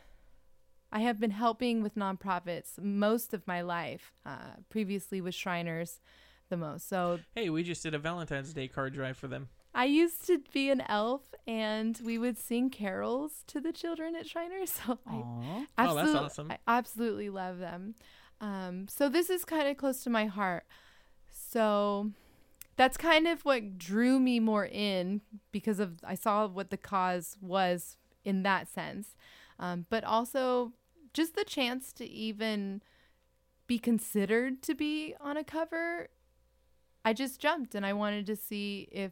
I 0.91 0.99
have 0.99 1.19
been 1.19 1.31
helping 1.31 1.83
with 1.83 1.95
nonprofits 1.95 2.79
most 2.81 3.33
of 3.33 3.45
my 3.47 3.61
life. 3.61 4.13
Uh, 4.25 4.57
previously 4.69 5.21
with 5.21 5.35
Shriners, 5.35 5.99
the 6.49 6.57
most. 6.57 6.87
So 6.87 7.19
Hey, 7.35 7.49
we 7.49 7.63
just 7.63 7.83
did 7.83 7.93
a 7.93 7.99
Valentine's 7.99 8.53
Day 8.53 8.67
card 8.67 8.93
drive 8.93 9.17
for 9.17 9.27
them. 9.27 9.49
I 9.75 9.85
used 9.85 10.27
to 10.27 10.39
be 10.53 10.69
an 10.69 10.83
elf, 10.87 11.33
and 11.47 11.99
we 12.05 12.19
would 12.19 12.37
sing 12.37 12.69
carols 12.69 13.43
to 13.47 13.59
the 13.59 13.71
children 13.71 14.15
at 14.15 14.27
Shriners. 14.27 14.71
So 14.85 14.99
I 15.07 15.15
Aw. 15.15 15.23
Oh, 15.23 15.65
that's 15.75 15.77
absolutely, 15.77 16.19
awesome. 16.19 16.51
I 16.51 16.57
absolutely 16.67 17.29
love 17.29 17.57
them. 17.57 17.95
Um, 18.39 18.87
so 18.87 19.09
this 19.09 19.29
is 19.29 19.45
kind 19.45 19.67
of 19.67 19.77
close 19.77 20.03
to 20.03 20.09
my 20.09 20.25
heart. 20.25 20.65
So 21.31 22.11
that's 22.75 22.97
kind 22.97 23.27
of 23.27 23.43
what 23.45 23.77
drew 23.77 24.19
me 24.19 24.39
more 24.39 24.65
in 24.65 25.21
because 25.51 25.79
of 25.79 25.99
I 26.03 26.15
saw 26.15 26.47
what 26.47 26.69
the 26.69 26.77
cause 26.77 27.37
was 27.41 27.97
in 28.25 28.43
that 28.43 28.67
sense, 28.67 29.15
um, 29.59 29.85
but 29.89 30.03
also 30.03 30.73
just 31.13 31.35
the 31.35 31.43
chance 31.43 31.93
to 31.93 32.05
even 32.09 32.81
be 33.67 33.77
considered 33.79 34.61
to 34.63 34.73
be 34.75 35.13
on 35.21 35.37
a 35.37 35.43
cover. 35.43 36.09
I 37.05 37.13
just 37.13 37.39
jumped 37.39 37.75
and 37.75 37.85
I 37.85 37.93
wanted 37.93 38.25
to 38.27 38.35
see 38.35 38.87
if 38.91 39.11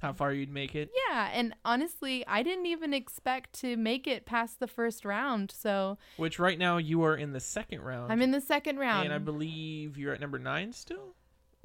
How 0.00 0.12
far 0.12 0.32
you'd 0.32 0.50
make 0.52 0.74
it? 0.74 0.90
yeah, 1.08 1.30
and 1.32 1.54
honestly, 1.64 2.24
I 2.26 2.42
didn't 2.42 2.66
even 2.66 2.92
expect 2.94 3.52
to 3.60 3.76
make 3.76 4.06
it 4.06 4.26
past 4.26 4.60
the 4.60 4.66
first 4.66 5.04
round. 5.04 5.50
So 5.50 5.96
Which 6.18 6.38
right 6.38 6.58
now 6.58 6.76
you 6.76 7.02
are 7.04 7.16
in 7.16 7.32
the 7.32 7.40
second 7.40 7.80
round. 7.80 8.12
I'm 8.12 8.20
in 8.22 8.30
the 8.32 8.40
second 8.40 8.78
round. 8.78 9.06
and 9.06 9.14
I 9.14 9.18
believe 9.18 9.96
you're 9.98 10.12
at 10.12 10.20
number 10.20 10.38
nine 10.38 10.72
still, 10.72 11.14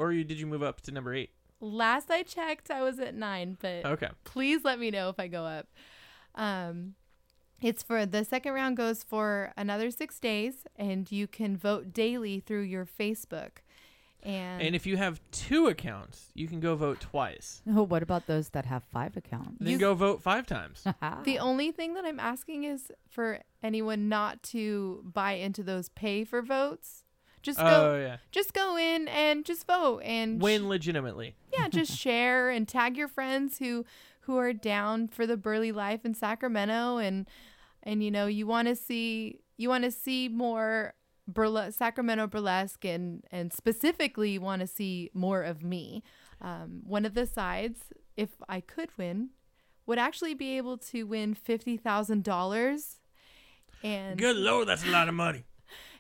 or 0.01 0.11
you, 0.11 0.23
did 0.23 0.39
you 0.39 0.47
move 0.47 0.63
up 0.63 0.81
to 0.81 0.91
number 0.91 1.13
eight? 1.13 1.29
Last 1.59 2.09
I 2.09 2.23
checked, 2.23 2.71
I 2.71 2.81
was 2.81 2.99
at 2.99 3.13
nine, 3.13 3.57
but 3.61 3.85
Okay. 3.85 4.09
please 4.23 4.63
let 4.63 4.79
me 4.79 4.89
know 4.89 5.09
if 5.09 5.19
I 5.19 5.27
go 5.27 5.45
up. 5.45 5.67
Um, 6.35 6.95
it's 7.61 7.83
for 7.83 8.05
the 8.07 8.25
second 8.25 8.53
round 8.53 8.77
goes 8.77 9.03
for 9.03 9.53
another 9.55 9.91
six 9.91 10.19
days, 10.19 10.65
and 10.75 11.11
you 11.11 11.27
can 11.27 11.55
vote 11.55 11.93
daily 11.93 12.39
through 12.39 12.63
your 12.63 12.85
Facebook. 12.85 13.59
And, 14.23 14.61
And 14.61 14.75
if 14.75 14.85
you 14.85 14.97
have 14.97 15.19
two 15.31 15.67
accounts, 15.67 16.31
you 16.35 16.47
can 16.47 16.59
go 16.59 16.75
vote 16.75 16.99
twice. 16.99 17.61
Oh, 17.75 17.83
what 17.83 18.01
about 18.03 18.27
those 18.27 18.49
that 18.49 18.65
have 18.65 18.83
five 18.83 19.15
accounts? 19.17 19.57
Then 19.59 19.69
You- 19.73 19.77
go 19.77 19.93
vote 19.93 20.21
five 20.23 20.45
times. 20.47 20.83
the 21.23 21.37
only 21.39 21.71
thing 21.71 21.93
that 21.93 22.05
I'm 22.05 22.19
asking 22.19 22.63
is 22.63 22.91
for 23.09 23.39
anyone 23.61 24.09
not 24.09 24.41
to 24.43 25.03
buy 25.05 25.33
into 25.33 25.61
those 25.63 25.89
pay 25.89 26.23
for 26.23 26.41
votes. 26.41 27.03
Just 27.41 27.59
Oh 27.59 27.63
go, 27.63 27.97
yeah. 27.99 28.17
just 28.31 28.53
go 28.53 28.77
in 28.77 29.07
and 29.07 29.43
just 29.45 29.65
vote 29.65 29.99
and 30.03 30.39
sh- 30.39 30.43
Win 30.43 30.69
legitimately. 30.69 31.35
yeah 31.51 31.67
just 31.79 31.97
share 31.97 32.49
and 32.49 32.67
tag 32.67 32.95
your 32.97 33.07
friends 33.07 33.57
who 33.57 33.85
who 34.21 34.37
are 34.37 34.53
down 34.53 35.07
for 35.07 35.25
the 35.25 35.37
burly 35.37 35.71
life 35.71 36.05
in 36.05 36.13
sacramento 36.13 36.97
and 36.97 37.27
and 37.83 38.03
you 38.03 38.11
know 38.11 38.27
you 38.27 38.45
want 38.45 38.67
to 38.67 38.75
see 38.75 39.39
you 39.57 39.67
want 39.69 39.83
to 39.83 39.89
see 39.91 40.27
more 40.29 40.93
burle- 41.31 41.73
sacramento 41.73 42.27
burlesque 42.27 42.85
and 42.85 43.23
and 43.31 43.51
specifically 43.51 44.31
you 44.31 44.41
want 44.41 44.59
to 44.61 44.67
see 44.67 45.09
more 45.13 45.41
of 45.41 45.63
me 45.63 46.03
um, 46.41 46.81
one 46.85 47.05
of 47.05 47.13
the 47.15 47.25
sides 47.25 47.85
if 48.15 48.29
i 48.47 48.59
could 48.61 48.89
win 48.97 49.29
would 49.87 49.97
actually 49.97 50.35
be 50.35 50.57
able 50.57 50.77
to 50.77 51.03
win 51.05 51.35
$50000 51.35 52.95
and 53.83 54.17
Good 54.19 54.35
lord, 54.37 54.67
that's 54.67 54.85
a 54.85 54.89
lot 54.91 55.07
of 55.09 55.15
money. 55.15 55.43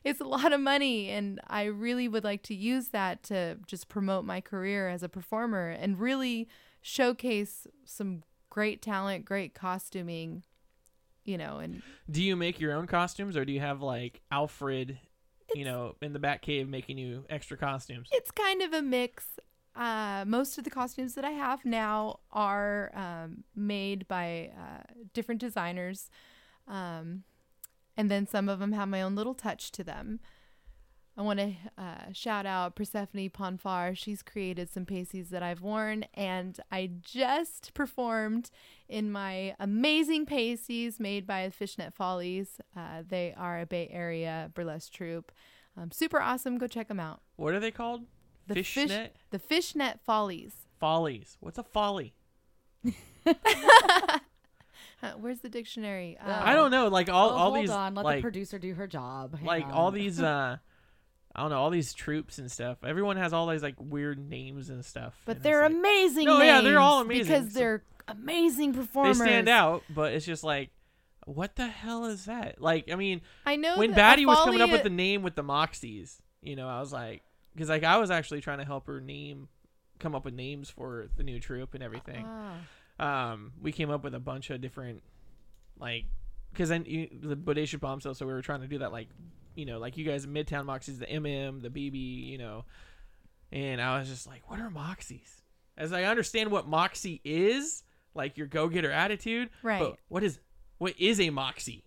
It's 0.03 0.19
a 0.21 0.25
lot 0.25 0.51
of 0.51 0.59
money 0.59 1.09
and 1.09 1.39
i 1.47 1.63
really 1.63 2.07
would 2.07 2.23
like 2.23 2.41
to 2.43 2.55
use 2.55 2.89
that 2.89 3.23
to 3.23 3.57
just 3.67 3.87
promote 3.87 4.25
my 4.25 4.41
career 4.41 4.89
as 4.89 5.03
a 5.03 5.09
performer 5.09 5.69
and 5.69 5.99
really 5.99 6.47
showcase 6.81 7.67
some 7.85 8.23
great 8.49 8.81
talent 8.81 9.25
great 9.25 9.53
costuming 9.53 10.43
you 11.23 11.37
know 11.37 11.59
and 11.59 11.81
Do 12.09 12.23
you 12.23 12.35
make 12.35 12.59
your 12.59 12.73
own 12.73 12.87
costumes, 12.87 13.37
or 13.37 13.45
do 13.45 13.53
you 13.53 13.59
have 13.59 13.81
like 13.81 14.21
Alfred, 14.31 14.97
you 15.53 15.63
know, 15.63 15.95
in 16.01 16.13
the 16.13 16.19
Batcave 16.19 16.67
making 16.67 16.97
you 16.97 17.25
extra 17.29 17.55
costumes? 17.57 18.09
it's 18.11 18.31
kind 18.31 18.61
of 18.61 18.73
a 18.73 18.81
mix 18.81 19.25
uh, 19.75 20.25
most 20.27 20.57
of 20.57 20.63
the 20.65 20.69
costumes 20.69 21.13
that 21.13 21.23
i 21.23 21.29
have 21.31 21.63
now 21.63 22.19
are 22.31 22.91
um, 22.93 23.43
made 23.55 24.05
by 24.07 24.51
uh, 24.57 24.81
different 25.13 25.39
designers 25.39 26.09
um, 26.67 27.23
and 28.01 28.09
then 28.09 28.27
some 28.27 28.49
of 28.49 28.59
them 28.59 28.71
have 28.71 28.89
my 28.89 29.01
own 29.01 29.15
little 29.15 29.35
touch 29.35 29.71
to 29.71 29.83
them 29.83 30.19
I 31.17 31.23
want 31.23 31.39
to 31.39 31.53
uh, 31.77 32.13
shout 32.13 32.45
out 32.45 32.75
Persephone 32.75 33.29
Ponfar. 33.29 33.97
She's 33.97 34.23
created 34.23 34.71
some 34.71 34.85
pasties 34.85 35.29
that 35.29 35.43
I've 35.43 35.61
worn, 35.61 36.05
and 36.13 36.57
I 36.71 36.89
just 37.01 37.73
performed 37.73 38.49
in 38.87 39.11
my 39.11 39.55
amazing 39.59 40.25
pasties 40.25 40.99
made 40.99 41.27
by 41.27 41.49
Fishnet 41.49 41.93
Follies. 41.93 42.61
Uh, 42.75 43.03
they 43.07 43.33
are 43.37 43.59
a 43.59 43.65
Bay 43.65 43.89
Area 43.91 44.51
burlesque 44.53 44.93
troupe. 44.93 45.31
Um, 45.77 45.91
super 45.91 46.21
awesome. 46.21 46.57
Go 46.57 46.67
check 46.67 46.87
them 46.87 46.99
out. 46.99 47.21
What 47.35 47.53
are 47.53 47.59
they 47.59 47.71
called? 47.71 48.05
The 48.47 48.55
Fishnet 48.55 48.89
fish, 48.89 49.09
the 49.31 49.39
Fishnet 49.39 49.99
Follies. 50.03 50.53
follies. 50.79 51.37
What's 51.39 51.57
a 51.57 51.63
folly? 51.63 52.13
Uh, 55.03 55.13
where's 55.19 55.39
the 55.39 55.49
dictionary? 55.49 56.17
Uh, 56.23 56.41
I 56.43 56.53
don't 56.53 56.71
know. 56.71 56.87
Like 56.87 57.09
all 57.09 57.29
oh, 57.29 57.33
all 57.33 57.51
hold 57.51 57.63
these 57.63 57.69
on. 57.71 57.95
Let 57.95 58.05
like 58.05 58.17
the 58.17 58.21
producer 58.21 58.59
do 58.59 58.73
her 58.75 58.87
job. 58.87 59.35
Hang 59.37 59.45
like 59.45 59.65
on. 59.65 59.71
all 59.71 59.91
these 59.91 60.21
uh 60.21 60.57
I 61.33 61.41
don't 61.41 61.49
know, 61.49 61.59
all 61.59 61.69
these 61.69 61.93
troops 61.93 62.37
and 62.39 62.51
stuff. 62.51 62.79
Everyone 62.83 63.15
has 63.17 63.31
all 63.33 63.47
these 63.47 63.63
like 63.63 63.75
weird 63.79 64.19
names 64.19 64.69
and 64.69 64.83
stuff. 64.83 65.13
But 65.25 65.37
and 65.37 65.45
they're 65.45 65.63
like- 65.63 65.71
amazing. 65.71 66.25
No, 66.25 66.41
yeah, 66.41 66.61
they're 66.61 66.79
all 66.79 67.03
names 67.05 67.27
amazing. 67.27 67.33
because 67.41 67.53
So- 67.53 67.59
they're 67.59 67.83
amazing 68.07 68.73
performers. 68.73 69.17
they 69.17 69.23
performers. 69.23 69.33
stand 69.45 69.49
out, 69.49 69.83
but 69.89 70.13
it's 70.13 70.25
just 70.25 70.43
like 70.43 70.71
what 71.25 71.55
the 71.55 71.67
hell 71.67 72.05
is 72.05 72.25
that? 72.25 72.59
Like, 72.59 72.91
I 72.91 72.95
mean, 72.95 73.21
I 73.45 73.55
know 73.55 73.77
when 73.77 73.91
that 73.91 73.95
Batty 73.95 74.25
was 74.25 74.39
coming 74.39 74.59
up 74.59 74.69
folly- 74.69 74.71
with 74.73 74.83
the 74.83 74.89
name 74.89 75.21
with 75.21 75.35
the 75.35 75.43
Moxies, 75.43 76.17
you 76.41 76.55
know, 76.55 76.67
I 76.67 76.79
was 76.79 76.91
like, 76.91 77.21
because 77.53 77.69
like 77.69 77.83
I 77.83 77.97
was 77.97 78.09
actually 78.11 78.41
trying 78.41 78.57
to 78.57 78.65
help 78.65 78.87
her 78.87 78.99
name, 78.99 79.47
come 79.99 80.15
up 80.15 80.25
with 80.25 80.33
names 80.33 80.69
for 80.69 81.09
the 81.15 81.23
new 81.23 81.39
troop 81.39 81.73
and 81.75 81.83
everything. 81.83 82.25
Ah. 82.27 82.55
Um, 83.01 83.53
we 83.61 83.71
came 83.71 83.89
up 83.89 84.03
with 84.03 84.13
a 84.13 84.19
bunch 84.19 84.49
of 84.49 84.61
different, 84.61 85.01
like, 85.79 86.05
because 86.53 86.69
then 86.69 86.85
you, 86.85 87.09
the 87.11 87.35
Bodacious 87.35 87.79
Bombshell, 87.79 88.13
so 88.13 88.25
we 88.25 88.33
were 88.33 88.41
trying 88.41 88.61
to 88.61 88.67
do 88.67 88.79
that, 88.79 88.91
like, 88.91 89.07
you 89.55 89.65
know, 89.65 89.79
like 89.79 89.97
you 89.97 90.05
guys, 90.05 90.25
Midtown 90.25 90.65
Moxies, 90.65 90.99
the 90.99 91.07
MM, 91.07 91.61
the 91.61 91.69
BB, 91.69 92.27
you 92.27 92.37
know, 92.37 92.65
and 93.51 93.81
I 93.81 93.99
was 93.99 94.07
just 94.07 94.27
like, 94.27 94.49
what 94.49 94.59
are 94.59 94.69
Moxies? 94.69 95.41
As 95.77 95.91
I 95.91 96.03
understand 96.03 96.51
what 96.51 96.67
Moxie 96.67 97.21
is, 97.23 97.83
like 98.13 98.37
your 98.37 98.47
go-getter 98.47 98.91
attitude, 98.91 99.49
Right. 99.63 99.79
But 99.79 99.97
what 100.09 100.23
is 100.23 100.39
what 100.77 100.99
is 100.99 101.19
a 101.19 101.29
Moxie? 101.29 101.83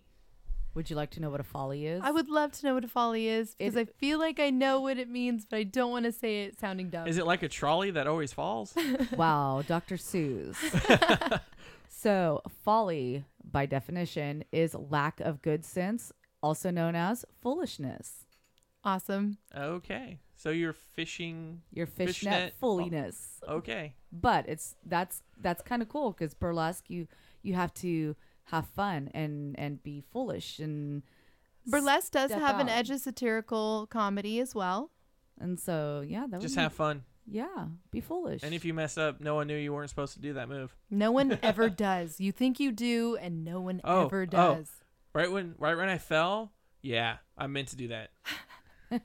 Would 0.75 0.89
you 0.89 0.97
like 0.97 1.11
to 1.11 1.21
know 1.21 1.29
what 1.29 1.39
a 1.39 1.43
folly 1.43 1.87
is? 1.87 2.01
I 2.03 2.11
would 2.11 2.27
love 2.27 2.51
to 2.51 2.65
know 2.65 2.73
what 2.73 2.83
a 2.83 2.89
folly 2.89 3.29
is 3.29 3.55
because 3.55 3.77
I 3.77 3.85
feel 3.85 4.19
like 4.19 4.41
I 4.41 4.49
know 4.49 4.81
what 4.81 4.97
it 4.97 5.09
means, 5.09 5.45
but 5.49 5.57
I 5.57 5.63
don't 5.63 5.89
want 5.89 6.03
to 6.03 6.11
say 6.11 6.43
it 6.43 6.59
sounding 6.59 6.89
dumb. 6.89 7.07
Is 7.07 7.17
it 7.17 7.25
like 7.25 7.43
a 7.43 7.47
trolley 7.47 7.91
that 7.91 8.07
always 8.07 8.33
falls? 8.33 8.75
wow, 9.15 9.63
Dr. 9.65 9.95
Seuss. 9.95 10.57
so, 11.87 12.41
folly, 12.65 13.23
by 13.49 13.65
definition, 13.65 14.43
is 14.51 14.75
lack 14.75 15.21
of 15.21 15.41
good 15.41 15.63
sense, 15.63 16.11
also 16.43 16.71
known 16.71 16.93
as 16.93 17.23
foolishness. 17.41 18.25
awesome? 18.83 19.37
okay, 19.57 20.19
so 20.35 20.49
you're 20.49 20.73
fishing. 20.73 21.61
Your 21.71 21.87
fishnet, 21.87 22.33
Fishnet 22.33 22.53
fooliness. 22.59 23.39
Okay, 23.47 23.95
But 24.11 24.45
it's 24.49 24.75
that's 24.85 25.23
that's 25.39 25.61
kind 25.61 25.81
of 25.81 25.87
cool 25.87 26.11
because 26.11 26.33
burlesque, 26.33 26.89
you 26.89 27.07
you 27.43 27.53
have 27.53 27.73
to 27.75 28.17
have 28.45 28.67
fun 28.67 29.09
and 29.13 29.57
and 29.59 29.81
be 29.83 30.01
foolish 30.11 30.59
and 30.59 31.03
Burlesque 31.67 32.11
does 32.11 32.29
step 32.29 32.41
have 32.41 32.59
an 32.59 32.69
edge 32.69 32.91
of 32.91 32.99
satirical 32.99 33.87
comedy 33.87 34.39
as 34.39 34.53
well. 34.53 34.91
and 35.39 35.59
so 35.59 36.03
yeah, 36.07 36.25
that 36.29 36.41
just 36.41 36.55
would 36.55 36.61
have 36.61 36.73
fun. 36.73 37.03
yeah, 37.25 37.65
be 37.89 38.01
foolish. 38.01 38.43
And 38.43 38.53
if 38.53 38.63
you 38.63 38.73
mess 38.73 38.97
up, 38.99 39.19
no 39.19 39.33
one 39.35 39.47
knew 39.47 39.57
you 39.57 39.73
weren't 39.73 39.89
supposed 39.89 40.13
to 40.13 40.19
do 40.21 40.33
that 40.33 40.47
move. 40.47 40.75
No 40.91 41.11
one 41.11 41.39
ever 41.43 41.69
does. 41.69 42.19
You 42.19 42.31
think 42.31 42.59
you 42.59 42.71
do, 42.71 43.17
and 43.19 43.43
no 43.43 43.61
one 43.61 43.81
Oh, 43.83 44.05
ever 44.05 44.21
oh. 44.23 44.25
does. 44.27 44.69
Right 45.13 45.31
when 45.31 45.55
right 45.57 45.75
when 45.75 45.89
I 45.89 45.97
fell, 45.97 46.51
yeah, 46.83 47.17
I 47.35 47.47
meant 47.47 47.69
to 47.69 47.75
do 47.75 47.87
that. 47.87 48.11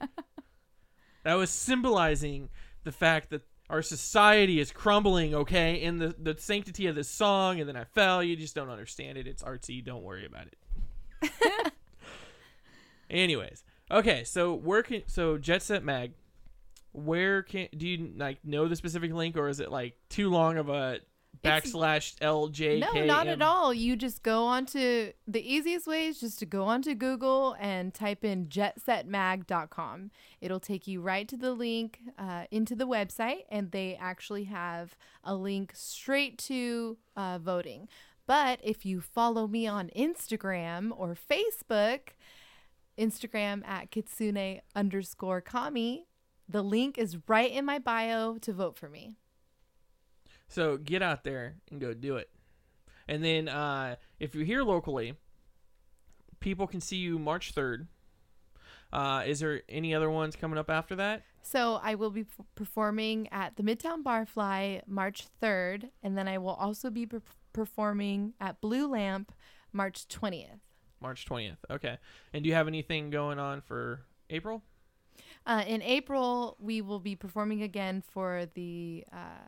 that 1.24 1.34
was 1.34 1.50
symbolizing 1.50 2.48
the 2.84 2.92
fact 2.92 3.30
that 3.30 3.42
our 3.70 3.82
society 3.82 4.58
is 4.58 4.72
crumbling, 4.72 5.32
okay, 5.32 5.80
in 5.80 5.98
the, 5.98 6.14
the 6.18 6.36
sanctity 6.36 6.88
of 6.88 6.96
this 6.96 7.08
song, 7.08 7.60
and 7.60 7.68
then 7.68 7.76
I 7.76 7.84
fell. 7.84 8.22
You 8.22 8.34
just 8.34 8.54
don't 8.54 8.68
understand 8.68 9.16
it. 9.16 9.28
It's 9.28 9.44
artsy. 9.44 9.82
Don't 9.82 10.02
worry 10.02 10.26
about 10.26 10.48
it. 10.48 11.72
Anyways, 13.10 13.62
okay, 13.90 14.24
so 14.24 14.54
where 14.54 14.82
can 14.82 15.02
so 15.06 15.38
Jet 15.38 15.62
Set 15.62 15.84
Mag, 15.84 16.12
where 16.92 17.42
can 17.42 17.68
do 17.76 17.86
you 17.86 18.12
like 18.16 18.44
know 18.44 18.66
the 18.66 18.76
specific 18.76 19.12
link, 19.12 19.36
or 19.36 19.48
is 19.48 19.60
it 19.60 19.70
like 19.70 19.94
too 20.08 20.30
long 20.30 20.58
of 20.58 20.68
a 20.68 20.98
backslash 21.42 22.16
LJ? 22.18 22.80
No, 22.80 23.04
not 23.04 23.26
at 23.26 23.42
all. 23.42 23.72
You 23.72 23.96
just 23.96 24.22
go 24.22 24.44
onto 24.44 25.12
the 25.26 25.40
easiest 25.40 25.86
way 25.86 26.06
is 26.06 26.20
just 26.20 26.38
to 26.40 26.46
go 26.46 26.64
onto 26.64 26.94
Google 26.94 27.56
and 27.58 27.94
type 27.94 28.24
in 28.24 28.46
jetsetmag.com. 28.46 30.10
It'll 30.40 30.60
take 30.60 30.86
you 30.86 31.00
right 31.00 31.26
to 31.28 31.36
the 31.36 31.52
link 31.52 32.00
uh, 32.18 32.44
into 32.50 32.74
the 32.74 32.86
website, 32.86 33.44
and 33.50 33.70
they 33.70 33.96
actually 34.00 34.44
have 34.44 34.96
a 35.24 35.34
link 35.34 35.72
straight 35.74 36.38
to 36.38 36.98
uh, 37.16 37.38
voting. 37.38 37.88
But 38.26 38.60
if 38.62 38.86
you 38.86 39.00
follow 39.00 39.48
me 39.48 39.66
on 39.66 39.90
Instagram 39.96 40.92
or 40.96 41.16
Facebook, 41.16 42.10
Instagram 42.98 43.66
at 43.66 43.90
kitsune 43.90 44.60
underscore 44.76 45.40
kami, 45.40 46.06
the 46.48 46.62
link 46.62 46.98
is 46.98 47.16
right 47.28 47.50
in 47.50 47.64
my 47.64 47.78
bio 47.78 48.38
to 48.38 48.52
vote 48.52 48.76
for 48.76 48.88
me. 48.88 49.14
So 50.50 50.76
get 50.76 51.00
out 51.00 51.24
there 51.24 51.54
and 51.70 51.80
go 51.80 51.94
do 51.94 52.16
it. 52.16 52.28
And 53.08 53.24
then 53.24 53.48
uh, 53.48 53.96
if 54.18 54.34
you're 54.34 54.44
here 54.44 54.62
locally, 54.62 55.14
people 56.40 56.66
can 56.66 56.80
see 56.80 56.96
you 56.96 57.18
March 57.18 57.54
3rd. 57.54 57.86
Uh, 58.92 59.22
is 59.24 59.38
there 59.40 59.62
any 59.68 59.94
other 59.94 60.10
ones 60.10 60.34
coming 60.34 60.58
up 60.58 60.68
after 60.68 60.96
that? 60.96 61.22
So 61.42 61.80
I 61.82 61.94
will 61.94 62.10
be 62.10 62.24
p- 62.24 62.30
performing 62.56 63.28
at 63.30 63.56
the 63.56 63.62
Midtown 63.62 64.02
Barfly 64.02 64.82
March 64.86 65.26
3rd, 65.40 65.90
and 66.02 66.18
then 66.18 66.26
I 66.26 66.38
will 66.38 66.54
also 66.54 66.90
be 66.90 67.06
per- 67.06 67.22
performing 67.52 68.34
at 68.40 68.60
Blue 68.60 68.88
Lamp 68.88 69.32
March 69.72 70.08
20th. 70.08 70.58
March 71.00 71.24
20th. 71.26 71.56
Okay. 71.70 71.98
And 72.32 72.42
do 72.42 72.48
you 72.48 72.54
have 72.56 72.66
anything 72.68 73.10
going 73.10 73.38
on 73.38 73.60
for 73.60 74.02
April? 74.28 74.62
Uh, 75.46 75.62
in 75.66 75.80
April, 75.82 76.56
we 76.58 76.82
will 76.82 77.00
be 77.00 77.14
performing 77.14 77.62
again 77.62 78.02
for 78.12 78.46
the 78.54 79.04
uh, 79.12 79.46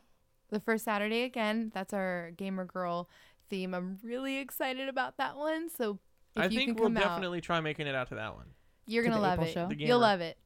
the 0.53 0.59
first 0.61 0.85
Saturday 0.85 1.23
again. 1.23 1.71
That's 1.73 1.93
our 1.93 2.31
gamer 2.37 2.65
girl 2.65 3.09
theme. 3.49 3.73
I'm 3.73 3.99
really 4.03 4.37
excited 4.37 4.87
about 4.87 5.17
that 5.17 5.35
one. 5.35 5.69
So 5.69 5.99
if 6.35 6.41
I 6.41 6.45
you 6.45 6.57
think 6.57 6.69
can 6.69 6.75
we'll 6.75 6.85
come 6.85 6.97
out, 6.97 7.03
definitely 7.15 7.41
try 7.41 7.59
making 7.59 7.87
it 7.87 7.95
out 7.95 8.07
to 8.09 8.15
that 8.15 8.35
one. 8.35 8.45
you're 8.87 9.03
To 9.03 9.09
gonna 9.09 9.19
the 9.21 9.27
love 9.27 9.33
April 9.39 9.47
it. 9.47 9.53
show? 9.53 9.85
You'll 9.85 9.99
love 9.99 10.21
it. 10.21 10.37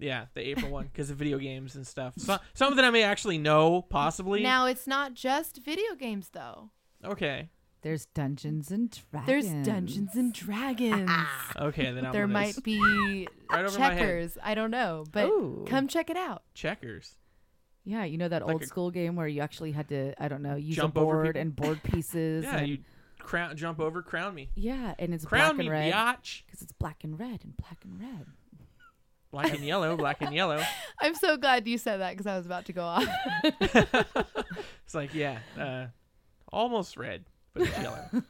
Yeah, 0.00 0.26
the 0.34 0.40
April 0.48 0.70
one 0.70 0.84
because 0.92 1.10
of 1.10 1.16
video 1.16 1.38
games 1.38 1.74
and 1.74 1.86
stuff. 1.86 2.14
So, 2.18 2.38
some 2.54 2.76
that 2.76 2.84
I 2.84 2.90
may 2.90 3.02
actually 3.02 3.38
know, 3.38 3.82
possibly. 3.82 4.42
Now 4.42 4.66
it's 4.66 4.86
not 4.86 5.14
just 5.14 5.58
video 5.58 5.94
games 5.94 6.30
though. 6.32 6.70
okay. 7.04 7.50
There's 7.82 8.06
Dungeons 8.06 8.72
and 8.72 8.90
Dragons. 9.12 9.26
There's 9.28 9.66
Dungeons 9.66 10.14
and 10.16 10.32
Dragons. 10.34 11.08
Okay, 11.56 11.92
then 11.92 12.06
I'm 12.06 12.12
there 12.12 12.26
might 12.26 12.60
be 12.64 13.28
Right 13.50 13.64
over 13.64 13.78
my 13.78 13.86
head. 13.86 13.98
checkers. 13.98 14.38
I 14.42 14.54
don't 14.56 14.72
know, 14.72 15.04
but 15.12 15.26
Ooh. 15.26 15.64
come 15.68 15.86
check 15.86 16.10
it 16.10 16.16
out. 16.16 16.42
checkers. 16.54 17.14
Yeah, 17.88 18.04
you 18.04 18.18
know 18.18 18.28
that 18.28 18.46
Like 18.46 18.52
old 18.52 18.62
a- 18.64 18.66
school 18.66 18.90
game 18.90 19.16
where 19.16 19.26
you 19.26 19.40
actually 19.40 19.72
had 19.72 19.88
to, 19.88 20.12
I 20.22 20.28
don't 20.28 20.42
know, 20.42 20.56
use 20.56 20.76
Jump 20.76 20.94
a 20.94 21.00
board 21.00 21.38
and 21.38 21.56
board 21.56 21.82
pieces. 21.82 22.44
Yeah, 22.44 22.58
and, 22.58 22.68
you 22.68 22.78
crown, 23.18 23.56
jump 23.56 23.80
over, 23.80 24.02
crown 24.02 24.34
me, 24.34 24.50
yeah, 24.54 24.94
and 24.98 25.14
it's 25.14 25.24
crown 25.24 25.56
black 25.56 25.56
me, 25.56 25.66
and 25.68 25.72
red 25.72 26.16
because 26.46 26.60
it's 26.60 26.72
black 26.72 27.02
and 27.02 27.18
red 27.18 27.40
and 27.44 27.56
black 27.56 27.78
and 27.84 27.98
red. 27.98 28.26
Black 29.30 29.54
and 29.54 29.64
yellow, 29.64 29.96
black 29.96 30.20
and 30.20 30.34
yellow. 30.34 30.62
I'm 31.00 31.14
so 31.14 31.38
glad 31.38 31.66
you 31.66 31.78
said 31.78 32.00
that 32.00 32.10
because 32.10 32.26
I 32.26 32.36
was 32.36 32.44
about 32.44 32.66
to 32.66 32.72
go 32.74 32.84
off. 32.84 33.06
It's 34.84 34.94
like 34.94 35.14
yeah, 35.14 35.38
uh, 35.58 35.86
almost 36.52 36.98
red, 36.98 37.24
but 37.54 37.62
it's 37.64 37.78
yellow. 37.78 38.04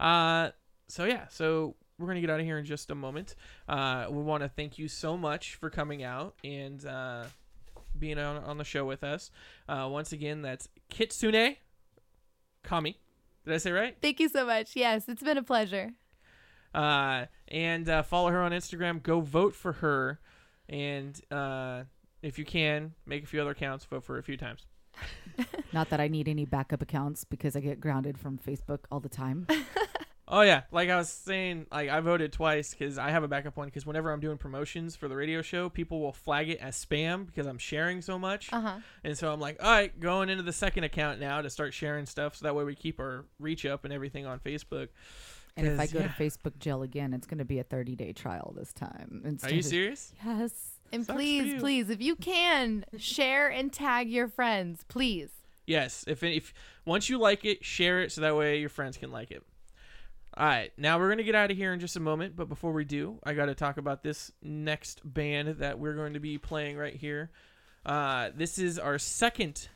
Uh, 0.00 0.50
so 0.86 1.04
yeah, 1.04 1.26
so 1.26 1.74
we're 1.98 2.06
gonna 2.06 2.20
get 2.20 2.30
out 2.30 2.38
of 2.38 2.46
here 2.46 2.58
in 2.58 2.64
just 2.64 2.92
a 2.92 2.94
moment. 2.94 3.34
Uh, 3.68 4.06
we 4.08 4.22
want 4.22 4.44
to 4.44 4.48
thank 4.48 4.78
you 4.78 4.86
so 4.86 5.16
much 5.16 5.56
for 5.56 5.68
coming 5.70 6.04
out 6.04 6.36
and 6.44 6.86
uh, 6.86 7.24
being 7.98 8.18
on 8.18 8.36
on 8.42 8.58
the 8.58 8.64
show 8.64 8.84
with 8.84 9.02
us. 9.04 9.30
Uh, 9.68 9.88
once 9.90 10.12
again, 10.12 10.42
that's 10.42 10.68
Kitsune 10.90 11.56
Kami. 12.62 12.98
Did 13.44 13.54
I 13.54 13.58
say 13.58 13.72
right? 13.72 13.96
Thank 14.00 14.20
you 14.20 14.28
so 14.28 14.44
much. 14.46 14.76
Yes, 14.76 15.04
it's 15.08 15.22
been 15.22 15.38
a 15.38 15.42
pleasure. 15.42 15.92
uh, 16.74 17.26
and 17.48 17.88
uh, 17.88 18.02
follow 18.02 18.30
her 18.30 18.42
on 18.42 18.52
Instagram. 18.52 19.02
Go 19.02 19.20
vote 19.20 19.54
for 19.54 19.72
her, 19.74 20.20
and 20.68 21.18
uh, 21.30 21.84
if 22.22 22.38
you 22.38 22.44
can, 22.44 22.92
make 23.06 23.22
a 23.24 23.26
few 23.26 23.40
other 23.40 23.50
accounts. 23.52 23.84
Vote 23.86 24.04
for 24.04 24.14
her 24.14 24.18
a 24.18 24.22
few 24.22 24.36
times. 24.36 24.66
Not 25.72 25.90
that 25.90 26.00
I 26.00 26.08
need 26.08 26.28
any 26.28 26.44
backup 26.44 26.82
accounts 26.82 27.24
because 27.24 27.54
I 27.56 27.60
get 27.60 27.80
grounded 27.80 28.18
from 28.18 28.36
Facebook 28.38 28.80
all 28.90 29.00
the 29.00 29.08
time. 29.08 29.46
Oh 30.30 30.42
yeah, 30.42 30.62
like 30.70 30.90
I 30.90 30.96
was 30.96 31.08
saying, 31.08 31.66
like 31.72 31.88
I 31.88 32.00
voted 32.00 32.32
twice 32.32 32.74
because 32.74 32.98
I 32.98 33.10
have 33.10 33.22
a 33.22 33.28
backup 33.28 33.56
one. 33.56 33.66
Because 33.68 33.86
whenever 33.86 34.12
I'm 34.12 34.20
doing 34.20 34.36
promotions 34.36 34.94
for 34.94 35.08
the 35.08 35.16
radio 35.16 35.40
show, 35.42 35.68
people 35.70 36.00
will 36.00 36.12
flag 36.12 36.50
it 36.50 36.58
as 36.60 36.76
spam 36.84 37.24
because 37.26 37.46
I'm 37.46 37.58
sharing 37.58 38.02
so 38.02 38.18
much, 38.18 38.52
Uh 38.52 38.60
huh. 38.60 38.76
and 39.04 39.16
so 39.16 39.32
I'm 39.32 39.40
like, 39.40 39.56
all 39.62 39.70
right, 39.70 39.98
going 39.98 40.28
into 40.28 40.42
the 40.42 40.52
second 40.52 40.84
account 40.84 41.18
now 41.18 41.40
to 41.40 41.48
start 41.48 41.72
sharing 41.72 42.04
stuff, 42.06 42.36
so 42.36 42.44
that 42.44 42.54
way 42.54 42.64
we 42.64 42.74
keep 42.74 43.00
our 43.00 43.24
reach 43.40 43.64
up 43.64 43.84
and 43.84 43.92
everything 43.92 44.26
on 44.26 44.38
Facebook. 44.38 44.88
And 45.56 45.66
if 45.66 45.80
I 45.80 45.86
go 45.86 45.98
yeah. 45.98 46.08
to 46.08 46.12
Facebook 46.12 46.58
jail 46.60 46.82
again, 46.82 47.12
it's 47.12 47.26
going 47.26 47.38
to 47.38 47.44
be 47.44 47.58
a 47.58 47.64
30 47.64 47.96
day 47.96 48.12
trial 48.12 48.54
this 48.56 48.72
time. 48.72 49.22
Are 49.24 49.28
instead 49.28 49.50
you 49.52 49.58
of- 49.58 49.64
serious? 49.64 50.12
Yes. 50.24 50.52
And 50.92 51.04
Sucks 51.04 51.16
please, 51.16 51.60
please, 51.60 51.90
if 51.90 52.00
you 52.00 52.16
can, 52.16 52.84
share 52.96 53.48
and 53.48 53.70
tag 53.72 54.08
your 54.08 54.28
friends, 54.28 54.84
please. 54.88 55.28
Yes. 55.66 56.04
If 56.06 56.22
if 56.22 56.54
once 56.86 57.08
you 57.10 57.18
like 57.18 57.44
it, 57.44 57.64
share 57.64 58.00
it 58.02 58.12
so 58.12 58.20
that 58.22 58.36
way 58.36 58.58
your 58.60 58.68
friends 58.70 58.96
can 58.96 59.10
like 59.10 59.30
it. 59.30 59.42
All 60.38 60.46
right, 60.46 60.70
now 60.78 61.00
we're 61.00 61.08
gonna 61.08 61.24
get 61.24 61.34
out 61.34 61.50
of 61.50 61.56
here 61.56 61.72
in 61.72 61.80
just 61.80 61.96
a 61.96 62.00
moment, 62.00 62.36
but 62.36 62.48
before 62.48 62.72
we 62.72 62.84
do, 62.84 63.18
I 63.24 63.34
got 63.34 63.46
to 63.46 63.56
talk 63.56 63.76
about 63.76 64.04
this 64.04 64.30
next 64.40 65.00
band 65.02 65.58
that 65.58 65.80
we're 65.80 65.94
going 65.94 66.14
to 66.14 66.20
be 66.20 66.38
playing 66.38 66.76
right 66.76 66.94
here. 66.94 67.32
Uh, 67.84 68.30
this 68.36 68.56
is 68.56 68.78
our 68.78 68.98
second 68.98 69.68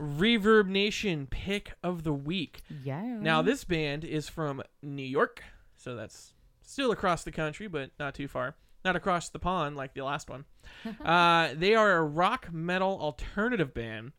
ReverbNation 0.00 1.30
pick 1.30 1.74
of 1.84 2.02
the 2.02 2.12
week. 2.12 2.62
Yeah. 2.82 3.00
Now, 3.00 3.42
this 3.42 3.62
band 3.62 4.04
is 4.04 4.28
from 4.28 4.62
New 4.82 5.04
York, 5.04 5.44
so 5.76 5.94
that's 5.94 6.32
still 6.62 6.90
across 6.90 7.22
the 7.22 7.30
country, 7.30 7.68
but 7.68 7.90
not 8.00 8.16
too 8.16 8.26
far. 8.26 8.56
Not 8.84 8.96
across 8.96 9.28
the 9.28 9.38
pond 9.38 9.76
like 9.76 9.94
the 9.94 10.02
last 10.02 10.28
one. 10.28 10.46
uh, 11.04 11.50
they 11.54 11.76
are 11.76 11.92
a 11.92 12.02
rock 12.02 12.52
metal 12.52 12.98
alternative 13.00 13.72
band, 13.72 14.12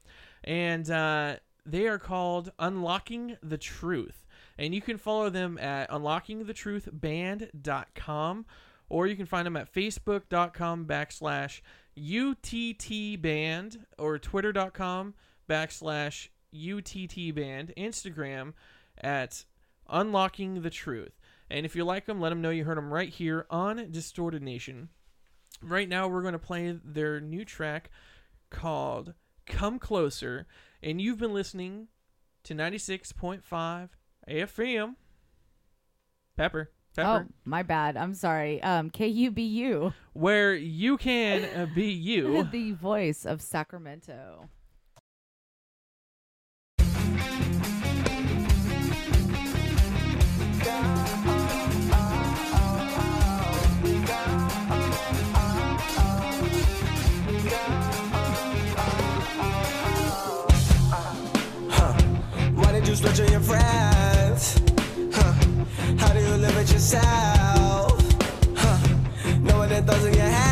and 0.46 0.90
uh, 0.90 1.36
they 1.66 1.88
are 1.88 2.00
called 2.00 2.54
Unlocking 2.58 3.36
the 3.44 3.58
Truth. 3.58 4.23
And 4.58 4.76
you 4.76 4.82
can 4.82 4.98
follow 4.98 5.30
them 5.30 5.58
at 5.58 5.90
unlockingthetruthband.com, 5.90 8.46
or 8.90 9.08
you 9.08 9.16
can 9.16 9.26
find 9.26 9.46
them 9.46 9.56
at 9.58 9.74
facebook.com 9.74 10.86
backslash 10.86 11.62
uttband, 11.98 13.78
or 13.98 14.20
twitter.com 14.20 15.14
backslash 15.50 16.28
uttband, 16.54 17.74
Instagram 17.76 18.54
at 19.02 19.46
unlocking 19.90 20.62
the 20.62 20.70
truth. 20.70 21.20
And 21.50 21.66
if 21.66 21.76
you 21.76 21.84
like 21.84 22.06
them, 22.06 22.22
let 22.22 22.30
them 22.30 22.42
know 22.42 22.50
you 22.50 22.64
heard 22.64 22.78
them 22.78 22.94
right 22.94 23.10
here 23.10 23.46
on 23.50 23.92
Distorted 23.92 24.42
Nation. 24.42 24.90
Right 25.62 25.88
now, 25.88 26.08
we're 26.08 26.22
going 26.22 26.34
to 26.34 26.40
play 26.40 26.78
their 26.84 27.20
new 27.20 27.46
track 27.46 27.90
called 28.50 29.14
Come 29.46 29.80
Closer. 29.80 30.48
And 30.82 31.02
you've 31.02 31.20
been 31.20 31.34
listening 31.34 31.88
to 32.44 32.54
96.5 32.54 33.90
AFM. 34.30 34.96
Pepper. 36.38 36.72
Pepper. 36.96 37.08
Oh, 37.08 37.18
Pepper. 37.20 37.28
my 37.46 37.64
bad. 37.64 37.98
I'm 37.98 38.14
sorry. 38.14 38.62
Um, 38.62 38.90
KUBU, 38.90 39.94
Where 40.14 40.54
you 40.54 40.98
can 40.98 41.46
uh, 41.56 41.68
be 41.74 41.92
you. 41.92 42.44
the 42.52 42.72
voice 42.72 43.26
of 43.26 43.42
Sacramento. 43.42 44.50
Huh. 61.70 61.94
Why 62.54 62.72
did 62.72 62.88
you 62.88 62.96
switch 62.96 63.20
on 63.20 63.32
your 63.32 63.42
friends? 63.42 63.93
It 66.84 66.88
yourself? 66.88 67.96
Huh? 68.58 68.78
Knowing 69.40 69.70
the 69.70 69.82
thoughts 69.84 70.04
in 70.04 70.43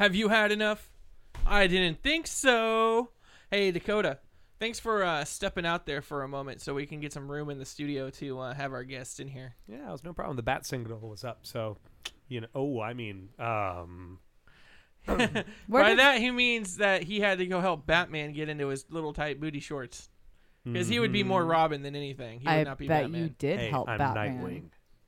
Have 0.00 0.14
you 0.14 0.28
had 0.28 0.50
enough? 0.50 0.90
I 1.46 1.66
didn't 1.66 2.02
think 2.02 2.26
so. 2.26 3.10
Hey, 3.50 3.70
Dakota, 3.70 4.18
thanks 4.58 4.80
for 4.80 5.04
uh, 5.04 5.26
stepping 5.26 5.66
out 5.66 5.84
there 5.84 6.00
for 6.00 6.22
a 6.22 6.28
moment 6.28 6.62
so 6.62 6.72
we 6.72 6.86
can 6.86 7.00
get 7.00 7.12
some 7.12 7.30
room 7.30 7.50
in 7.50 7.58
the 7.58 7.66
studio 7.66 8.08
to 8.12 8.38
uh, 8.38 8.54
have 8.54 8.72
our 8.72 8.82
guests 8.82 9.20
in 9.20 9.28
here. 9.28 9.56
Yeah, 9.68 9.86
it 9.86 9.92
was 9.92 10.02
no 10.02 10.14
problem. 10.14 10.36
The 10.36 10.42
bat 10.42 10.64
signal 10.64 11.00
was 11.00 11.22
up, 11.22 11.40
so 11.42 11.76
you 12.28 12.40
know. 12.40 12.46
Oh, 12.54 12.80
I 12.80 12.94
mean, 12.94 13.28
um, 13.38 14.20
By 15.06 15.94
that, 15.94 16.16
he 16.16 16.30
means 16.30 16.78
that 16.78 17.02
he 17.02 17.20
had 17.20 17.36
to 17.36 17.46
go 17.46 17.60
help 17.60 17.86
Batman 17.86 18.32
get 18.32 18.48
into 18.48 18.68
his 18.68 18.86
little 18.88 19.12
tight 19.12 19.38
booty 19.38 19.60
shorts. 19.60 20.08
Because 20.64 20.88
he 20.88 20.98
would 20.98 21.12
be 21.12 21.24
more 21.24 21.44
Robin 21.44 21.82
than 21.82 21.94
anything. 21.94 22.40
He 22.40 22.46
would 22.46 22.54
I 22.54 22.62
not 22.62 22.78
be 22.78 22.88
bet 22.88 23.02
Batman. 23.02 23.22
you 23.22 23.28
did 23.38 23.58
hey, 23.58 23.68
help 23.68 23.86
I'm 23.86 23.98
Batman. 23.98 24.40
Nightwing. 24.40 24.62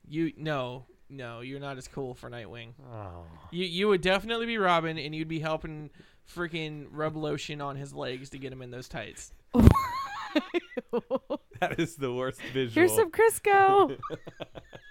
You 0.06 0.32
no, 0.36 0.84
no, 1.12 1.40
you're 1.40 1.60
not 1.60 1.78
as 1.78 1.86
cool 1.88 2.14
for 2.14 2.30
Nightwing. 2.30 2.70
Oh, 2.92 3.24
You 3.50 3.64
you 3.64 3.88
would 3.88 4.00
definitely 4.00 4.46
be 4.46 4.58
Robin, 4.58 4.98
and 4.98 5.14
you'd 5.14 5.28
be 5.28 5.40
helping 5.40 5.90
freaking 6.34 6.86
rub 6.90 7.16
lotion 7.16 7.60
on 7.60 7.76
his 7.76 7.92
legs 7.92 8.30
to 8.30 8.38
get 8.38 8.52
him 8.52 8.62
in 8.62 8.70
those 8.70 8.88
tights. 8.88 9.32
that 11.60 11.78
is 11.78 11.96
the 11.96 12.12
worst 12.12 12.40
visual. 12.52 12.74
Here's 12.74 12.94
some 12.94 13.10
Crisco. 13.10 13.98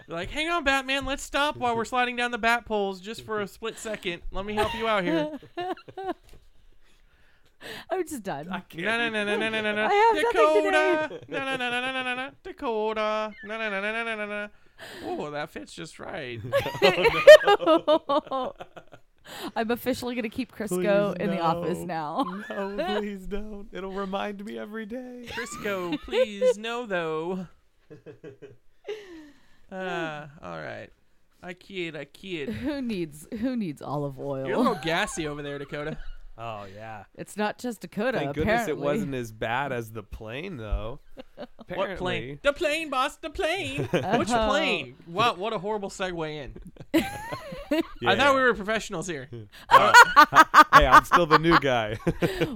Like, 0.08 0.30
hang 0.30 0.50
on, 0.50 0.64
Batman, 0.64 1.06
let's 1.06 1.24
stop 1.24 1.56
while 1.58 1.76
we're 1.76 1.86
sliding 1.86 2.16
down 2.18 2.32
the 2.32 2.38
bat 2.38 2.66
poles 2.66 3.00
just 3.00 3.24
for 3.26 3.42
a 3.42 3.48
split 3.48 3.78
second. 3.80 4.22
Let 4.32 4.46
me 4.46 4.54
help 4.54 4.74
you 4.76 4.88
out 4.88 5.04
here. 5.04 5.32
I'm 7.90 8.04
just 8.08 8.24
done. 8.24 8.50
I 8.50 8.60
can't 8.62 8.84
No, 8.84 8.98
no, 8.98 9.10
no, 9.10 9.24
no, 9.24 9.38
no, 9.38 9.50
no, 9.50 9.62
no, 9.62 9.76
no. 9.76 9.86
I 9.86 9.94
have 9.94 10.16
nothing 10.16 10.32
Dakota. 10.32 11.22
No, 11.30 11.38
no, 11.46 11.58
no, 11.58 11.70
no, 11.70 11.82
no, 11.82 11.92
no, 11.94 12.04
no, 12.04 12.16
no. 12.16 12.30
Dakota. 12.44 13.34
No, 13.44 13.58
no, 13.58 13.70
no, 13.70 13.82
no, 13.82 13.92
no, 13.92 14.04
no, 14.04 14.16
no, 14.16 14.26
no. 14.26 14.50
Oh, 15.06 15.32
that 15.32 15.50
fits 15.50 15.74
just 15.74 16.00
right. 16.00 16.40
I'm 19.56 19.72
officially 19.72 20.16
gonna 20.16 20.30
keep 20.30 20.52
Crisco 20.52 21.16
Please 21.16 21.24
in 21.24 21.30
the 21.30 21.40
office 21.40 21.80
now. 21.80 22.26
No, 22.50 22.98
please 23.00 23.28
don't. 23.28 23.68
It'll 23.72 23.92
remind 23.92 24.44
me 24.44 24.58
every 24.58 24.86
day. 24.86 25.26
Crisco, 25.28 26.00
please, 26.02 26.58
no, 26.58 26.86
though. 26.86 27.48
Ah, 29.72 30.30
all 30.44 30.58
right. 30.58 30.90
I 31.44 31.54
kid, 31.54 31.96
I 31.96 32.06
kid. 32.06 32.50
who 32.50 32.82
needs 32.82 33.28
who 33.40 33.56
needs 33.56 33.82
olive 33.82 34.20
oil? 34.20 34.46
You're 34.46 34.56
a 34.56 34.60
little 34.60 34.80
gassy 34.84 35.28
over 35.28 35.42
there, 35.42 35.58
Dakota. 35.58 35.98
Oh 36.38 36.66
yeah. 36.74 37.04
It's 37.16 37.36
not 37.38 37.58
just 37.60 37.82
Dakota. 37.82 38.18
Thank 38.20 38.36
goodness 38.36 38.62
apparently. 38.64 38.72
it 38.72 38.78
wasn't 38.94 39.14
as 39.16 39.32
bad 39.32 39.72
as 39.72 39.92
the 39.92 40.04
plane, 40.04 40.58
though. 40.58 41.00
What 41.74 41.98
plane? 41.98 42.38
The 42.44 42.52
plane, 42.52 42.90
boss. 42.90 43.16
The 43.18 43.30
plane. 43.30 43.84
Which 43.92 44.30
Oh. 44.32 44.48
plane? 44.50 44.96
Wow, 45.08 45.36
what 45.36 45.54
a 45.54 45.58
horrible 45.60 45.90
segue 45.90 46.30
in. 46.30 46.54
I 48.06 48.16
thought 48.18 48.36
we 48.36 48.42
were 48.42 48.54
professionals 48.54 49.08
here. 49.08 49.30
hey, 49.72 50.86
I'm 50.86 51.06
still 51.06 51.26
the 51.26 51.40
new 51.40 51.58
guy. 51.60 51.98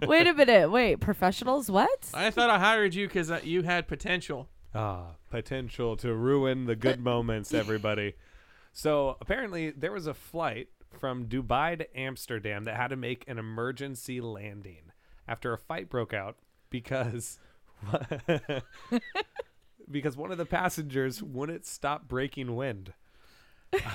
Wait 0.05 0.27
a 0.27 0.33
minute. 0.33 0.69
Wait, 0.69 0.99
professionals? 0.99 1.69
What? 1.71 2.09
I 2.13 2.29
thought 2.29 2.49
I 2.49 2.59
hired 2.59 2.93
you 2.93 3.07
because 3.07 3.31
uh, 3.31 3.39
you 3.43 3.63
had 3.63 3.87
potential. 3.87 4.49
ah, 4.73 5.11
potential 5.29 5.95
to 5.97 6.13
ruin 6.13 6.65
the 6.65 6.75
good 6.75 6.99
moments, 6.99 7.53
everybody. 7.53 8.15
So 8.73 9.15
apparently, 9.21 9.69
there 9.69 9.93
was 9.93 10.07
a 10.07 10.13
flight 10.13 10.67
from 10.99 11.25
Dubai 11.25 11.77
to 11.77 11.97
Amsterdam 11.97 12.63
that 12.65 12.75
had 12.75 12.89
to 12.89 12.95
make 12.95 13.23
an 13.27 13.37
emergency 13.37 14.21
landing 14.21 14.91
after 15.27 15.53
a 15.53 15.57
fight 15.57 15.89
broke 15.89 16.13
out 16.13 16.37
because 16.69 17.39
because 19.91 20.17
one 20.17 20.31
of 20.31 20.37
the 20.37 20.45
passengers 20.45 21.21
wouldn't 21.21 21.65
stop 21.65 22.07
breaking 22.07 22.55
wind. 22.55 22.93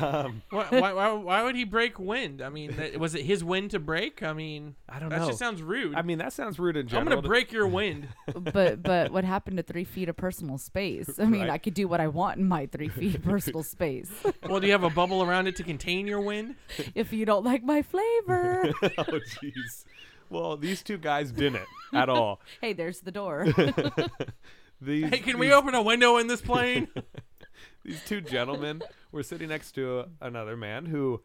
Um, 0.01 0.43
Why, 0.51 0.67
why, 0.69 0.93
why, 0.93 1.13
why 1.13 1.43
would 1.43 1.57
he 1.57 1.65
break 1.65 1.99
wind? 1.99 2.43
I 2.43 2.51
mean, 2.51 2.77
that, 2.77 2.99
was 3.01 3.15
it 3.15 3.23
his 3.25 3.43
wind 3.43 3.71
to 3.71 3.79
break? 3.79 4.23
I 4.23 4.33
mean, 4.35 4.75
I 4.89 4.99
don't 4.99 5.09
that 5.09 5.17
know. 5.17 5.23
That 5.23 5.29
just 5.29 5.39
sounds 5.39 5.63
rude. 5.63 5.95
I 5.95 6.03
mean, 6.03 6.19
that 6.19 6.33
sounds 6.35 6.59
rude 6.59 6.77
in 6.77 6.87
general. 6.87 7.13
I'm 7.13 7.17
gonna 7.19 7.29
break 7.29 7.51
your 7.51 7.67
wind. 7.67 8.09
but 8.35 8.83
but 8.83 9.11
what 9.11 9.25
happened 9.25 9.57
to 9.57 9.63
three 9.63 9.85
feet 9.85 10.09
of 10.11 10.17
personal 10.17 10.59
space? 10.59 11.19
I 11.19 11.25
mean, 11.25 11.43
Right. 11.43 11.51
I 11.51 11.59
could 11.59 11.73
do 11.75 11.89
what 11.89 12.01
I 12.01 12.09
want 12.09 12.39
in 12.39 12.47
my 12.47 12.67
three 12.67 12.89
feet 12.89 13.15
of 13.15 13.23
personal 13.23 13.63
space. 13.63 14.11
well, 14.49 14.61
do 14.61 14.67
you 14.67 14.73
have 14.73 14.85
a 14.85 14.91
bubble 14.91 15.23
around 15.23 15.47
it 15.47 15.57
to 15.57 15.63
contain 15.63 16.07
your 16.07 16.21
wind? 16.21 16.57
if 16.95 17.13
you 17.13 17.25
don't 17.25 17.45
like 17.45 17.63
my 17.63 17.81
flavor, 17.81 18.71
oh, 18.83 19.21
jeez. 19.43 19.85
Well, 20.29 20.57
these 20.59 20.83
two 20.83 20.99
guys 20.99 21.33
didn't 21.33 21.65
at 21.95 22.09
all. 22.11 22.41
hey, 22.61 22.73
there's 22.75 23.01
the 23.01 23.11
door. 23.13 23.47
These, 24.83 25.11
Hey, 25.11 25.19
can 25.19 25.39
we 25.39 25.53
open 25.53 25.75
a 25.75 25.83
window 25.83 26.17
in 26.17 26.27
this 26.27 26.41
plane? 26.41 26.89
These 27.85 28.03
two 28.05 28.21
gentlemen 28.21 28.83
were 29.13 29.23
sitting 29.23 29.49
next 29.49 29.73
to 29.73 30.05
another 30.21 30.57
man 30.57 30.87
who 30.87 31.23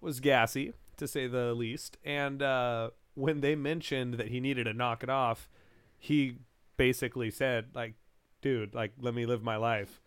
was 0.00 0.20
gassy, 0.20 0.72
to 0.96 1.08
say 1.08 1.26
the 1.26 1.54
least. 1.54 1.96
And 2.04 2.42
uh, 2.42 2.90
when 3.14 3.40
they 3.40 3.54
mentioned 3.54 4.14
that 4.14 4.28
he 4.28 4.40
needed 4.40 4.64
to 4.64 4.72
knock 4.72 5.02
it 5.02 5.10
off, 5.10 5.48
he 5.98 6.38
basically 6.76 7.30
said, 7.30 7.66
like, 7.74 7.94
dude, 8.40 8.74
like, 8.74 8.92
let 9.00 9.14
me 9.14 9.26
live 9.26 9.42
my 9.42 9.56
life. 9.56 10.00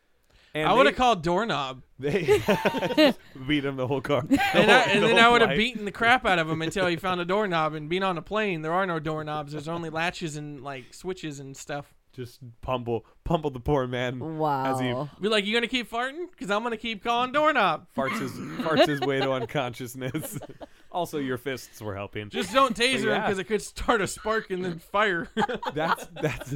And 0.53 0.67
I 0.67 0.73
would 0.73 0.85
have 0.85 0.95
called 0.95 1.23
doorknob, 1.23 1.81
They 1.97 2.23
beat 3.47 3.63
him 3.63 3.77
the 3.77 3.87
whole 3.87 4.01
car. 4.01 4.25
and, 4.29 4.39
I, 4.69 4.81
and 4.89 5.03
The 5.03 5.07
then 5.07 5.19
I 5.19 5.29
would 5.29 5.41
have 5.41 5.55
beaten 5.55 5.85
the 5.85 5.91
crap 5.93 6.25
out 6.25 6.39
of 6.39 6.49
him 6.49 6.61
until 6.61 6.87
he 6.87 6.97
found 6.97 7.21
a 7.21 7.25
doorknob. 7.25 7.73
And 7.73 7.87
being 7.87 8.03
on 8.03 8.17
a 8.17 8.21
plane, 8.21 8.61
there 8.61 8.73
are 8.73 8.85
no 8.85 8.99
doorknobs. 8.99 9.53
There's 9.53 9.69
only 9.69 9.89
latches 9.89 10.35
and 10.35 10.61
like 10.61 10.93
switches 10.93 11.39
and 11.39 11.55
stuff. 11.55 11.93
Just 12.13 12.39
pummel, 12.61 13.05
pummel 13.23 13.51
the 13.51 13.59
poor 13.61 13.87
man 13.87 14.15
as 14.15 14.79
he 14.79 14.93
wow. 14.93 15.09
Be 15.21 15.29
like, 15.29 15.45
you 15.45 15.53
gonna 15.53 15.67
keep 15.67 15.89
farting? 15.89 16.29
Because 16.29 16.51
I'm 16.51 16.61
gonna 16.61 16.75
keep 16.75 17.03
calling 17.03 17.31
doorknob. 17.31 17.87
farts 17.95 18.19
his 18.19 18.31
farts 18.31 18.87
his 18.87 18.99
way 18.99 19.19
to 19.19 19.31
unconsciousness. 19.31 20.37
also, 20.91 21.19
your 21.19 21.37
fists 21.37 21.81
were 21.81 21.95
helping. 21.95 22.29
Just 22.29 22.53
don't 22.53 22.75
taser 22.75 23.03
him 23.03 23.07
yeah. 23.07 23.21
because 23.21 23.39
it 23.39 23.45
could 23.45 23.61
start 23.61 24.01
a 24.01 24.07
spark 24.07 24.51
and 24.51 24.65
then 24.65 24.79
fire. 24.79 25.29
that's 25.73 26.05
that's 26.21 26.53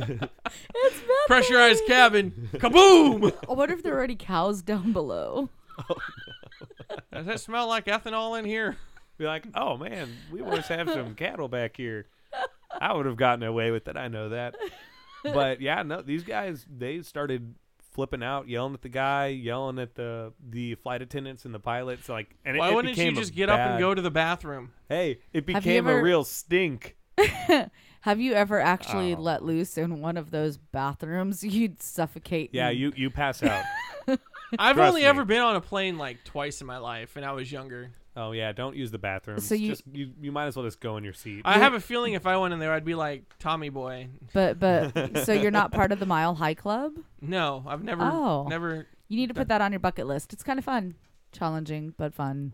Pressurized 1.28 1.86
cabin. 1.88 2.50
Kaboom! 2.56 3.34
I 3.50 3.54
wonder 3.54 3.74
if 3.74 3.82
there 3.82 3.98
are 3.98 4.04
any 4.04 4.16
cows 4.16 4.62
down 4.62 4.92
below. 4.92 5.50
Oh, 5.90 5.96
Does 7.14 7.26
that 7.28 7.40
smell 7.40 7.68
like 7.68 7.86
ethanol 7.86 8.38
in 8.38 8.44
here? 8.46 8.76
be 9.18 9.26
like, 9.26 9.48
oh 9.56 9.78
man, 9.78 10.10
we 10.32 10.42
must 10.42 10.68
have 10.68 10.90
some 10.90 11.16
cattle 11.16 11.48
back 11.48 11.78
here. 11.78 12.08
I 12.80 12.94
would 12.94 13.06
have 13.06 13.16
gotten 13.16 13.44
away 13.44 13.72
with 13.72 13.88
it. 13.88 13.96
I 13.96 14.08
know 14.08 14.30
that. 14.30 14.56
But 15.34 15.62
yeah, 15.62 15.84
no, 15.84 16.02
these 16.02 16.24
guys 16.24 16.66
they 16.70 17.02
started 17.02 17.56
flipping 17.94 18.22
out, 18.24 18.48
yelling 18.50 18.74
at 18.74 18.82
the 18.82 18.90
guy, 18.90 19.28
yelling 19.28 19.80
at 19.80 19.96
the 19.96 20.34
the 20.50 20.76
flight 20.76 21.02
attendants 21.02 21.46
and 21.46 21.54
the 21.54 21.60
pilots. 21.60 22.10
Like, 22.10 22.36
and 22.46 22.58
it, 22.58 22.60
Why 22.60 22.70
it 22.70 22.76
wouldn't 22.76 22.98
you 22.98 23.04
became 23.04 23.18
a 23.18 23.20
just 23.22 23.34
get 23.34 23.50
up 23.50 23.60
and 23.60 23.80
go 23.80 23.94
to 23.96 24.02
the 24.02 24.12
bathroom? 24.12 24.72
Hey, 24.90 25.20
it 25.34 25.48
Have 25.48 25.50
you 25.50 25.56
became 25.56 25.88
a 25.88 26.02
real 26.02 26.24
stink. 26.24 26.98
Have 28.02 28.20
you 28.20 28.34
ever 28.34 28.60
actually 28.60 29.16
Oh. 29.16 29.20
let 29.20 29.44
loose 29.44 29.78
in 29.78 30.00
one 30.02 30.18
of 30.18 30.30
those 30.30 30.58
bathrooms? 30.58 31.44
You'd 31.44 31.82
suffocate. 31.82 32.50
Yeah, 32.54 32.70
and- 32.70 32.78
you 32.78 32.94
you 32.96 33.10
pass 33.10 33.42
out. 33.42 33.64
I've 34.60 34.76
Trust 34.76 34.90
only 34.90 35.02
me. 35.02 35.08
ever 35.08 35.26
been 35.26 35.42
on 35.42 35.56
a 35.56 35.62
plane 35.62 35.98
like 35.98 36.24
twice 36.24 36.62
in 36.62 36.68
my 36.68 36.78
life, 36.78 37.16
and 37.16 37.26
I 37.26 37.32
was 37.32 37.52
younger. 37.52 37.92
Oh 38.18 38.32
yeah, 38.32 38.52
don't 38.54 38.76
use 38.76 38.92
the 38.92 38.98
bathroom. 38.98 39.40
So 39.40 39.56
you- 39.56 39.70
just 39.70 39.84
you, 39.92 40.12
you 40.22 40.32
might 40.32 40.46
as 40.46 40.56
well 40.56 40.66
just 40.66 40.80
go 40.80 40.98
in 40.98 41.04
your 41.04 41.14
seat. 41.14 41.42
I 41.46 41.58
have 41.60 41.74
a 41.74 41.80
feeling 41.80 42.14
if 42.14 42.26
I 42.26 42.38
went 42.38 42.54
in 42.54 42.60
there, 42.60 42.72
I'd 42.74 42.86
be 42.86 42.96
like 42.96 43.24
Tommy 43.40 43.70
Boy. 43.70 44.08
But 44.34 44.60
but 44.60 45.18
so 45.26 45.34
you're 45.34 45.52
not 45.52 45.72
part 45.72 45.92
of 45.92 46.00
the 46.00 46.06
Mile 46.06 46.36
High 46.36 46.54
Club? 46.54 46.94
No, 47.22 47.64
I've 47.68 47.84
never, 47.84 48.04
Oh. 48.04 48.48
never. 48.50 48.88
You 49.08 49.18
need 49.18 49.28
to 49.28 49.34
put 49.34 49.50
that 49.50 49.62
on 49.62 49.72
your 49.72 49.80
bucket 49.80 50.08
list. 50.08 50.32
It's 50.34 50.44
kind 50.44 50.58
of 50.60 50.66
fun, 50.66 50.96
challenging 51.32 51.94
but 51.98 52.14
fun. 52.14 52.54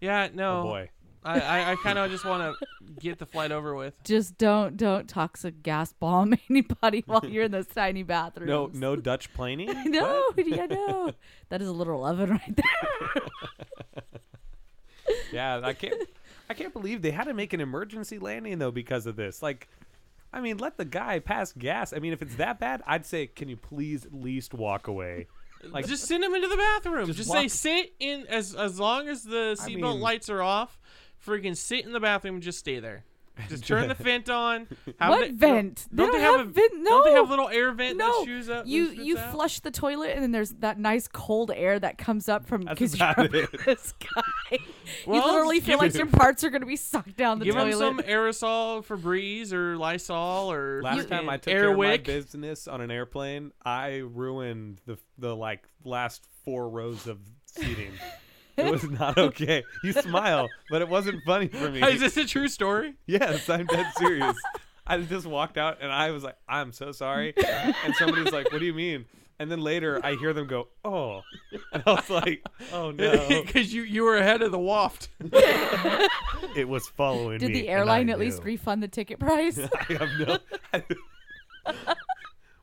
Yeah, 0.00 0.28
no. 0.32 0.60
oh 0.60 0.62
boy. 0.64 0.90
I, 1.26 1.40
I, 1.40 1.70
I 1.72 1.76
kind 1.76 1.98
of 1.98 2.10
just 2.10 2.26
want 2.26 2.42
to 2.58 2.66
get 3.00 3.18
the 3.18 3.24
flight 3.24 3.50
over 3.50 3.74
with. 3.74 3.94
Just 4.04 4.36
don't 4.36 4.76
don't 4.76 5.08
toxic 5.08 5.62
gas 5.62 5.90
bomb 5.94 6.34
anybody 6.50 7.02
while 7.06 7.24
you're 7.24 7.44
in 7.44 7.50
those 7.50 7.66
tiny 7.66 8.02
bathrooms. 8.02 8.48
No 8.48 8.70
no 8.74 8.94
Dutch 8.96 9.32
planing. 9.32 9.70
no, 9.90 10.30
yeah, 10.36 10.66
no. 10.66 11.12
That 11.48 11.62
is 11.62 11.68
a 11.68 11.72
little 11.72 12.04
oven 12.04 12.30
right 12.30 12.56
there. 12.56 13.22
Yeah, 15.32 15.60
I 15.62 15.72
can't. 15.72 15.94
I 16.48 16.54
can't 16.54 16.72
believe 16.72 17.00
they 17.02 17.10
had 17.10 17.24
to 17.24 17.34
make 17.34 17.52
an 17.52 17.60
emergency 17.60 18.18
landing 18.18 18.58
though 18.58 18.70
because 18.70 19.06
of 19.06 19.16
this. 19.16 19.42
Like, 19.42 19.68
I 20.32 20.40
mean, 20.40 20.58
let 20.58 20.76
the 20.76 20.84
guy 20.84 21.18
pass 21.20 21.52
gas. 21.52 21.92
I 21.92 21.98
mean, 21.98 22.12
if 22.12 22.20
it's 22.22 22.34
that 22.36 22.58
bad, 22.60 22.82
I'd 22.86 23.06
say, 23.06 23.26
can 23.26 23.48
you 23.48 23.56
please 23.56 24.04
at 24.04 24.12
least 24.14 24.52
walk 24.54 24.86
away? 24.88 25.26
Like, 25.62 25.86
just 25.86 26.04
send 26.04 26.22
him 26.22 26.34
into 26.34 26.48
the 26.48 26.56
bathroom. 26.56 27.06
just 27.06 27.18
Just, 27.18 27.30
say 27.30 27.48
sit 27.48 27.94
in 27.98 28.26
as 28.28 28.54
as 28.54 28.78
long 28.78 29.08
as 29.08 29.22
the 29.24 29.56
I 29.58 29.68
seatbelt 29.68 29.92
mean- 29.94 30.00
lights 30.00 30.28
are 30.28 30.42
off. 30.42 30.78
Freaking 31.26 31.56
sit 31.56 31.86
in 31.86 31.92
the 31.92 32.00
bathroom. 32.00 32.34
and 32.34 32.42
Just 32.42 32.58
stay 32.58 32.80
there. 32.80 33.04
Just 33.48 33.66
turn 33.66 33.88
the 33.88 33.94
vent 33.94 34.30
on. 34.30 34.68
Have 35.00 35.10
What 35.10 35.26
the- 35.28 35.34
vent? 35.34 35.86
They 35.90 35.96
Don't, 35.96 36.06
don't 36.12 36.12
they 36.16 36.20
have, 36.24 36.36
have 36.38 36.46
a 36.48 36.50
vent- 36.50 36.72
No. 36.76 36.90
Don't 36.90 37.04
they 37.04 37.12
have 37.12 37.24
no. 37.24 37.30
little 37.30 37.48
air 37.48 37.72
vent 37.72 37.96
no, 37.98 38.06
that 38.20 38.26
shoots 38.26 38.48
up? 38.48 38.66
you 38.66 38.86
that 38.88 38.94
shoots 38.94 39.06
you 39.06 39.18
out? 39.18 39.32
flush 39.32 39.60
the 39.60 39.70
toilet 39.72 40.10
and 40.14 40.22
then 40.22 40.30
there's 40.30 40.50
that 40.60 40.78
nice 40.78 41.08
cold 41.08 41.50
air 41.52 41.78
that 41.80 41.98
comes 41.98 42.28
up 42.28 42.46
from 42.46 42.62
because 42.62 42.96
you're 42.98 43.08
up 43.08 43.18
in 43.18 43.30
the 43.32 43.76
sky. 43.80 44.58
Well, 45.06 45.20
you 45.20 45.26
literally 45.26 45.60
feel 45.60 45.78
give 45.80 45.80
like 45.80 45.94
your 45.94 46.06
parts 46.06 46.44
are 46.44 46.50
gonna 46.50 46.64
be 46.66 46.76
sucked 46.76 47.16
down 47.16 47.40
the 47.40 47.46
Give 47.46 47.56
him 47.56 47.70
toilet. 47.72 47.78
some 47.80 47.98
aerosol 48.00 48.84
Febreze 48.86 49.52
or 49.52 49.76
Lysol 49.78 50.52
or 50.52 50.80
last 50.82 51.08
time 51.08 51.28
I 51.28 51.36
took 51.38 51.52
care 51.52 51.70
of 51.72 51.76
my 51.78 51.96
business 51.96 52.68
on 52.68 52.80
an 52.80 52.90
airplane, 52.92 53.50
I 53.64 53.96
ruined 54.04 54.80
the 54.86 54.96
the 55.18 55.34
like 55.34 55.64
last 55.84 56.24
four 56.44 56.68
rows 56.68 57.06
of 57.08 57.18
seating. 57.46 57.90
it 58.56 58.70
was 58.70 58.84
not 58.88 59.18
okay. 59.18 59.64
You 59.82 59.92
smile, 59.92 60.48
but 60.70 60.80
it 60.82 60.88
wasn't 60.88 61.22
funny 61.24 61.48
for 61.48 61.70
me. 61.70 61.82
Is 61.88 62.00
this 62.00 62.16
a 62.16 62.24
true 62.24 62.48
story? 62.48 62.94
Yes, 63.06 63.48
I'm 63.48 63.66
dead 63.66 63.86
serious. 63.96 64.36
I 64.86 64.98
just 64.98 65.26
walked 65.26 65.56
out 65.58 65.78
and 65.80 65.90
I 65.90 66.10
was 66.10 66.22
like, 66.24 66.36
I'm 66.48 66.72
so 66.72 66.92
sorry. 66.92 67.32
And 67.36 67.94
somebody's 67.96 68.32
like, 68.32 68.52
What 68.52 68.58
do 68.60 68.66
you 68.66 68.74
mean? 68.74 69.06
And 69.40 69.50
then 69.50 69.60
later 69.60 70.00
I 70.04 70.14
hear 70.14 70.32
them 70.32 70.46
go, 70.46 70.68
Oh. 70.84 71.22
And 71.72 71.82
I 71.86 71.92
was 71.94 72.10
like, 72.10 72.44
Oh 72.72 72.90
no. 72.90 73.26
Because 73.46 73.72
you 73.72 73.82
you 73.82 74.02
were 74.04 74.16
ahead 74.16 74.42
of 74.42 74.52
the 74.52 74.58
waft. 74.58 75.08
It 76.56 76.68
was 76.68 76.86
following 76.86 77.38
Did 77.38 77.48
me. 77.48 77.54
the 77.54 77.68
and 77.68 77.78
airline 77.80 78.10
I 78.10 78.12
at 78.12 78.18
least 78.20 78.38
knew. 78.40 78.44
refund 78.52 78.80
the 78.82 78.86
ticket 78.88 79.18
price? 79.18 79.58
I 79.58 79.92
have 79.94 80.08
no. 80.20 80.38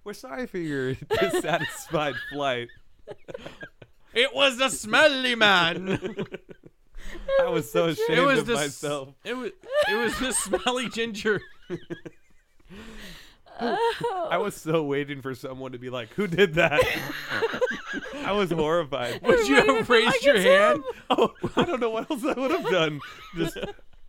We're 0.05 0.13
sorry 0.13 0.47
for 0.47 0.59
your 0.59 0.93
dissatisfied 0.93 2.15
flight. 2.31 2.69
It 4.13 4.33
was 4.33 4.57
the 4.57 4.69
smelly 4.69 5.35
man. 5.35 5.99
I 7.39 7.49
was 7.49 7.71
so 7.71 7.85
ashamed 7.85 8.19
it 8.19 8.25
was 8.25 8.39
of 8.39 8.45
the 8.47 8.55
myself. 8.55 9.09
It 9.23 9.33
was 9.33 9.51
it 9.89 9.95
was 9.95 10.17
the 10.19 10.31
smelly 10.33 10.89
ginger. 10.89 11.41
I 13.59 14.37
was 14.37 14.55
so 14.55 14.83
waiting 14.83 15.21
for 15.21 15.35
someone 15.35 15.71
to 15.73 15.77
be 15.77 15.89
like, 15.89 16.09
"Who 16.13 16.27
did 16.27 16.55
that?" 16.55 16.81
I 18.25 18.31
was 18.31 18.51
horrified. 18.51 19.21
Would 19.21 19.47
you 19.47 19.57
Everybody 19.57 19.77
have 19.79 19.89
raised 19.89 20.05
like 20.07 20.23
your 20.23 20.39
hand? 20.39 20.77
him. 20.77 20.83
Oh, 21.09 21.33
I 21.55 21.63
don't 21.65 21.79
know 21.79 21.89
what 21.89 22.09
else 22.09 22.23
I 22.23 22.33
would 22.33 22.51
have 22.51 22.69
done. 22.69 22.99
Just, 23.35 23.57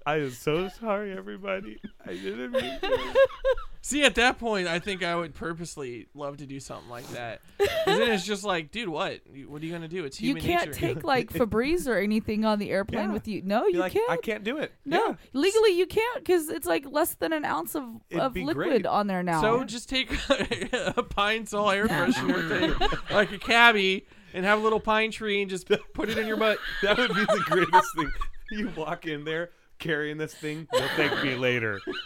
I 0.05 0.17
am 0.17 0.31
so 0.31 0.69
sorry, 0.69 1.17
everybody. 1.17 1.79
I 2.05 2.15
didn't 2.15 2.53
mean 2.53 2.79
to. 2.81 3.15
See, 3.85 4.05
at 4.05 4.15
that 4.15 4.39
point, 4.39 4.69
I 4.69 4.79
think 4.79 5.03
I 5.03 5.15
would 5.17 5.35
purposely 5.35 6.07
love 6.15 6.37
to 6.37 6.47
do 6.47 6.61
something 6.61 6.89
like 6.89 7.07
that. 7.09 7.41
'Cause 7.59 7.69
then 7.99 8.13
it's 8.13 8.25
just 8.25 8.45
like, 8.45 8.71
dude, 8.71 8.89
what? 8.89 9.21
What 9.49 9.61
are 9.61 9.67
you 9.67 9.73
gonna 9.73 9.89
do? 9.89 10.05
It's 10.05 10.21
you 10.21 10.29
human 10.37 10.43
can't 10.45 10.67
nature. 10.69 10.79
take 10.95 11.05
like 11.05 11.33
Febreze 11.33 11.89
or 11.89 11.99
anything 11.99 12.45
on 12.45 12.59
the 12.61 12.71
airplane 12.71 13.09
Yeah. 13.09 13.13
with 13.13 13.27
you. 13.27 13.43
No, 13.45 13.67
Be 13.67 13.73
you 13.73 13.79
like, 13.81 13.93
can't. 13.93 14.11
I 14.11 14.17
can't 14.19 14.45
do 14.45 14.59
it. 14.59 14.73
No, 14.85 15.09
Yeah. 15.09 15.15
legally 15.33 15.71
you 15.77 15.87
can't 15.87 16.19
because 16.19 16.49
it's 16.49 16.67
like 16.67 16.87
less 16.89 17.15
than 17.15 17.33
an 17.33 17.45
ounce 17.45 17.75
of, 17.75 17.85
It'd 18.09 18.23
of 18.23 18.33
be 18.35 18.45
liquid 18.45 18.69
great. 18.69 18.87
on 18.87 19.09
there 19.09 19.23
now. 19.25 19.41
So 19.41 19.65
just 19.65 19.89
take 19.89 20.13
a 20.31 21.03
pine 21.03 21.47
sol 21.47 21.71
air 21.71 21.89
freshener 21.89 22.49
thing, 22.49 22.89
like 23.11 23.33
a 23.33 23.39
cabbie, 23.39 24.07
and 24.33 24.45
have 24.47 24.61
a 24.61 24.63
little 24.63 24.81
pine 24.81 25.11
tree 25.11 25.43
and 25.43 25.51
just 25.51 25.69
put 25.93 26.09
it 26.09 26.17
in 26.19 26.27
your 26.29 26.37
butt. 26.37 26.59
That 26.83 26.99
would 26.99 27.15
be 27.15 27.25
the 27.25 27.43
greatest 27.47 27.97
thing. 27.97 28.11
You 28.53 28.71
walk 28.77 29.07
in 29.07 29.25
there 29.25 29.51
carrying 29.83 30.17
this 30.17 30.33
thing. 30.35 30.67
You'll 30.73 30.89
thank 30.97 31.23
me 31.25 31.35
later. 31.35 31.81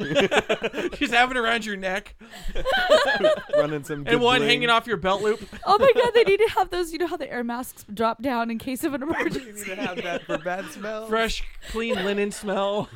just 0.96 1.12
have 1.12 1.30
it 1.30 1.36
around 1.36 1.64
your 1.64 1.76
neck 1.76 2.16
Running 3.56 3.84
some 3.84 4.04
good 4.04 4.14
and 4.14 4.22
one 4.22 4.38
bling. 4.38 4.48
hanging 4.48 4.70
off 4.70 4.86
your 4.86 4.96
belt 4.96 5.22
loop. 5.22 5.40
oh 5.66 5.78
my 5.78 5.92
god, 5.94 6.10
they 6.14 6.24
need 6.24 6.38
to 6.38 6.48
have 6.56 6.70
those. 6.70 6.92
You 6.92 6.98
know 6.98 7.06
how 7.06 7.16
the 7.16 7.30
air 7.30 7.44
masks 7.44 7.84
drop 7.92 8.22
down 8.22 8.50
in 8.50 8.58
case 8.58 8.82
of 8.84 8.94
an 8.94 9.02
You 9.02 9.06
need 9.08 9.16
emergency. 9.20 9.64
to 9.66 9.76
have 9.76 9.96
that 10.02 10.22
for 10.24 10.38
bad 10.38 10.64
smell. 10.70 11.06
Fresh, 11.06 11.44
clean 11.70 11.94
linen 12.04 12.30
smell. 12.32 12.88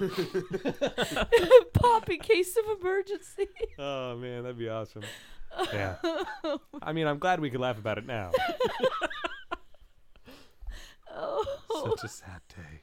Pop 1.74 2.08
in 2.10 2.18
case 2.20 2.56
of 2.56 2.80
emergency. 2.80 3.46
Oh 3.78 4.16
man, 4.16 4.42
that'd 4.42 4.58
be 4.58 4.68
awesome. 4.68 5.02
Yeah. 5.72 5.96
I 6.82 6.92
mean, 6.92 7.06
I'm 7.06 7.18
glad 7.18 7.40
we 7.40 7.50
could 7.50 7.60
laugh 7.60 7.76
about 7.78 7.98
it 7.98 8.06
now. 8.06 8.30
Oh. 11.12 11.94
Such 11.96 12.04
a 12.04 12.08
sad 12.08 12.40
day. 12.48 12.79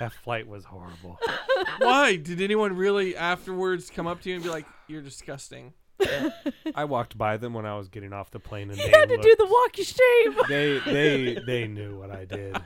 That 0.00 0.12
flight 0.12 0.48
was 0.48 0.64
horrible. 0.64 1.18
Why? 1.78 2.16
Did 2.16 2.40
anyone 2.40 2.74
really 2.74 3.14
afterwards 3.16 3.90
come 3.90 4.06
up 4.06 4.22
to 4.22 4.30
you 4.30 4.34
and 4.36 4.42
be 4.42 4.50
like, 4.50 4.66
"You're 4.88 5.02
disgusting"? 5.02 5.74
I 6.74 6.84
walked 6.86 7.16
by 7.18 7.36
them 7.36 7.52
when 7.52 7.66
I 7.66 7.76
was 7.76 7.88
getting 7.88 8.12
off 8.14 8.30
the 8.30 8.40
plane, 8.40 8.70
and 8.70 8.78
You 8.78 8.86
they 8.90 8.98
had 8.98 9.10
to 9.10 9.16
do 9.18 9.22
looked- 9.22 9.38
the 9.38 9.46
walk 9.46 9.78
of 9.78 9.84
shame. 9.84 10.36
They 10.48 10.78
they 10.92 11.38
they 11.46 11.66
knew 11.68 11.98
what 11.98 12.10
I 12.10 12.24
did. 12.24 12.56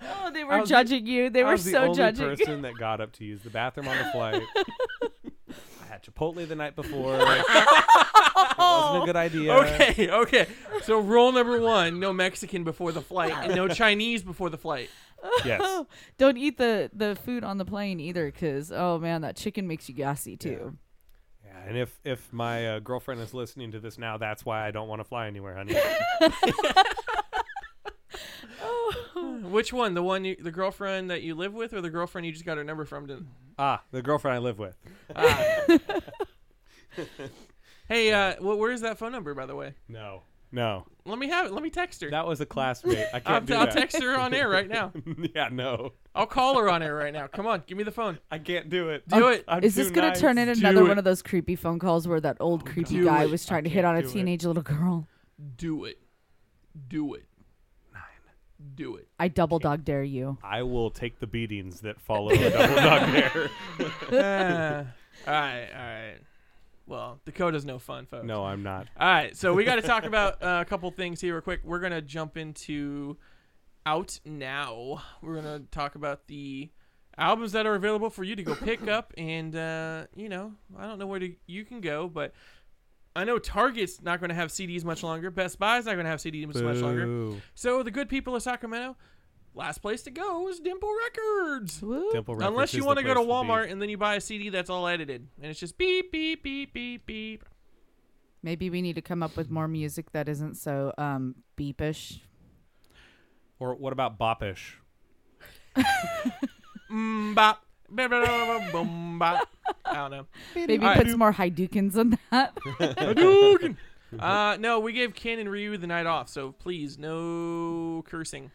Oh, 0.00 0.30
they 0.32 0.40
I 0.40 0.44
were 0.44 0.60
was 0.60 0.68
the- 0.70 0.74
judging 0.74 1.06
you. 1.06 1.28
They 1.30 1.40
I 1.42 1.44
were 1.44 1.52
was 1.52 1.64
the 1.66 1.72
so 1.72 1.82
only 1.82 1.94
judging. 1.96 2.26
person 2.36 2.62
that 2.62 2.78
got 2.78 3.00
up 3.02 3.12
to 3.12 3.24
use 3.24 3.42
the 3.42 3.50
bathroom 3.50 3.88
on 3.88 3.96
the 3.98 4.04
flight. 4.12 4.42
I 5.82 5.86
had 5.88 6.02
Chipotle 6.02 6.48
the 6.48 6.54
night 6.56 6.76
before. 6.76 7.14
it 7.20 7.44
wasn't 8.58 9.02
a 9.02 9.06
good 9.06 9.16
idea. 9.16 9.52
Okay, 9.54 10.10
okay. 10.10 10.46
So 10.82 10.98
rule 10.98 11.32
number 11.32 11.60
one: 11.60 12.00
no 12.00 12.12
Mexican 12.14 12.64
before 12.64 12.92
the 12.92 13.02
flight, 13.02 13.32
and 13.34 13.54
no 13.54 13.68
Chinese 13.68 14.22
before 14.22 14.48
the 14.50 14.58
flight. 14.58 14.88
Yes. 15.44 15.84
Don't 16.18 16.36
eat 16.36 16.58
the 16.58 16.90
the 16.92 17.16
food 17.16 17.44
on 17.44 17.58
the 17.58 17.64
plane 17.64 18.00
either, 18.00 18.26
because 18.26 18.72
oh 18.72 18.98
man, 18.98 19.22
that 19.22 19.36
chicken 19.36 19.66
makes 19.66 19.88
you 19.88 19.94
gassy 19.94 20.36
too. 20.36 20.76
Yeah, 21.44 21.58
and 21.66 21.76
if 21.76 21.98
if 22.04 22.32
my 22.32 22.76
uh, 22.76 22.78
girlfriend 22.80 23.20
is 23.20 23.32
listening 23.34 23.72
to 23.72 23.80
this 23.80 23.98
now, 23.98 24.16
that's 24.18 24.44
why 24.44 24.66
I 24.66 24.70
don't 24.70 24.88
want 24.88 25.00
to 25.00 25.04
fly 25.04 25.26
anywhere, 25.26 25.56
honey. 25.56 25.76
Which 29.42 29.72
one? 29.72 29.94
The 29.94 30.02
one, 30.02 30.24
you, 30.24 30.36
the 30.38 30.50
girlfriend 30.50 31.10
that 31.10 31.22
you 31.22 31.34
live 31.34 31.54
with, 31.54 31.72
or 31.72 31.80
the 31.80 31.90
girlfriend 31.90 32.26
you 32.26 32.32
just 32.32 32.44
got 32.44 32.56
her 32.58 32.64
number 32.64 32.84
from? 32.84 33.06
To, 33.08 33.24
ah, 33.58 33.82
the 33.90 34.02
girlfriend 34.02 34.34
I 34.36 34.38
live 34.38 34.58
with. 34.58 34.76
hey, 37.88 38.12
uh, 38.12 38.34
wh- 38.36 38.58
where's 38.58 38.80
that 38.82 38.98
phone 38.98 39.12
number, 39.12 39.34
by 39.34 39.46
the 39.46 39.54
way? 39.54 39.74
No, 39.88 40.22
no, 40.56 40.86
Let 41.04 41.18
me 41.18 41.28
have 41.28 41.46
it. 41.46 41.52
Let 41.52 41.62
me 41.62 41.70
text 41.70 42.00
her. 42.02 42.10
that 42.10 42.26
was 42.26 42.40
a 42.40 42.46
classmate. 42.46 42.98
I 43.12 43.16
I'll, 43.16 43.20
can't 43.20 43.46
do 43.46 43.54
I'll 43.54 43.66
that. 43.66 43.74
text 43.74 44.02
her 44.02 44.18
on 44.18 44.32
air 44.34 44.48
right 44.48 44.68
now. 44.68 44.92
yeah, 45.34 45.48
no, 45.52 45.92
I'll 46.14 46.26
call 46.26 46.58
her 46.58 46.68
on 46.70 46.82
air 46.82 46.94
right 46.94 47.12
now. 47.12 47.26
Come 47.28 47.46
on, 47.46 47.62
give 47.66 47.76
me 47.78 47.84
the 47.84 47.92
phone. 47.92 48.18
I 48.30 48.38
can't 48.38 48.68
do 48.70 48.88
it. 48.88 49.06
Do 49.08 49.28
it. 49.28 49.44
I'm 49.46 49.62
Is 49.62 49.74
this 49.74 49.88
too 49.88 49.94
gonna 49.94 50.08
nice. 50.08 50.20
turn 50.20 50.38
into 50.38 50.54
Do 50.54 50.60
another 50.60 50.84
it. 50.86 50.88
one 50.88 50.98
of 50.98 51.04
those 51.04 51.22
creepy 51.22 51.54
phone 51.56 51.78
calls 51.78 52.08
where 52.08 52.20
that 52.20 52.38
old 52.40 52.64
creepy 52.66 52.94
Do 52.96 53.04
guy 53.04 53.24
it. 53.24 53.30
was 53.30 53.44
trying 53.46 53.64
to 53.64 53.70
hit 53.70 53.84
on 53.84 53.94
a 53.96 54.00
can't 54.00 54.12
do 54.12 54.18
it. 54.18 54.20
teenage 54.22 54.44
little 54.46 54.62
girl? 54.62 55.06
Do 55.58 55.84
it. 55.84 55.98
Do 56.88 57.14
it. 57.14 57.24
Nine. 57.92 58.02
Do 58.74 58.96
it. 58.96 59.06
I 59.18 59.28
double 59.28 59.58
dog 59.58 59.84
dare 59.84 60.02
you. 60.02 60.38
I 60.42 60.62
will 60.62 60.90
take 60.90 61.20
the 61.20 61.26
beatings 61.26 61.80
that 61.82 62.00
follow 62.00 62.30
the 62.34 62.50
double 62.50 62.76
dog 62.76 63.12
dare. 64.10 64.84
Uh, 64.84 64.84
all 65.26 65.32
right, 65.34 65.68
all 65.74 65.82
right. 65.86 66.16
Well, 66.86 67.20
Dakota's 67.24 67.64
no 67.64 67.78
fun, 67.78 68.06
folks. 68.06 68.24
No, 68.24 68.44
I'm 68.44 68.62
not. 68.62 68.86
All 68.98 69.08
right, 69.08 69.36
so 69.36 69.52
we 69.54 69.64
got 69.64 69.76
to 69.76 69.82
talk 69.82 70.04
about 70.04 70.42
uh, 70.42 70.58
a 70.60 70.64
couple 70.64 70.90
things 70.90 71.20
here 71.20 71.34
real 71.34 71.40
quick. 71.42 71.60
We're 71.64 71.80
gonna 71.80 72.00
jump 72.02 72.36
into 72.36 73.16
out 73.84 74.20
now. 74.24 75.02
We're 75.20 75.34
gonna 75.34 75.62
talk 75.70 75.96
about 75.96 76.28
the 76.28 76.70
albums 77.18 77.52
that 77.52 77.66
are 77.66 77.74
available 77.74 78.10
for 78.10 78.22
you 78.24 78.36
to 78.36 78.42
go 78.42 78.54
pick 78.54 78.86
up, 78.88 79.12
and 79.18 79.56
uh, 79.56 80.06
you 80.14 80.28
know, 80.28 80.52
I 80.78 80.86
don't 80.86 80.98
know 80.98 81.06
where 81.06 81.18
to, 81.18 81.34
you 81.46 81.64
can 81.64 81.80
go, 81.80 82.08
but 82.08 82.32
I 83.16 83.24
know 83.24 83.38
Target's 83.38 84.02
not 84.02 84.20
going 84.20 84.28
to 84.28 84.34
have 84.34 84.50
CDs 84.50 84.84
much 84.84 85.02
longer. 85.02 85.30
Best 85.30 85.58
Buy's 85.58 85.86
not 85.86 85.94
going 85.94 86.04
to 86.04 86.10
have 86.10 86.20
CDs 86.20 86.46
much 86.46 86.76
longer. 86.82 87.40
So 87.54 87.82
the 87.82 87.90
good 87.90 88.10
people 88.10 88.36
of 88.36 88.42
Sacramento, 88.42 88.94
last 89.56 89.78
place 89.82 90.02
to 90.02 90.10
go 90.10 90.48
is 90.48 90.60
Dimple 90.60 90.90
Records. 91.04 91.82
Woo. 91.82 92.12
Temple 92.12 92.34
Records 92.36 92.48
Unless 92.52 92.74
you 92.74 92.84
want 92.84 92.98
to 92.98 93.02
go 93.04 93.14
to 93.14 93.20
place 93.20 93.26
be. 93.26 93.32
Walmart 93.32 93.72
and 93.72 93.80
then 93.82 93.88
you 93.88 93.96
buy 93.98 94.14
a 94.16 94.20
CD 94.20 94.50
that's 94.50 94.70
all 94.70 94.86
edited 94.86 95.26
and 95.40 95.50
it's 95.50 95.58
just 95.58 95.76
beep 95.78 96.12
beep 96.12 96.42
beep 96.42 96.72
beep 96.72 97.06
beep. 97.06 97.44
Maybe 98.42 98.70
we 98.70 98.82
need 98.82 98.94
to 98.94 99.02
come 99.02 99.22
up 99.22 99.36
with 99.36 99.50
more 99.50 99.66
music 99.66 100.12
that 100.12 100.28
isn't 100.28 100.56
so 100.56 100.92
um 100.98 101.34
beepish. 101.56 102.20
Or 103.58 103.74
what 103.74 103.92
about 103.92 104.18
Boppish? 104.18 104.74
Mm, 106.90 107.34
bop. 107.34 107.62
Boom. 107.90 109.20
I 109.20 109.40
don't 109.92 110.10
know. 110.10 110.26
Maybe 110.54 110.78
All 110.78 110.84
right. 110.84 110.96
put 110.98 111.08
some 111.10 111.18
more 111.18 111.32
Hadoukens 111.32 111.96
on 111.96 112.16
that. 112.30 112.54
Hadouken. 112.78 113.76
uh, 114.18 114.56
no, 114.60 114.78
we 114.80 114.92
gave 114.92 115.14
Ken 115.14 115.38
and 115.38 115.50
Ryu 115.50 115.76
the 115.78 115.86
night 115.86 116.06
off, 116.06 116.28
so 116.28 116.52
please 116.52 116.98
no 116.98 118.04
cursing. 118.06 118.50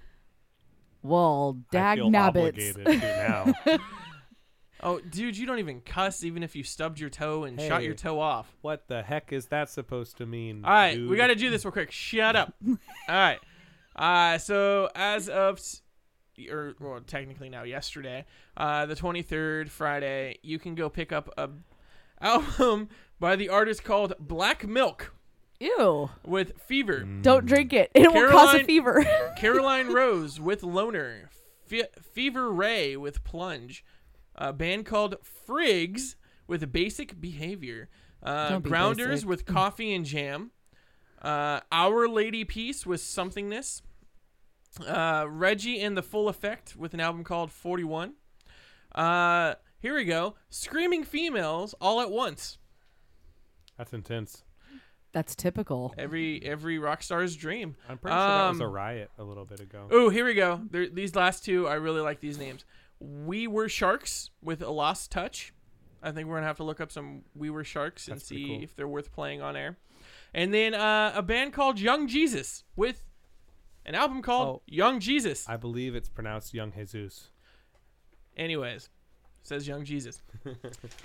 Well, 1.04 1.58
dag 1.72 1.98
feel 1.98 2.10
nabbits. 2.12 2.28
obligated 2.28 2.86
to 2.86 2.98
now. 2.98 3.54
Oh, 4.84 5.00
dude, 5.00 5.38
you 5.38 5.46
don't 5.46 5.60
even 5.60 5.82
cuss 5.82 6.24
even 6.24 6.42
if 6.42 6.56
you 6.56 6.64
stubbed 6.64 7.00
your 7.00 7.12
toe 7.12 7.44
and 7.44 7.62
shot 7.62 7.84
your 7.84 7.94
toe 7.94 8.20
off. 8.20 8.52
what 8.62 8.88
the 8.88 9.04
heck 9.04 9.32
is 9.32 9.46
that 9.48 9.70
supposed 9.70 10.18
to 10.18 10.26
mean? 10.26 10.66
All 10.66 10.72
right, 10.72 10.98
we 10.98 11.08
dude? 11.10 11.18
got 11.18 11.28
to 11.28 11.36
do 11.36 11.52
this 11.52 11.64
real 11.64 11.72
quick. 11.72 11.92
Shut 11.92 12.36
up. 12.36 12.56
All 12.68 12.78
right. 13.08 13.38
Uh, 13.96 14.40
so 14.40 14.90
as 14.96 15.30
of, 15.30 15.58
s- 15.60 15.84
or 16.50 16.74
well, 16.80 17.00
technically 17.06 17.48
now 17.48 17.62
yesterday, 17.62 18.26
uh, 18.58 18.88
the 18.88 18.96
23rd, 18.96 19.70
Friday, 19.70 20.40
you 20.42 20.58
can 20.58 20.74
go 20.74 20.90
pick 20.90 21.12
up 21.12 21.32
a 21.38 21.50
album 22.20 22.90
by 23.20 23.36
the 23.36 23.50
artist 23.50 23.84
called 23.84 24.14
Black 24.20 24.68
Milk 24.68 25.14
Ew. 25.62 26.10
with 26.26 26.60
Fever. 26.62 27.04
Don't 27.22 27.46
drink 27.46 27.72
it. 27.74 27.92
It 27.94 28.12
will 28.14 28.30
cause 28.32 28.56
a 28.56 28.58
Caroline- 28.60 28.66
fever. 28.66 29.06
Caroline 29.38 29.94
Rose 29.94 30.40
with 30.40 30.64
Loner, 30.64 31.30
Fe- 31.68 31.88
Fever 32.02 32.52
Ray 32.52 32.98
with 32.98 33.24
Plunge, 33.24 33.86
a 34.36 34.52
band 34.52 34.86
called 34.86 35.16
Frigs 35.48 36.16
with 36.48 36.72
Basic 36.72 37.20
Behavior, 37.22 37.90
uh, 38.24 38.50
Don't 38.50 38.64
be 38.64 38.70
Grounders 38.70 39.08
basic. 39.22 39.30
with 39.30 39.46
Coffee 39.46 39.94
and 39.94 40.04
Jam, 40.06 40.52
uh, 41.22 41.60
Our 41.72 42.08
Lady 42.08 42.44
Peace 42.44 42.86
with 42.86 43.02
Somethingness, 43.02 43.82
uh, 44.88 45.26
Reggie 45.30 45.80
and 45.82 45.96
the 45.96 46.02
Full 46.04 46.28
Effect 46.28 46.76
with 46.76 46.94
an 46.94 47.00
album 47.00 47.24
called 47.24 47.52
41. 47.52 48.14
Uh, 48.96 49.56
here 49.80 49.96
we 49.96 50.06
go. 50.06 50.36
Screaming 50.50 51.04
Females 51.04 51.74
all 51.80 52.02
at 52.02 52.10
once. 52.12 52.58
That's 53.78 53.94
intense. 53.94 54.44
That's 55.14 55.36
typical. 55.36 55.94
Every 55.98 56.42
every 56.44 56.80
rock 56.80 57.04
star's 57.04 57.36
dream. 57.36 57.76
I'm 57.90 57.98
pretty 57.98 58.16
sure 58.16 58.28
that 58.28 58.50
was 58.50 58.60
a 58.62 58.66
Um, 58.66 58.72
riot 58.72 59.12
a 59.18 59.24
little 59.24 59.44
bit 59.46 59.60
ago. 59.60 59.88
Oh, 59.92 60.10
here 60.10 60.26
we 60.26 60.34
go. 60.34 60.62
There, 60.72 60.88
these 60.88 61.16
last 61.16 61.44
two, 61.44 61.68
I 61.68 61.74
really 61.74 62.00
like 62.02 62.22
these 62.22 62.38
names. 62.38 62.64
We 63.00 63.46
Were 63.48 63.68
Sharks 63.68 64.30
with 64.42 64.62
a 64.62 64.70
Lost 64.70 65.12
Touch. 65.12 65.54
I 66.02 66.12
think 66.12 66.28
we're 66.30 66.36
gonna 66.36 66.48
have 66.48 66.58
to 66.58 66.64
look 66.64 66.80
up 66.80 66.92
some 66.92 67.24
We 67.36 67.50
Were 67.50 67.64
Sharks 67.66 68.08
and 68.08 68.16
That's 68.18 68.28
pretty 68.30 68.44
see 68.44 68.50
cool. 68.56 68.64
if 68.64 68.76
they're 68.76 68.88
worth 68.88 69.12
playing 69.12 69.42
on 69.42 69.56
air. 69.58 69.78
And 70.34 70.54
then 70.54 70.74
uh, 70.74 71.12
a 71.14 71.22
band 71.22 71.52
called 71.52 71.78
Young 71.80 72.08
Jesus 72.08 72.64
with 72.78 73.04
an 73.86 73.96
album 73.96 74.22
called 74.22 74.48
Oh. 74.48 74.62
Young 74.66 75.00
Jesus. 75.02 75.48
I 75.50 75.58
believe 75.58 75.94
it's 75.96 76.08
pronounced 76.10 76.54
Young 76.54 76.72
Jesus. 76.72 77.32
Anyways, 78.38 78.90
says 79.44 79.68
Young 79.68 79.84
Jesus. 79.84 80.22
All 80.46 80.54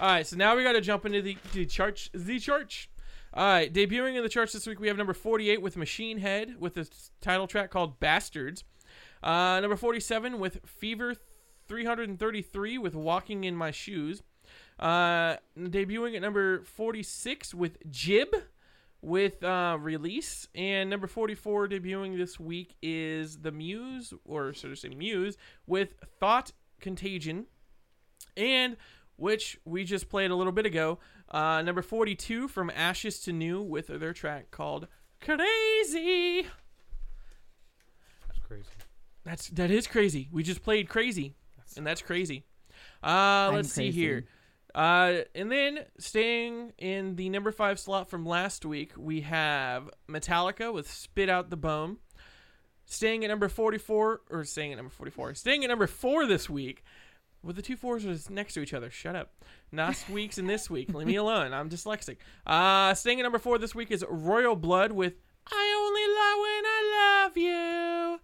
right, 0.01 0.27
so 0.27 0.37
now 0.37 0.55
we 0.57 0.63
got 0.63 0.73
to 0.73 0.81
jump 0.81 1.05
into 1.07 1.23
the 1.23 1.37
the 1.53 1.67
church. 1.67 2.11
The 2.15 2.39
church. 2.39 2.89
All 3.37 3.45
right, 3.45 3.71
debuting 3.71 4.17
in 4.17 4.23
the 4.23 4.31
charts 4.31 4.55
this 4.55 4.67
week, 4.67 4.81
we 4.81 4.89
have 4.89 4.97
number 4.97 5.13
48 5.13 5.61
with 5.61 5.77
Machine 5.77 6.17
Head 6.17 6.55
with 6.59 6.73
the 6.73 6.89
title 7.21 7.47
track 7.47 7.69
called 7.69 8.01
Bastards. 8.01 8.65
Uh, 9.23 9.61
number 9.61 9.77
47 9.77 10.39
with 10.39 10.61
Fever 10.65 11.15
333 11.69 12.79
with 12.79 12.95
Walking 12.95 13.45
in 13.45 13.55
My 13.55 13.71
Shoes. 13.71 14.23
Uh, 14.81 15.37
debuting 15.55 16.17
at 16.17 16.23
number 16.23 16.63
46 16.63 17.53
with 17.53 17.77
Jib 17.91 18.29
with 19.03 19.45
uh, 19.45 19.77
Release. 19.79 20.49
And 20.55 20.89
number 20.89 21.07
44 21.07 21.69
debuting 21.69 22.17
this 22.17 22.41
week 22.41 22.75
is 22.81 23.41
The 23.41 23.53
Muse, 23.53 24.15
or 24.25 24.55
so 24.55 24.71
to 24.71 24.77
say 24.77 24.89
Muse, 24.89 25.37
with 25.67 25.91
Thought 26.19 26.53
Contagion. 26.81 27.45
And 28.35 28.79
which 29.17 29.59
we 29.65 29.85
just 29.85 30.09
played 30.09 30.31
a 30.31 30.35
little 30.35 30.53
bit 30.53 30.67
ago. 30.67 30.99
Uh, 31.31 31.63
number 31.63 31.83
42 31.83 32.49
from 32.49 32.71
Ashes 32.75 33.21
to 33.21 33.33
New 33.33 33.61
with 33.61 33.89
their 33.89 34.13
track 34.13 34.51
called 34.51 34.87
Crazy. 35.21 36.47
That's 38.27 38.39
crazy. 38.47 38.65
That's 39.25 39.49
that 39.51 39.71
is 39.71 39.87
crazy. 39.87 40.29
We 40.31 40.45
just 40.45 40.63
played 40.63 40.89
Crazy, 40.89 41.35
and 41.77 41.85
that's 41.85 42.01
crazy. 42.01 42.45
Uh, 43.03 43.51
let's 43.53 43.73
see 43.73 43.91
here. 43.91 44.27
Uh, 44.75 45.23
and 45.35 45.51
then 45.51 45.81
staying 45.99 46.73
in 46.79 47.17
the 47.17 47.29
number 47.31 47.51
five 47.51 47.81
slot 47.81 48.11
from 48.11 48.27
last 48.27 48.65
week, 48.65 48.93
we 48.97 49.23
have 49.23 49.91
Metallica 50.09 50.73
with 50.73 50.91
"Spit 50.91 51.29
Out 51.29 51.51
the 51.51 51.57
Bone." 51.57 51.97
Staying 52.85 53.25
at 53.25 53.29
number 53.29 53.49
forty-four, 53.49 54.21
or 54.31 54.45
staying 54.45 54.73
at 54.73 54.77
number 54.77 54.93
forty-four, 54.93 55.35
staying 55.35 55.65
at 55.65 55.69
number 55.69 55.89
four 55.89 56.25
this 56.25 56.49
week. 56.49 56.85
With 57.47 57.55
the 57.55 57.63
two 57.63 57.77
fours 57.77 58.05
was 58.05 58.29
next 58.29 58.55
to 58.55 58.61
each 58.61 58.75
other. 58.75 58.91
Shut 58.91 59.15
up. 59.15 59.31
Last 59.73 60.11
week's 60.11 60.37
and 60.37 60.51
this 60.51 60.69
week. 60.69 60.93
Leave 60.93 61.07
me 61.07 61.15
alone. 61.25 61.55
I'm 61.55 61.71
dyslexic. 61.71 62.17
Uh, 62.45 62.93
staying 62.95 63.21
at 63.21 63.23
number 63.23 63.39
four 63.39 63.57
this 63.57 63.73
week 63.73 63.93
is 63.93 64.05
Royal 64.09 64.57
Blood 64.57 64.91
with 64.91 65.15
"I 65.47 65.75
Only 65.79 66.07
Lie 66.09 66.39
When 66.43 66.67
I 66.67 67.23
Love 67.25 67.37
You." 67.37 68.21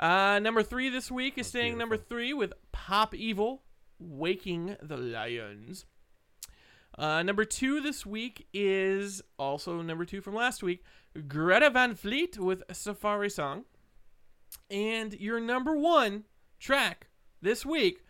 Uh, 0.00 0.38
number 0.38 0.62
three 0.62 0.88
this 0.88 1.10
week 1.10 1.36
is 1.36 1.46
staying 1.46 1.76
number 1.76 1.98
three 1.98 2.32
with 2.32 2.54
Pop 2.72 3.14
Evil, 3.14 3.62
Waking 3.98 4.76
the 4.82 4.96
Lions. 4.96 5.84
Uh, 6.98 7.22
number 7.22 7.44
two 7.44 7.80
this 7.80 8.06
week 8.06 8.46
is 8.54 9.22
also 9.38 9.82
number 9.82 10.06
two 10.06 10.22
from 10.22 10.34
last 10.34 10.62
week, 10.62 10.82
Greta 11.28 11.68
Van 11.68 11.94
Fleet 11.94 12.38
with 12.38 12.62
Safari 12.72 13.28
Song. 13.28 13.64
And 14.70 15.12
your 15.20 15.40
number 15.40 15.76
one 15.76 16.24
track 16.58 17.08
this 17.42 17.66
week, 17.66 18.02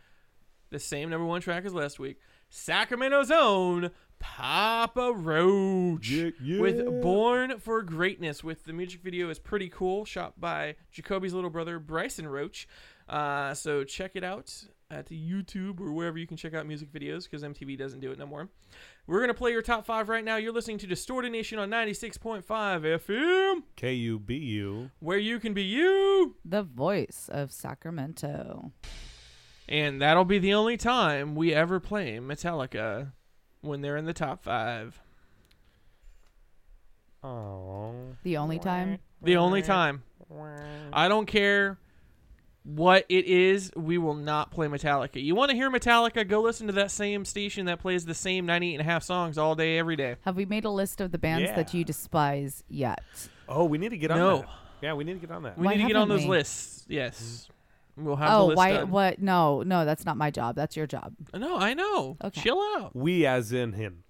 the 0.73 0.79
same 0.81 1.09
number 1.11 1.25
one 1.27 1.41
track 1.41 1.65
as 1.65 1.73
last 1.75 1.99
week, 2.01 2.19
Sacramento's 2.51 3.31
own 3.31 3.91
Papa 4.19 5.13
Roach 5.15 6.09
Yeah, 6.11 6.31
yeah. 6.43 6.61
with 6.61 6.85
Born 7.03 7.59
for 7.59 7.83
Greatness. 7.83 8.43
With 8.45 8.65
the 8.65 8.73
music 8.73 9.01
video 9.03 9.31
is 9.31 9.39
pretty 9.39 9.69
cool, 9.69 10.05
shot 10.05 10.41
by 10.41 10.77
Jacoby's 10.91 11.33
little 11.35 11.51
brother 11.51 11.79
Bryson 11.79 12.27
Roach. 12.27 12.67
Uh, 13.09 13.53
so 13.55 13.85
check 13.85 14.13
it 14.15 14.23
out 14.25 14.53
at 14.91 15.09
YouTube 15.09 15.81
or 15.81 15.93
wherever 15.93 16.19
you 16.19 16.27
can 16.27 16.37
check 16.37 16.55
out 16.55 16.67
music 16.67 16.93
videos 16.93 17.25
because 17.25 17.43
MTV 17.43 17.77
doesn't 17.79 18.01
do 18.01 18.11
it 18.13 18.19
no 18.19 18.27
more. 18.27 18.49
We're 19.07 19.21
gonna 19.21 19.35
play 19.35 19.51
your 19.51 19.63
top 19.63 19.85
five 19.87 20.09
right 20.09 20.25
now. 20.25 20.37
You're 20.37 20.53
listening 20.53 20.79
to 20.79 20.87
Distorted 20.87 21.33
Nation 21.33 21.59
on 21.59 21.71
96.5 21.71 22.43
FM, 22.47 23.63
K 23.75 23.95
U 23.95 24.19
B 24.19 24.37
U. 24.37 24.91
where 25.01 25.19
you 25.19 25.41
can 25.41 25.53
be 25.55 25.63
you. 25.63 26.37
The 26.45 26.63
voice 26.63 27.29
of 27.33 27.51
Sacramento. 27.51 28.73
And 29.69 30.03
that'll 30.03 30.25
be 30.25 30.39
the 30.39 30.55
only 30.55 30.77
time 30.77 31.35
we 31.35 31.55
ever 31.55 31.81
play 31.81 32.19
Metallica 32.19 33.13
when 33.61 33.81
they're 33.81 33.97
in 33.97 34.05
the 34.05 34.13
top 34.13 34.43
five. 34.43 35.01
Oh. 37.23 37.95
The 38.23 38.37
only 38.37 38.59
time. 38.59 38.99
The 39.23 39.37
only 39.37 39.63
time. 39.63 40.03
I 40.93 41.09
don't 41.09 41.27
care 41.27 41.79
what 42.65 43.05
it 43.09 43.25
is, 43.27 43.73
we 43.77 43.99
will 43.99 44.15
not 44.15 44.51
play 44.51 44.67
Metallica. 44.69 45.23
You 45.23 45.35
want 45.35 45.51
to 45.51 45.57
hear 45.57 45.71
Metallica? 45.71 46.27
Go 46.27 46.41
listen 46.41 46.69
to 46.69 46.73
that 46.75 46.91
same 46.91 47.25
station 47.25 47.67
that 47.67 47.81
plays 47.81 48.05
the 48.05 48.15
same 48.15 48.47
98 48.47 48.75
and 48.75 48.81
a 48.81 48.85
half 48.85 49.03
songs 49.03 49.37
all 49.37 49.55
day, 49.55 49.79
every 49.79 49.97
day. 49.97 50.17
Have 50.25 50.37
we 50.37 50.45
made 50.47 50.65
a 50.65 50.71
list 50.71 51.01
of 51.01 51.11
the 51.11 51.19
bands 51.19 51.51
that 51.51 51.75
you 51.75 51.85
despise 51.85 52.63
yet? 52.69 53.03
Oh, 53.49 53.65
we 53.65 53.79
need 53.79 53.91
to 53.91 53.99
get 53.99 54.11
on 54.11 54.19
No. 54.19 54.39
that. 54.39 54.49
Yeah, 54.81 54.95
we 54.95 55.05
need 55.05 55.15
to 55.15 55.19
get 55.27 55.31
on 55.31 55.43
that. 55.45 55.59
We 55.59 55.67
Why 55.67 55.75
need 55.75 55.83
to 55.83 55.87
get 55.89 55.97
on 55.97 56.09
those 56.09 56.23
we? 56.23 56.29
lists. 56.31 56.85
Yes. 56.89 57.21
Mm-hmm. 57.21 57.53
We'll 57.97 58.17
have 58.17 58.31
the 58.31 58.37
Oh, 58.37 58.47
list 58.47 58.57
why? 58.57 58.73
done. 58.73 58.91
What? 58.91 59.19
No, 59.21 59.63
no, 59.63 59.85
that's 59.85 60.05
not 60.07 60.17
my 60.17 60.31
job. 60.31 60.57
That's 60.57 60.77
your 60.77 60.87
job. 60.87 61.13
No, 61.35 61.57
I 61.59 61.75
know. 61.75 62.17
Okay. 62.25 62.41
Chill 62.41 62.59
out. 62.77 62.95
We 62.97 63.27
as 63.27 63.53
in 63.53 63.75
him. 63.75 64.05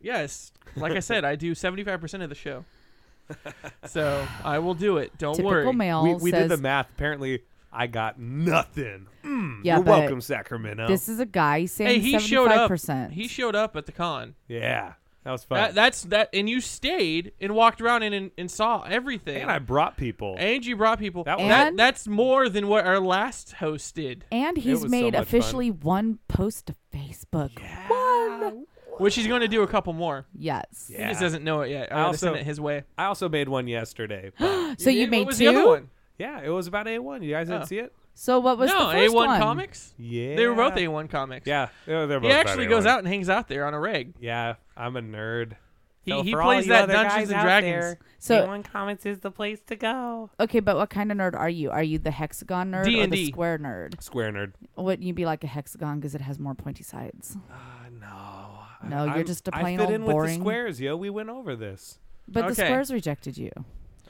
Yes. 0.00 0.52
Like 0.76 0.92
I 0.92 1.00
said, 1.00 1.24
I 1.24 1.34
do 1.36 1.54
75% 1.54 2.22
of 2.22 2.28
the 2.28 2.34
show. 2.34 2.64
So 3.86 4.26
I 4.44 4.58
will 4.58 4.74
do 4.74 4.96
it. 4.98 5.16
Don't 5.18 5.34
Typical 5.34 5.50
worry. 5.50 5.72
male 5.72 6.02
We, 6.02 6.14
we 6.14 6.30
says 6.32 6.48
did 6.48 6.58
the 6.58 6.62
math. 6.62 6.88
Apparently, 6.90 7.42
I 7.72 7.86
got 7.86 8.18
nothing. 8.18 9.06
Mm, 9.24 9.60
Yeah, 9.62 9.76
you're 9.76 9.84
but 9.84 10.00
welcome, 10.00 10.20
Sacramento. 10.20 10.88
this 10.88 11.08
is 11.08 11.20
a 11.20 11.26
guy 11.26 11.60
Hey, 11.60 11.66
saying 11.66 12.00
he 12.00 12.18
showed 12.18 12.50
up. 12.50 12.70
75%. 12.70 13.12
He 13.12 13.28
showed 13.28 13.54
up 13.54 13.76
at 13.76 13.86
the 13.86 13.92
con. 13.92 14.34
yeah, 14.48 14.94
that 15.24 15.32
was 15.32 15.44
fun. 15.44 15.58
That, 15.58 15.74
that's 15.74 16.02
that, 16.04 16.30
and 16.32 16.48
you 16.48 16.60
stayed 16.60 17.32
and 17.40 17.54
walked 17.54 17.80
around 17.80 18.02
and 18.04 18.14
and, 18.14 18.30
and 18.38 18.50
saw 18.50 18.82
everything. 18.82 19.42
and 19.42 19.50
I 19.50 19.58
brought 19.58 19.96
people. 19.96 20.34
And 20.38 20.64
you 20.64 20.76
brought 20.76 20.98
people. 20.98 21.24
That 21.24 21.38
That, 21.38 21.42
was- 21.44 21.52
And- 21.52 21.78
that's 21.78 22.08
more 22.08 22.48
than 22.48 22.68
what 22.68 22.86
our 22.86 22.98
last 23.00 23.52
host 23.52 23.94
did. 23.94 24.24
and 24.32 24.56
he's 24.56 24.74
was 24.74 24.82
so 24.82 24.88
made 24.88 25.12
much 25.14 25.22
officially 25.22 25.70
one 25.70 26.18
post 26.28 26.66
to 26.66 26.74
Facebook. 26.94 27.50
One. 27.88 28.66
Which 28.98 29.14
he's 29.14 29.26
going 29.26 29.40
to 29.40 29.48
do 29.48 29.62
a 29.62 29.66
couple 29.66 29.92
more. 29.94 30.26
Yes. 30.34 30.90
He 30.94 31.02
just 31.02 31.20
doesn't 31.20 31.42
know 31.42 31.62
it 31.62 31.70
yet. 31.70 31.90
I 31.92 31.96
I 31.96 32.02
also- 32.02 32.26
send 32.26 32.36
it 32.36 32.44
his 32.44 32.60
way. 32.60 32.84
I 32.98 33.04
also 33.06 33.28
made 33.28 33.48
one 33.48 33.66
yesterday. 33.68 34.32
So 34.78 34.88
you 34.88 35.00
did? 35.00 35.10
made 35.10 35.18
what 35.20 35.26
was 35.28 35.38
two. 35.38 35.44
the 35.44 35.50
other 35.58 35.66
one? 35.66 35.90
yeah, 36.18 36.40
it 36.44 36.48
was 36.50 36.66
about 36.68 36.86
A1. 36.86 37.24
You 37.24 37.32
guys 37.32 37.48
didn't 37.48 37.62
Oh. 37.62 37.66
see 37.66 37.78
it? 37.78 37.92
So 38.22 38.38
what 38.38 38.58
was 38.58 38.68
no, 38.68 38.88
the 38.88 38.92
first 38.92 39.14
A1 39.14 39.14
one? 39.14 39.40
Comics. 39.40 39.94
Yeah. 39.98 40.36
They 40.36 40.46
were 40.46 40.54
both 40.54 40.74
A1 40.74 41.08
Comics. 41.08 41.46
Yeah, 41.46 41.68
they're, 41.86 42.06
they're 42.06 42.20
both 42.20 42.30
He 42.30 42.36
actually 42.36 42.66
goes 42.66 42.84
out 42.84 42.98
and 42.98 43.08
hangs 43.08 43.30
out 43.30 43.48
there 43.48 43.64
on 43.64 43.72
a 43.72 43.80
rig. 43.80 44.12
Yeah, 44.20 44.56
I'm 44.76 44.94
a 44.96 45.00
nerd. 45.00 45.54
He, 46.02 46.10
So 46.10 46.22
he 46.22 46.32
for 46.32 46.42
all 46.42 46.52
plays 46.52 46.66
you 46.66 46.72
that 46.72 46.82
other 46.84 46.92
Dungeons 46.92 47.14
guys 47.14 47.28
and 47.30 47.38
out 47.38 47.42
Dragons. 47.44 47.70
there, 47.72 47.98
So- 48.18 48.46
A1 48.46 48.64
Comics 48.70 49.06
is 49.06 49.20
the 49.20 49.30
place 49.30 49.60
to 49.68 49.74
go. 49.76 50.28
Okay, 50.38 50.60
but 50.60 50.76
what 50.76 50.90
kind 50.90 51.10
of 51.10 51.16
nerd 51.16 51.34
are 51.34 51.48
you? 51.48 51.70
Are 51.70 51.82
you 51.82 51.98
the 51.98 52.10
hexagon 52.10 52.70
nerd 52.72 52.82
or 52.82 52.84
the 52.84 53.06
D&D. 53.16 53.28
square 53.32 53.58
nerd? 53.58 54.02
Square 54.02 54.32
nerd. 54.32 54.52
Wouldn't 54.76 55.02
you 55.06 55.14
be 55.14 55.24
like 55.24 55.42
a 55.42 55.46
hexagon 55.46 55.98
because 55.98 56.14
it 56.14 56.20
has 56.20 56.38
more 56.38 56.54
pointy 56.54 56.84
sides? 56.84 57.38
Uh, 57.50 57.54
no. 57.98 58.58
No, 58.86 59.04
you're 59.04 59.14
I'm- 59.14 59.26
just 59.26 59.48
a 59.48 59.56
I 59.56 59.62
plain 59.62 59.78
fit 59.78 59.84
old 59.84 59.94
in 59.94 60.00
with 60.02 60.08
the 60.08 60.12
boring- 60.12 60.40
squares, 60.40 60.78
yo. 60.78 60.94
We 60.94 61.08
went 61.08 61.30
over 61.30 61.56
this. 61.56 61.98
But 62.28 62.42
the 62.42 62.52
Okay. 62.52 62.66
squares 62.66 62.92
rejected 62.92 63.38
you. 63.38 63.50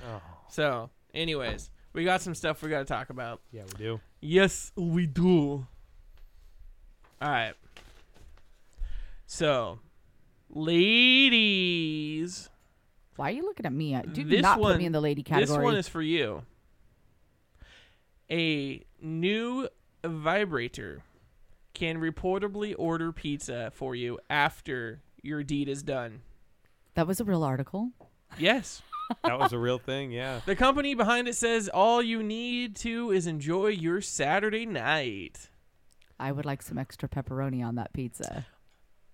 Oh, 0.05 0.21
So, 0.49 0.91
anyways, 1.15 1.71
we 1.93 2.05
got 2.05 2.23
some 2.23 2.35
stuff 2.35 2.63
we 2.63 2.71
got 2.71 2.81
to 2.81 2.85
talk 2.85 3.11
about. 3.11 3.41
yeah, 3.53 3.63
we 3.65 3.73
do. 3.85 4.01
Yes, 4.21 4.73
we 4.77 5.07
do. 5.07 5.67
All 7.23 7.29
right. 7.31 7.55
So, 9.27 9.79
ladies, 10.49 12.49
Why 13.17 13.31
are 13.31 13.35
you 13.35 13.43
looking 13.43 13.67
at 13.67 13.73
me? 13.73 13.95
Uh, 13.95 14.03
Do 14.03 14.25
This 14.25 14.43
not 14.43 14.57
put 14.57 14.63
one- 14.63 14.79
me 14.79 14.87
in 14.87 14.93
the 14.93 15.01
lady 15.01 15.23
category. 15.23 15.59
this 15.59 15.65
one 15.65 15.77
is 15.77 15.89
for 15.89 16.03
you. 16.03 16.43
A 18.31 18.83
new 19.01 19.69
vibrator 20.05 21.03
can 21.75 21.99
reportedly 21.99 22.75
order 22.79 23.13
pizza 23.13 23.71
for 23.75 23.95
you 23.95 24.19
after 24.31 25.03
your 25.23 25.43
deed 25.43 25.69
is 25.69 25.83
done. 25.83 26.23
that 26.95 27.07
was 27.07 27.21
a 27.21 27.25
real 27.25 27.43
article. 27.45 27.91
Yes. 28.39 28.83
That 29.25 29.39
was 29.39 29.53
a 29.53 29.59
real 29.59 29.79
thing, 29.79 30.11
yeah. 30.13 30.41
The 30.47 30.57
company 30.57 30.95
behind 30.95 31.29
it 31.29 31.35
says 31.37 31.69
all 31.69 32.03
you 32.03 32.23
need 32.23 32.77
to 32.77 33.11
is 33.11 33.27
enjoy 33.27 33.69
your 33.69 34.01
Saturday 34.01 34.67
night. 34.67 35.49
I 36.19 36.33
would 36.33 36.45
like 36.45 36.63
some 36.63 36.79
extra 36.79 37.09
pepperoni 37.09 37.65
on 37.65 37.77
that 37.77 37.93
pizza. 37.93 38.47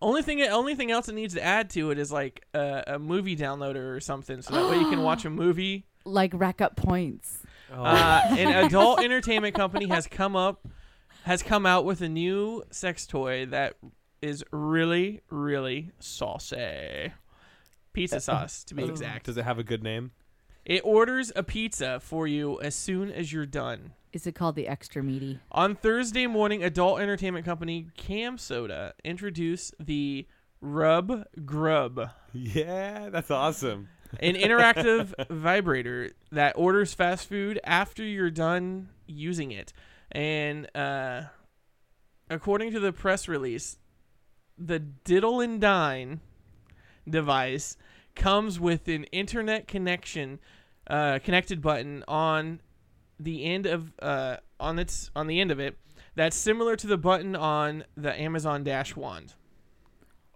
Only 0.02 0.22
thing, 0.22 0.42
only 0.42 0.74
thing 0.74 0.90
else 0.90 1.08
it 1.08 1.14
needs 1.14 1.34
to 1.34 1.42
add 1.42 1.70
to 1.70 1.90
it 1.90 1.98
is 1.98 2.12
like 2.12 2.44
a, 2.52 2.84
a 2.86 2.98
movie 2.98 3.36
downloader 3.36 3.94
or 3.96 4.00
something, 4.00 4.42
so 4.42 4.54
that 4.54 4.70
way 4.70 4.78
you 4.78 4.90
can 4.90 5.02
watch 5.02 5.24
a 5.24 5.30
movie. 5.44 5.86
Like 6.04 6.32
rack 6.34 6.60
up 6.60 6.76
points. 6.76 7.38
Oh, 7.72 7.82
Uh, 7.82 8.20
an 8.30 8.48
adult 8.66 9.00
entertainment 9.00 9.54
company 9.54 9.86
has 9.88 10.06
come 10.06 10.36
up, 10.36 10.66
has 11.24 11.42
come 11.42 11.64
out 11.66 11.84
with 11.84 12.00
a 12.02 12.08
new 12.08 12.62
sex 12.70 13.06
toy 13.06 13.46
that 13.46 13.74
is 14.22 14.44
really, 14.52 15.20
really 15.30 15.90
saucy. 15.98 17.12
Pizza 17.96 18.20
sauce, 18.20 18.62
to 18.64 18.74
be 18.74 18.84
exact. 18.84 19.24
Does 19.26 19.36
it 19.38 19.44
have 19.44 19.58
a 19.58 19.64
good 19.64 19.82
name? 19.82 20.10
It 20.66 20.82
orders 20.84 21.32
a 21.34 21.42
pizza 21.42 21.98
for 22.00 22.26
you 22.26 22.60
as 22.60 22.74
soon 22.74 23.10
as 23.10 23.32
you're 23.32 23.46
done. 23.46 23.92
Is 24.12 24.26
it 24.26 24.34
called 24.34 24.54
the 24.54 24.68
extra 24.68 25.02
meaty? 25.02 25.40
On 25.50 25.74
Thursday 25.74 26.26
morning, 26.26 26.62
adult 26.62 27.00
entertainment 27.00 27.44
company 27.46 27.86
CamSoda 27.98 28.92
introduced 29.02 29.74
the 29.80 30.26
Rub 30.60 31.24
Grub, 31.44 32.10
Yeah, 32.32 33.08
that's 33.10 33.30
awesome. 33.30 33.88
an 34.20 34.34
interactive 34.34 35.14
vibrator 35.30 36.10
that 36.32 36.54
orders 36.56 36.92
fast 36.94 37.28
food 37.28 37.58
after 37.64 38.02
you're 38.02 38.30
done 38.30 38.88
using 39.06 39.52
it. 39.52 39.72
And 40.12 40.68
uh, 40.76 41.22
according 42.28 42.72
to 42.72 42.80
the 42.80 42.92
press 42.92 43.26
release, 43.28 43.78
the 44.58 44.78
Diddle 44.78 45.40
and 45.40 45.60
Dine 45.60 46.20
device 47.08 47.76
comes 48.16 48.58
with 48.58 48.88
an 48.88 49.04
internet 49.04 49.68
connection, 49.68 50.40
uh, 50.88 51.20
connected 51.22 51.62
button 51.62 52.02
on 52.08 52.60
the 53.20 53.44
end 53.44 53.66
of 53.66 53.92
uh, 54.00 54.38
on 54.58 54.78
its 54.78 55.10
on 55.14 55.26
the 55.26 55.40
end 55.40 55.50
of 55.50 55.60
it. 55.60 55.76
That's 56.14 56.36
similar 56.36 56.76
to 56.76 56.86
the 56.86 56.96
button 56.96 57.36
on 57.36 57.84
the 57.96 58.18
Amazon 58.18 58.64
Dash 58.64 58.96
wand. 58.96 59.34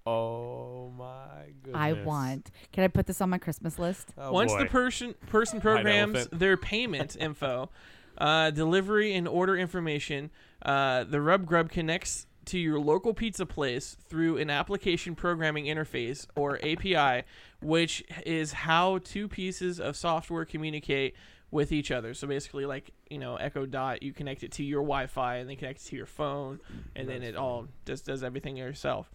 Oh 0.07 0.91
my 0.97 1.53
goodness. 1.63 1.81
I 1.81 1.93
want. 1.93 2.51
Can 2.73 2.85
I 2.85 2.89
put 2.89 3.07
this 3.07 3.21
on 3.21 3.31
my 3.31 3.39
Christmas 3.39 3.79
list? 3.79 4.09
Oh, 4.17 4.33
Once 4.33 4.53
boy. 4.53 4.61
the 4.61 4.67
person 4.67 5.15
person 5.29 5.61
programs 5.61 6.27
their 6.33 6.57
payment 6.57 7.17
info, 7.21 7.71
uh, 8.19 8.51
delivery 8.51 9.15
and 9.15 9.29
order 9.29 9.57
information, 9.57 10.31
uh, 10.63 11.05
the 11.05 11.21
Rub 11.21 11.47
Grub 11.47 11.71
connects 11.71 12.27
to 12.47 12.59
your 12.59 12.81
local 12.81 13.15
pizza 13.15 13.47
place 13.47 13.97
through 14.09 14.39
an 14.39 14.51
application 14.51 15.15
programming 15.15 15.67
interface 15.67 16.27
or 16.37 16.59
API, 16.65 17.25
which 17.61 18.03
is 18.25 18.53
how 18.53 18.99
two 18.99 19.29
pieces 19.29 19.79
of 19.79 19.97
software 19.97 20.45
communicate 20.45 21.15
with 21.51 21.73
each 21.73 21.91
other. 21.91 22.15
So 22.15 22.27
basically, 22.29 22.65
like 22.67 22.93
you 23.11 23.19
know, 23.19 23.37
Echo 23.37 23.67
Dot, 23.67 24.03
you 24.03 24.13
connect 24.13 24.43
it 24.43 24.53
to 24.53 24.63
your 24.63 24.83
Wi-Fi 24.83 25.37
and 25.37 25.51
then 25.51 25.57
connect 25.57 25.81
it 25.83 25.89
to 25.89 25.97
your 25.97 26.07
phone, 26.07 26.61
and 26.97 27.09
then 27.09 27.23
it 27.23 27.37
all 27.37 27.67
just 27.87 28.07
does 28.07 28.23
everything 28.23 28.57
yourself. 28.57 29.11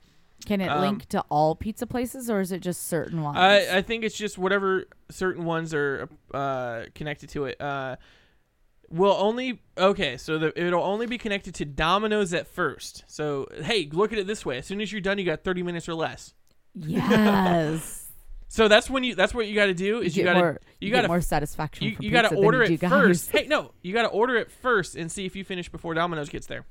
Can 0.46 0.60
it 0.60 0.68
Um, 0.68 0.82
link 0.82 1.08
to 1.10 1.22
all 1.30 1.56
pizza 1.56 1.88
places 1.88 2.30
or 2.30 2.42
is 2.42 2.52
it 2.52 2.60
just 2.60 2.88
certain 2.88 3.22
ones? 3.22 3.38
I, 3.38 3.78
I 3.78 3.82
think 3.82 4.04
it's 4.04 4.18
just 4.18 4.38
whatever 4.38 4.86
certain 5.10 5.46
ones 5.46 5.74
are 5.74 6.10
uh, 6.34 6.84
connected 6.94 7.30
to 7.30 7.46
it. 7.46 7.60
Uh, 7.60 7.96
will 8.90 9.16
only 9.20 9.62
okay, 9.78 10.18
so 10.18 10.38
the, 10.38 10.60
it'll 10.60 10.84
only 10.84 11.06
be 11.06 11.18
connected 11.18 11.56
to 11.56 11.66
Domino's 11.66 12.34
at 12.34 12.48
first. 12.48 13.04
So 13.08 13.48
hey, 13.62 13.90
look 13.92 14.14
at 14.14 14.20
it 14.20 14.28
this 14.28 14.46
way: 14.46 14.58
as 14.58 14.66
soon 14.66 14.82
as 14.82 14.92
you're 14.92 15.02
done, 15.02 15.18
you 15.18 15.26
got 15.26 15.44
30 15.44 15.64
minutes 15.64 15.90
or 15.90 15.96
less. 15.96 16.34
yes. 16.74 18.02
So 18.48 18.70
that's 18.70 18.90
when 18.90 19.04
you 19.04 19.16
that's 19.16 19.34
what 19.34 19.48
you 19.48 19.56
got 19.56 19.66
to 19.66 19.74
do 19.74 20.00
is 20.00 20.16
you, 20.16 20.24
got 20.24 20.34
to 20.34 20.40
more, 20.40 20.62
you 20.80 20.90
got 20.90 21.02
to 21.02 21.10
more 21.10 21.20
satisfaction. 21.20 21.88
you, 21.88 21.98
you 22.00 22.10
got 22.10 22.30
to 22.30 22.36
order 22.38 22.64
it 22.64 22.80
first. 22.80 23.30
Hey, 23.32 23.48
no, 23.48 23.72
you 23.82 23.92
got 23.92 24.04
to 24.04 24.08
order 24.08 24.38
it 24.38 24.50
first 24.50 24.96
and 24.96 25.12
see 25.12 25.26
if 25.26 25.36
you 25.36 25.44
finish 25.44 25.68
before 25.68 25.94
Domino's 25.94 26.30
gets 26.30 26.48
there. 26.48 26.64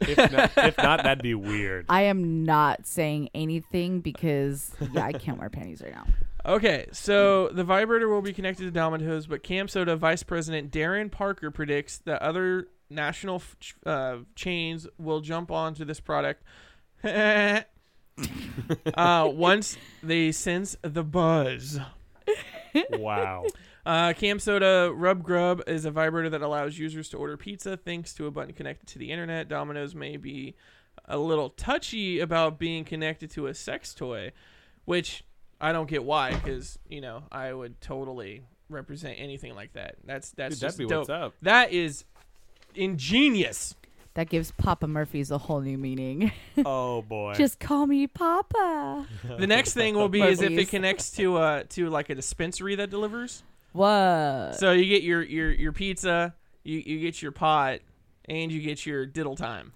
If 0.00 0.16
not, 0.16 0.50
if 0.56 0.78
not, 0.78 1.02
that'd 1.04 1.22
be 1.22 1.34
weird. 1.34 1.86
I 1.88 2.02
am 2.02 2.44
not 2.44 2.86
saying 2.86 3.28
anything 3.34 4.00
because 4.00 4.72
yeah, 4.92 5.04
I 5.04 5.12
can't 5.12 5.38
wear 5.38 5.50
panties 5.50 5.82
right 5.82 5.92
now. 5.92 6.06
Okay, 6.44 6.86
so 6.92 7.48
the 7.48 7.64
vibrator 7.64 8.08
will 8.08 8.22
be 8.22 8.32
connected 8.32 8.64
to 8.64 8.70
Domino's, 8.70 9.26
but 9.26 9.42
CamSoda 9.42 9.96
Vice 9.98 10.22
President 10.22 10.72
Darren 10.72 11.10
Parker 11.10 11.50
predicts 11.50 11.98
that 11.98 12.22
other 12.22 12.68
national 12.88 13.36
f- 13.36 13.74
uh, 13.84 14.16
chains 14.34 14.86
will 14.98 15.20
jump 15.20 15.50
onto 15.50 15.84
this 15.84 16.00
product. 16.00 16.42
uh, 17.04 17.62
once 18.94 19.76
they 20.02 20.32
sense 20.32 20.76
the 20.82 21.04
buzz. 21.04 21.78
Wow. 22.90 23.44
Uh, 23.86 24.12
CamSoda 24.12 24.92
Rub 24.94 25.22
Grub 25.22 25.62
is 25.66 25.86
a 25.86 25.90
vibrator 25.90 26.28
that 26.28 26.42
allows 26.42 26.78
users 26.78 27.08
to 27.08 27.16
order 27.16 27.38
pizza 27.38 27.78
thanks 27.78 28.12
to 28.12 28.26
a 28.26 28.30
button 28.30 28.52
connected 28.52 28.86
to 28.88 28.98
the 28.98 29.10
internet. 29.10 29.48
Domino's 29.48 29.94
may 29.94 30.18
be 30.18 30.54
a 31.06 31.16
little 31.16 31.48
touchy 31.48 32.20
about 32.20 32.58
being 32.58 32.84
connected 32.84 33.30
to 33.30 33.46
a 33.46 33.54
sex 33.54 33.94
toy, 33.94 34.32
which 34.84 35.24
I 35.60 35.72
don't 35.72 35.88
get 35.88 36.04
why, 36.04 36.32
because 36.34 36.78
you 36.88 37.00
know 37.00 37.24
I 37.30 37.52
would 37.52 37.80
totally 37.80 38.42
represent 38.68 39.16
anything 39.18 39.54
like 39.54 39.72
that. 39.74 39.96
That's 40.04 40.30
that's 40.32 40.56
Dude, 40.56 40.60
just 40.60 40.76
that'd 40.78 40.88
be 40.88 40.90
dope. 40.92 41.08
what's 41.08 41.10
up. 41.10 41.34
That 41.42 41.72
is 41.72 42.04
ingenious. 42.74 43.74
That 44.14 44.28
gives 44.28 44.50
Papa 44.52 44.86
Murphy's 44.88 45.30
a 45.30 45.38
whole 45.38 45.60
new 45.60 45.78
meaning. 45.78 46.32
Oh 46.64 47.00
boy. 47.02 47.34
Just 47.34 47.58
call 47.58 47.86
me 47.86 48.06
Papa. 48.06 49.06
The 49.38 49.46
next 49.46 49.72
thing 49.72 49.94
will 49.94 50.08
be 50.10 50.20
is 50.20 50.40
if 50.42 50.48
it 50.48 50.50
Murphy's. 50.52 50.70
connects 50.70 51.10
to 51.12 51.36
uh 51.36 51.62
to 51.70 51.88
like 51.88 52.10
a 52.10 52.14
dispensary 52.14 52.74
that 52.74 52.90
delivers. 52.90 53.42
What? 53.72 54.56
So 54.56 54.72
you 54.72 54.84
get 54.86 55.02
your 55.02 55.22
your 55.22 55.50
your 55.50 55.72
pizza, 55.72 56.34
you 56.64 56.78
you 56.84 56.98
get 57.00 57.22
your 57.22 57.32
pot, 57.32 57.80
and 58.26 58.50
you 58.52 58.60
get 58.60 58.84
your 58.84 59.06
diddle 59.06 59.36
time. 59.36 59.72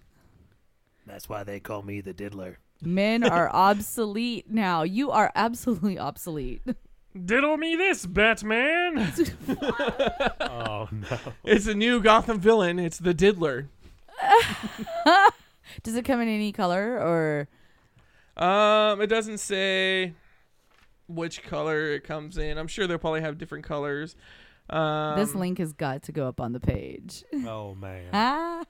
That's 1.07 1.29
why 1.29 1.43
they 1.45 1.61
call 1.61 1.83
me 1.83 2.01
the 2.01 2.13
diddler. 2.13 2.59
Men 2.83 3.25
are 3.31 3.51
obsolete 3.51 4.51
now. 4.51 4.83
You 4.83 5.11
are 5.11 5.31
absolutely 5.35 5.99
obsolete. 5.99 6.63
Diddle 7.25 7.57
me 7.57 7.77
this, 7.77 8.07
Batman. 8.07 9.13
Oh 10.41 10.89
no. 10.91 11.19
it's 11.45 11.67
a 11.67 11.75
new 11.75 12.01
Gotham 12.01 12.41
villain. 12.41 12.79
It's 12.79 12.99
the 12.99 13.15
Diddler. 13.15 13.69
Does 15.83 15.97
it 15.97 16.05
come 16.05 16.21
in 16.21 16.29
any 16.29 16.53
color 16.53 16.99
or 16.99 17.49
Um, 18.43 19.01
it 19.01 19.07
doesn't 19.07 19.39
say 19.39 20.15
which 21.09 21.43
color 21.45 21.93
it 21.93 22.05
comes 22.05 22.37
in. 22.39 22.59
I'm 22.59 22.67
sure 22.69 22.87
they'll 22.87 22.99
probably 22.99 23.21
have 23.21 23.39
different 23.39 23.65
colors. 23.65 24.17
Um, 24.71 25.17
this 25.19 25.35
link 25.35 25.59
has 25.59 25.73
got 25.73 26.03
to 26.05 26.13
go 26.13 26.27
up 26.27 26.41
on 26.41 26.53
the 26.53 26.61
page. 26.61 27.23
Oh 27.47 27.75
man. 27.75 28.65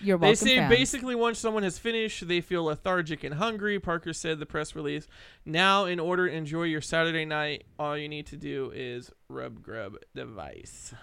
You're 0.00 0.16
welcome. 0.16 0.30
They 0.30 0.34
say 0.50 0.56
fans. 0.56 0.74
basically 0.74 1.14
once 1.14 1.38
someone 1.38 1.62
has 1.62 1.78
finished, 1.78 2.26
they 2.26 2.40
feel 2.40 2.64
lethargic 2.64 3.24
and 3.24 3.34
hungry. 3.34 3.78
Parker 3.78 4.12
said 4.12 4.38
the 4.38 4.46
press 4.46 4.74
release. 4.74 5.06
Now, 5.44 5.84
in 5.84 6.00
order 6.00 6.28
to 6.28 6.34
enjoy 6.34 6.64
your 6.64 6.80
Saturday 6.80 7.24
night, 7.24 7.64
all 7.78 7.96
you 7.96 8.08
need 8.08 8.26
to 8.26 8.36
do 8.36 8.72
is 8.74 9.10
rub 9.28 9.62
grub 9.62 9.96
device. 10.14 10.94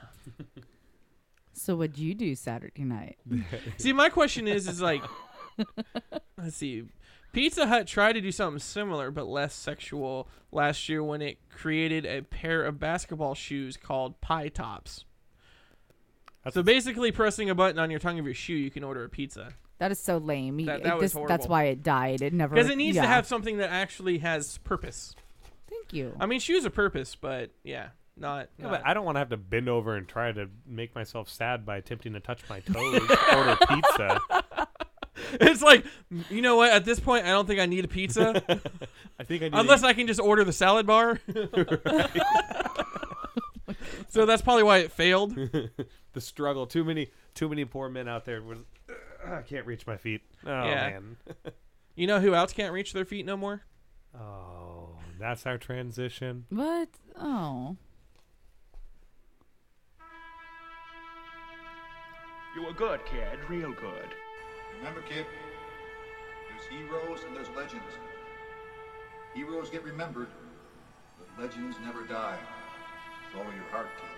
So 1.53 1.75
what'd 1.75 1.97
you 1.97 2.15
do 2.15 2.33
Saturday 2.33 2.83
night? 2.83 3.17
See, 3.77 3.93
my 3.93 4.09
question 4.09 4.47
is, 4.47 4.67
is 4.67 4.81
like, 4.81 5.03
let's 6.37 6.55
see. 6.55 6.85
Pizza 7.33 7.67
Hut 7.67 7.87
tried 7.87 8.13
to 8.13 8.21
do 8.21 8.31
something 8.31 8.59
similar 8.59 9.11
but 9.11 9.27
less 9.27 9.53
sexual 9.53 10.27
last 10.51 10.89
year 10.89 11.03
when 11.03 11.21
it 11.21 11.37
created 11.49 12.05
a 12.05 12.23
pair 12.23 12.63
of 12.65 12.79
basketball 12.79 13.35
shoes 13.35 13.77
called 13.77 14.19
Pie 14.21 14.49
Tops. 14.49 15.05
That's 16.43 16.53
So 16.53 16.63
basically, 16.63 17.11
pressing 17.11 17.49
a 17.49 17.55
button 17.55 17.79
on 17.79 17.91
your 17.91 17.99
tongue 17.99 18.19
of 18.19 18.25
your 18.25 18.33
shoe, 18.33 18.53
you 18.53 18.71
can 18.71 18.83
order 18.83 19.03
a 19.03 19.09
pizza 19.09 19.53
That 19.79 19.91
is 19.91 19.99
so 19.99 20.17
lame. 20.17 20.59
You- 20.59 20.67
That- 20.67 20.83
that 20.83 20.93
it- 20.93 20.95
was 20.95 21.13
this- 21.13 21.21
that's 21.27 21.45
horrible. 21.45 21.47
why 21.47 21.63
it 21.65 21.81
died. 21.83 22.21
It 22.21 22.33
never 22.33 22.53
because 22.55 22.69
it 22.69 22.77
needs 22.77 22.95
yeah. 22.95 23.01
to 23.03 23.07
have 23.07 23.25
something 23.25 23.57
that 23.57 23.71
actually 23.71 24.19
has 24.19 24.57
purpose. 24.59 25.15
Thank 25.69 25.93
you. 25.93 26.15
I 26.19 26.25
mean, 26.27 26.39
shoes 26.39 26.65
are 26.65 26.69
purpose, 26.69 27.15
but 27.15 27.49
yeah, 27.63 27.87
not. 28.15 28.49
Yeah, 28.57 28.65
not 28.65 28.71
but 28.71 28.87
I 28.87 28.93
don't 28.93 29.05
want 29.05 29.15
to 29.15 29.19
have 29.19 29.29
to 29.29 29.37
bend 29.37 29.69
over 29.69 29.95
and 29.95 30.07
try 30.07 30.31
to 30.31 30.49
make 30.67 30.93
myself 30.93 31.29
sad 31.29 31.65
by 31.65 31.77
attempting 31.77 32.13
to 32.13 32.19
touch 32.19 32.41
my 32.49 32.59
toes, 32.59 33.07
to 33.07 33.35
order 33.35 33.57
pizza. 33.67 34.19
it's 35.41 35.61
like, 35.61 35.85
you 36.29 36.41
know 36.41 36.57
what? 36.57 36.71
At 36.71 36.85
this 36.85 36.99
point, 36.99 37.25
I 37.25 37.29
don't 37.29 37.47
think 37.47 37.59
I 37.59 37.65
need 37.65 37.85
a 37.85 37.87
pizza 37.87 38.43
I 39.19 39.23
think 39.23 39.43
I 39.43 39.49
need 39.49 39.53
unless 39.57 39.83
I 39.83 39.93
can 39.93 40.07
just 40.07 40.19
order 40.19 40.43
the 40.43 40.53
salad 40.53 40.85
bar. 40.85 41.19
so 44.09 44.25
that's 44.25 44.41
probably 44.41 44.63
why 44.63 44.79
it 44.79 44.91
failed. 44.91 45.37
The 46.13 46.21
struggle. 46.21 46.65
Too 46.67 46.83
many, 46.83 47.09
too 47.35 47.47
many 47.49 47.65
poor 47.65 47.89
men 47.89 48.07
out 48.07 48.25
there. 48.25 48.41
With, 48.41 48.59
I 49.27 49.41
can't 49.41 49.65
reach 49.65 49.85
my 49.87 49.97
feet. 49.97 50.21
Oh 50.45 50.49
Yeah. 50.49 50.89
man. 50.91 51.17
You 51.93 52.07
know 52.07 52.21
who 52.21 52.33
else 52.33 52.53
can't 52.53 52.71
reach 52.73 52.93
their 52.93 53.03
feet 53.03 53.25
no 53.25 53.35
more? 53.35 53.61
Oh, 54.17 54.95
that's 55.19 55.45
our 55.45 55.57
transition. 55.57 56.45
what? 56.49 56.87
Oh. 57.19 57.75
You 62.55 62.63
were 62.63 62.73
good, 62.73 63.01
kid. 63.05 63.37
Real 63.49 63.71
good. 63.73 64.07
Remember, 64.77 65.01
kid, 65.01 65.25
there's 66.49 66.65
heroes 66.69 67.19
and 67.27 67.35
there's 67.35 67.49
legends. 67.55 67.83
Heroes 69.33 69.69
get 69.69 69.83
remembered, 69.83 70.27
but 71.17 71.43
legends 71.43 71.77
never 71.83 72.03
die. 72.05 72.37
Follow 73.33 73.45
your 73.45 73.69
heart, 73.71 73.87
kid. 73.97 74.09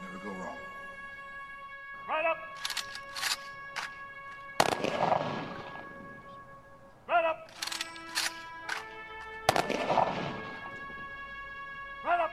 You 0.00 0.18
never 0.18 0.24
go 0.38 0.44
wrong. 0.44 0.56
Right 2.10 2.26
up. 2.26 2.38
Right 7.08 7.24
up. 7.24 7.50
Right 12.04 12.20
up. 12.20 12.30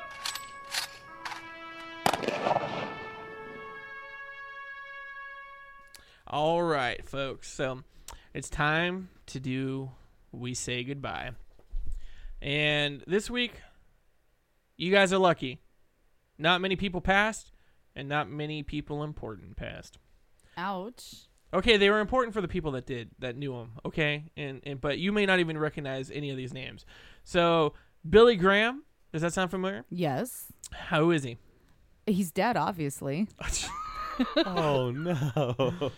All 6.26 6.64
right, 6.64 7.08
folks. 7.08 7.52
So 7.52 7.84
it's 8.34 8.50
time 8.50 9.10
to 9.28 9.40
do 9.40 9.92
We 10.32 10.56
Say 10.56 10.84
Goodbye. 10.86 11.34
And 12.42 13.04
this 13.06 13.30
week, 13.30 13.62
you 14.76 14.92
guys 14.92 15.14
are 15.14 15.20
lucky. 15.20 15.60
Not 16.40 16.62
many 16.62 16.76
people 16.76 17.00
passed, 17.00 17.52
and 17.98 18.08
not 18.08 18.30
many 18.30 18.64
people 18.64 19.04
important 19.04 19.58
passed. 19.58 19.98
Ouch. 20.56 21.28
Okay, 21.54 21.78
they 21.78 21.90
were 21.90 22.00
important 22.00 22.34
for 22.34 22.42
the 22.42 22.48
people 22.48 22.72
that 22.74 22.86
did 22.86 23.10
that 23.20 23.36
knew 23.36 23.54
them. 23.54 23.72
Okay, 23.86 24.26
and, 24.38 24.62
and 24.66 24.80
but 24.80 25.00
you 25.00 25.12
may 25.12 25.26
not 25.26 25.40
even 25.40 25.58
recognize 25.58 26.12
any 26.12 26.30
of 26.30 26.38
these 26.38 26.54
names. 26.54 26.86
So 27.24 27.74
Billy 28.08 28.36
Graham, 28.36 28.84
does 29.12 29.22
that 29.24 29.34
sound 29.34 29.52
familiar? 29.52 29.84
Yes. 29.90 30.46
How 30.72 31.10
is 31.10 31.24
he? 31.24 31.38
He's 32.06 32.32
dead, 32.32 32.56
obviously. 32.56 33.28
oh 34.46 34.92
no. 34.92 35.92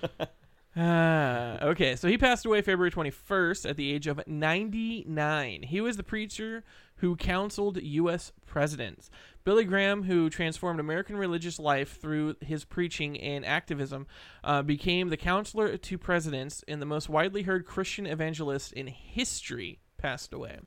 Ah, 0.76 1.58
okay, 1.64 1.96
so 1.96 2.08
he 2.08 2.18
passed 2.18 2.46
away 2.46 2.62
February 2.62 2.92
21st 2.92 3.70
at 3.70 3.76
the 3.76 3.92
age 3.92 4.08
of 4.08 4.26
99. 4.28 5.64
He 5.64 5.82
was 5.82 5.98
the 5.98 6.04
preacher 6.04 6.64
who 6.98 7.16
counseled 7.16 7.82
U.S. 7.82 8.32
presidents. 8.46 9.10
Billy 9.50 9.64
Graham, 9.64 10.04
who 10.04 10.30
transformed 10.30 10.80
American 10.80 11.18
religious 11.18 11.58
life 11.58 12.00
through 12.00 12.36
his 12.40 12.66
preaching 12.66 13.20
and 13.20 13.44
activism, 13.44 14.06
uh, 14.44 14.62
became 14.62 15.10
the 15.10 15.18
counselor 15.18 15.76
to 15.76 15.98
presidents 15.98 16.64
and 16.68 16.80
the 16.80 16.86
most 16.86 17.10
widely 17.10 17.42
heard 17.42 17.66
Christian 17.66 18.06
evangelist 18.06 18.74
in 18.74 18.86
history, 18.86 19.80
passed 19.98 20.36
away. 20.36 20.60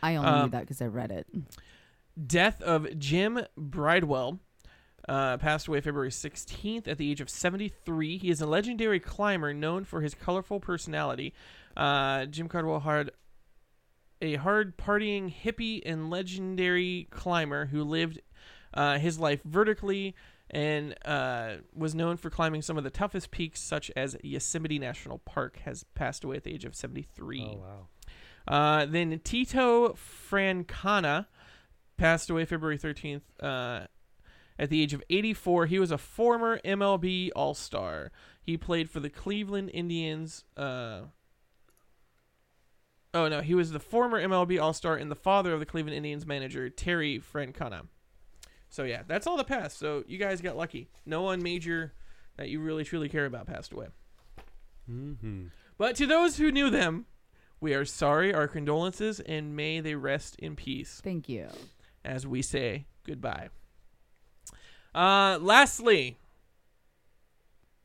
I 0.00 0.14
only 0.14 0.30
knew 0.30 0.36
Um, 0.44 0.50
that 0.50 0.60
because 0.60 0.80
I 0.80 0.86
read 0.86 1.10
it. 1.10 1.26
Death 2.24 2.62
of 2.62 2.96
Jim 3.00 3.40
Bridwell. 3.58 4.38
Uh, 5.08 5.36
passed 5.38 5.66
away 5.66 5.80
February 5.80 6.10
16th 6.10 6.86
at 6.86 6.98
the 6.98 7.10
age 7.10 7.20
of 7.20 7.28
73. 7.28 8.18
He 8.18 8.30
is 8.30 8.40
a 8.40 8.46
legendary 8.46 9.00
climber 9.00 9.52
known 9.52 9.84
for 9.84 10.02
his 10.02 10.14
colorful 10.14 10.60
personality. 10.60 11.34
Uh, 11.76 12.26
Jim 12.26 12.48
Cardwell 12.48 12.80
had 12.80 13.10
a 14.20 14.34
hard 14.36 14.76
partying 14.76 15.32
hippie 15.32 15.82
and 15.84 16.10
legendary 16.10 17.08
climber 17.10 17.66
who 17.66 17.82
lived 17.82 18.20
uh, 18.74 18.98
his 18.98 19.18
life 19.18 19.42
vertically 19.44 20.14
and 20.50 20.96
uh, 21.04 21.56
was 21.74 21.94
known 21.94 22.16
for 22.16 22.28
climbing 22.28 22.62
some 22.62 22.76
of 22.76 22.84
the 22.84 22.90
toughest 22.90 23.30
peaks, 23.30 23.60
such 23.60 23.90
as 23.94 24.16
Yosemite 24.22 24.78
National 24.78 25.18
Park, 25.18 25.60
has 25.64 25.84
passed 25.94 26.24
away 26.24 26.36
at 26.36 26.44
the 26.44 26.52
age 26.52 26.64
of 26.64 26.74
73. 26.74 27.48
Oh 27.48 27.58
wow. 27.58 27.86
Uh, 28.48 28.86
then 28.86 29.20
Tito 29.22 29.90
Francona 29.94 31.26
passed 31.96 32.30
away 32.30 32.44
February 32.44 32.78
13th 32.78 33.22
uh, 33.40 33.86
at 34.58 34.70
the 34.70 34.82
age 34.82 34.92
of 34.92 35.02
84. 35.08 35.66
He 35.66 35.78
was 35.78 35.92
a 35.92 35.98
former 35.98 36.58
MLB 36.64 37.30
All 37.36 37.54
Star. 37.54 38.10
He 38.42 38.56
played 38.56 38.90
for 38.90 38.98
the 38.98 39.10
Cleveland 39.10 39.70
Indians. 39.72 40.44
Uh, 40.56 41.02
oh, 43.14 43.28
no. 43.28 43.40
He 43.40 43.54
was 43.54 43.70
the 43.70 43.80
former 43.80 44.20
MLB 44.20 44.60
All 44.60 44.72
Star 44.72 44.96
and 44.96 45.10
the 45.10 45.16
father 45.16 45.52
of 45.52 45.60
the 45.60 45.66
Cleveland 45.66 45.96
Indians 45.96 46.26
manager, 46.26 46.68
Terry 46.68 47.20
Francona. 47.20 47.86
So, 48.68 48.84
yeah, 48.84 49.02
that's 49.06 49.26
all 49.26 49.36
the 49.36 49.44
passed. 49.44 49.78
So, 49.78 50.04
you 50.06 50.18
guys 50.18 50.40
got 50.40 50.56
lucky. 50.56 50.88
No 51.04 51.22
one 51.22 51.42
major 51.42 51.92
that 52.36 52.48
you 52.48 52.60
really 52.60 52.84
truly 52.84 53.08
care 53.08 53.26
about 53.26 53.46
passed 53.46 53.72
away. 53.72 53.88
Mm-hmm. 54.90 55.46
But 55.76 55.96
to 55.96 56.06
those 56.06 56.36
who 56.36 56.52
knew 56.52 56.70
them, 56.70 57.06
we 57.60 57.74
are 57.74 57.84
sorry, 57.84 58.32
our 58.32 58.48
condolences, 58.48 59.20
and 59.20 59.54
may 59.54 59.80
they 59.80 59.94
rest 59.94 60.36
in 60.38 60.56
peace 60.56 61.00
Thank 61.04 61.28
you. 61.28 61.48
as 62.04 62.26
we 62.26 62.42
say 62.42 62.86
goodbye. 63.04 63.50
Uh, 64.94 65.38
lastly, 65.40 66.18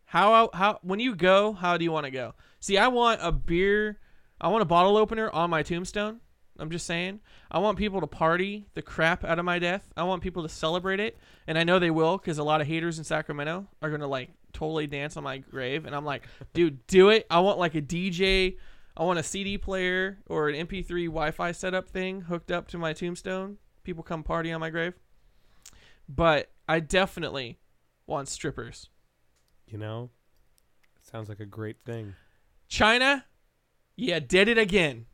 how 0.05 0.49
how 0.53 0.79
when 0.81 0.99
you 0.99 1.15
go, 1.15 1.53
how 1.53 1.77
do 1.77 1.83
you 1.83 1.91
want 1.91 2.05
to 2.05 2.11
go? 2.11 2.33
See, 2.59 2.77
I 2.77 2.87
want 2.87 3.19
a 3.21 3.31
beer 3.31 3.99
I 4.45 4.47
want 4.49 4.61
a 4.61 4.65
bottle 4.65 4.95
opener 4.95 5.31
on 5.31 5.49
my 5.49 5.63
tombstone. 5.63 6.19
I'm 6.59 6.69
just 6.69 6.85
saying. 6.85 7.19
I 7.49 7.57
want 7.57 7.79
people 7.79 7.99
to 8.01 8.05
party 8.05 8.67
the 8.75 8.83
crap 8.83 9.23
out 9.23 9.39
of 9.39 9.45
my 9.45 9.57
death. 9.57 9.91
I 9.97 10.03
want 10.03 10.21
people 10.21 10.43
to 10.43 10.49
celebrate 10.49 10.99
it, 10.99 11.17
and 11.47 11.57
I 11.57 11.63
know 11.63 11.79
they 11.79 11.89
will 11.89 12.19
because 12.19 12.37
a 12.37 12.43
lot 12.43 12.61
of 12.61 12.67
haters 12.67 12.99
in 12.99 13.05
Sacramento 13.05 13.65
are 13.81 13.89
gonna 13.89 14.05
like 14.05 14.29
totally 14.53 14.85
dance 14.85 15.17
on 15.17 15.23
my 15.23 15.39
grave. 15.39 15.87
And 15.87 15.95
I'm 15.95 16.05
like, 16.05 16.27
dude, 16.53 16.85
do 16.85 17.09
it. 17.09 17.25
I 17.27 17.39
want 17.39 17.57
like 17.57 17.73
a 17.73 17.81
DJ. 17.81 18.57
I 18.95 19.03
want 19.03 19.17
a 19.17 19.23
CD 19.23 19.57
player 19.57 20.19
or 20.27 20.47
an 20.47 20.67
MP3 20.67 21.05
Wi-Fi 21.05 21.51
setup 21.51 21.89
thing 21.89 22.21
hooked 22.21 22.51
up 22.51 22.67
to 22.67 22.77
my 22.77 22.93
tombstone. 22.93 23.57
People 23.83 24.03
come 24.03 24.21
party 24.21 24.51
on 24.51 24.59
my 24.59 24.69
grave. 24.69 24.93
But 26.07 26.51
I 26.69 26.81
definitely 26.81 27.57
want 28.05 28.27
strippers. 28.27 28.89
You 29.65 29.79
know, 29.79 30.11
sounds 31.01 31.29
like 31.29 31.39
a 31.39 31.47
great 31.47 31.77
thing. 31.83 32.13
China, 32.67 33.25
you 33.95 34.19
did 34.19 34.47
it 34.47 34.57
again. 34.57 35.05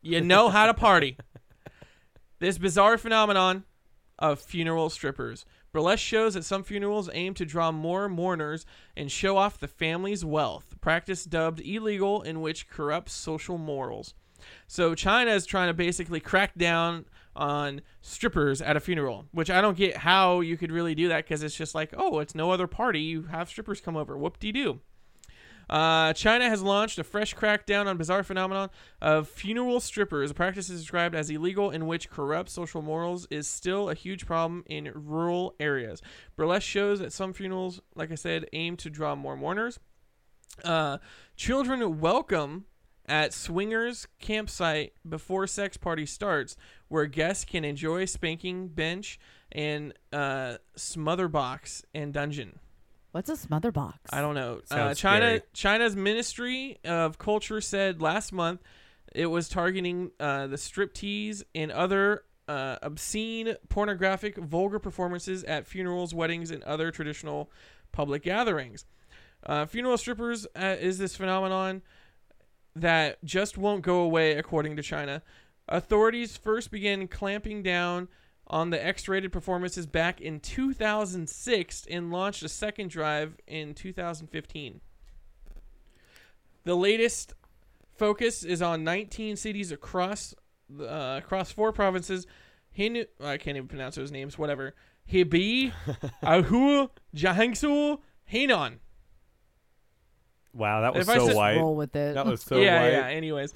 You 0.00 0.20
know 0.20 0.48
how 0.48 0.66
to 0.66 0.74
party. 0.74 1.16
this 2.38 2.58
bizarre 2.58 2.98
phenomenon 2.98 3.64
of 4.18 4.40
funeral 4.40 4.90
strippers. 4.90 5.44
Burlesque 5.72 6.02
shows 6.02 6.34
at 6.34 6.44
some 6.44 6.62
funerals 6.62 7.10
aim 7.12 7.34
to 7.34 7.44
draw 7.44 7.70
more 7.70 8.08
mourners 8.08 8.64
and 8.96 9.12
show 9.12 9.36
off 9.36 9.60
the 9.60 9.68
family's 9.68 10.24
wealth, 10.24 10.76
practice 10.80 11.24
dubbed 11.24 11.60
illegal 11.60 12.22
in 12.22 12.40
which 12.40 12.68
corrupts 12.68 13.12
social 13.12 13.58
morals. 13.58 14.14
So 14.66 14.94
China 14.94 15.32
is 15.32 15.44
trying 15.44 15.68
to 15.68 15.74
basically 15.74 16.20
crack 16.20 16.54
down 16.56 17.04
on 17.36 17.82
strippers 18.00 18.62
at 18.62 18.76
a 18.76 18.80
funeral, 18.80 19.26
which 19.32 19.50
I 19.50 19.60
don't 19.60 19.76
get 19.76 19.98
how 19.98 20.40
you 20.40 20.56
could 20.56 20.72
really 20.72 20.94
do 20.94 21.08
that 21.08 21.24
because 21.24 21.42
it's 21.42 21.56
just 21.56 21.74
like, 21.74 21.92
oh, 21.96 22.18
it's 22.20 22.34
no 22.34 22.50
other 22.50 22.66
party. 22.66 23.00
You 23.00 23.24
have 23.24 23.48
strippers 23.48 23.80
come 23.80 23.96
over. 23.96 24.16
Whoop 24.16 24.38
de 24.38 24.52
doo. 24.52 24.80
Uh, 25.68 26.12
China 26.14 26.48
has 26.48 26.62
launched 26.62 26.98
a 26.98 27.04
fresh 27.04 27.34
crackdown 27.34 27.86
on 27.86 27.96
bizarre 27.96 28.22
phenomenon 28.22 28.70
of 29.02 29.28
funeral 29.28 29.80
strippers. 29.80 30.30
A 30.30 30.34
practice 30.34 30.70
is 30.70 30.80
described 30.80 31.14
as 31.14 31.28
illegal 31.30 31.70
in 31.70 31.86
which 31.86 32.08
corrupt 32.08 32.48
social 32.48 32.80
morals 32.80 33.26
is 33.30 33.46
still 33.46 33.90
a 33.90 33.94
huge 33.94 34.26
problem 34.26 34.64
in 34.66 34.90
rural 34.94 35.54
areas. 35.60 36.00
Burlesque 36.36 36.66
shows 36.66 37.00
at 37.00 37.12
some 37.12 37.32
funerals, 37.32 37.80
like 37.94 38.10
I 38.10 38.14
said, 38.14 38.46
aim 38.52 38.76
to 38.78 38.90
draw 38.90 39.14
more 39.14 39.36
mourners. 39.36 39.78
Uh, 40.64 40.98
children 41.36 42.00
welcome 42.00 42.64
at 43.06 43.32
swingers 43.32 44.06
campsite 44.18 44.92
before 45.08 45.46
sex 45.46 45.76
party 45.76 46.04
starts, 46.04 46.56
where 46.88 47.06
guests 47.06 47.44
can 47.44 47.64
enjoy 47.64 48.04
spanking 48.04 48.68
bench 48.68 49.18
and 49.52 49.94
uh, 50.12 50.56
smother 50.76 51.28
box 51.28 51.84
and 51.94 52.12
dungeon. 52.12 52.58
What's 53.12 53.30
a 53.30 53.36
smother 53.36 53.72
box? 53.72 53.98
I 54.10 54.20
don't 54.20 54.34
know. 54.34 54.60
Uh, 54.70 54.74
Sounds 54.74 54.98
China 54.98 55.26
scary. 55.26 55.42
China's 55.54 55.96
Ministry 55.96 56.78
of 56.84 57.18
Culture 57.18 57.60
said 57.60 58.02
last 58.02 58.32
month 58.32 58.62
it 59.14 59.26
was 59.26 59.48
targeting 59.48 60.10
uh, 60.20 60.46
the 60.46 60.56
striptease 60.56 61.42
and 61.54 61.72
other 61.72 62.24
uh, 62.46 62.76
obscene, 62.82 63.54
pornographic, 63.68 64.36
vulgar 64.36 64.78
performances 64.78 65.44
at 65.44 65.66
funerals, 65.66 66.14
weddings, 66.14 66.50
and 66.50 66.62
other 66.64 66.90
traditional 66.90 67.50
public 67.92 68.22
gatherings. 68.22 68.84
Uh, 69.44 69.66
funeral 69.66 69.96
strippers 69.96 70.46
uh, 70.56 70.76
is 70.78 70.98
this 70.98 71.16
phenomenon 71.16 71.82
that 72.74 73.22
just 73.24 73.56
won't 73.58 73.82
go 73.82 74.00
away, 74.00 74.32
according 74.32 74.76
to 74.76 74.82
China. 74.82 75.22
Authorities 75.68 76.36
first 76.36 76.70
began 76.70 77.08
clamping 77.08 77.62
down 77.62 78.08
on 78.48 78.70
the 78.70 78.82
X-rated 78.84 79.30
performances 79.30 79.86
back 79.86 80.20
in 80.20 80.40
2006 80.40 81.86
and 81.90 82.10
launched 82.10 82.42
a 82.42 82.48
second 82.48 82.90
drive 82.90 83.36
in 83.46 83.74
2015. 83.74 84.80
The 86.64 86.74
latest 86.74 87.34
focus 87.96 88.42
is 88.44 88.60
on 88.62 88.84
19 88.84 89.36
cities 89.36 89.70
across 89.72 90.34
uh, 90.80 91.20
across 91.22 91.50
four 91.52 91.72
provinces. 91.72 92.26
Hinu, 92.76 93.06
I 93.20 93.38
can't 93.38 93.56
even 93.56 93.68
pronounce 93.68 93.94
those 93.96 94.10
names. 94.12 94.38
Whatever. 94.38 94.74
Hebei, 95.10 95.72
Ahu, 96.22 96.88
Jiangsu, 97.16 97.98
Henan. 98.30 98.78
Wow, 100.52 100.82
that 100.82 100.94
was 100.94 101.08
If 101.08 101.14
I 101.14 101.18
so 101.18 101.26
said- 101.28 101.36
white. 101.36 101.56
Roll 101.56 101.74
with 101.76 101.94
it. 101.96 102.14
That 102.14 102.26
was 102.26 102.42
so 102.42 102.58
yeah, 102.58 102.82
white. 102.82 102.92
yeah. 102.92 103.06
Anyways, 103.16 103.54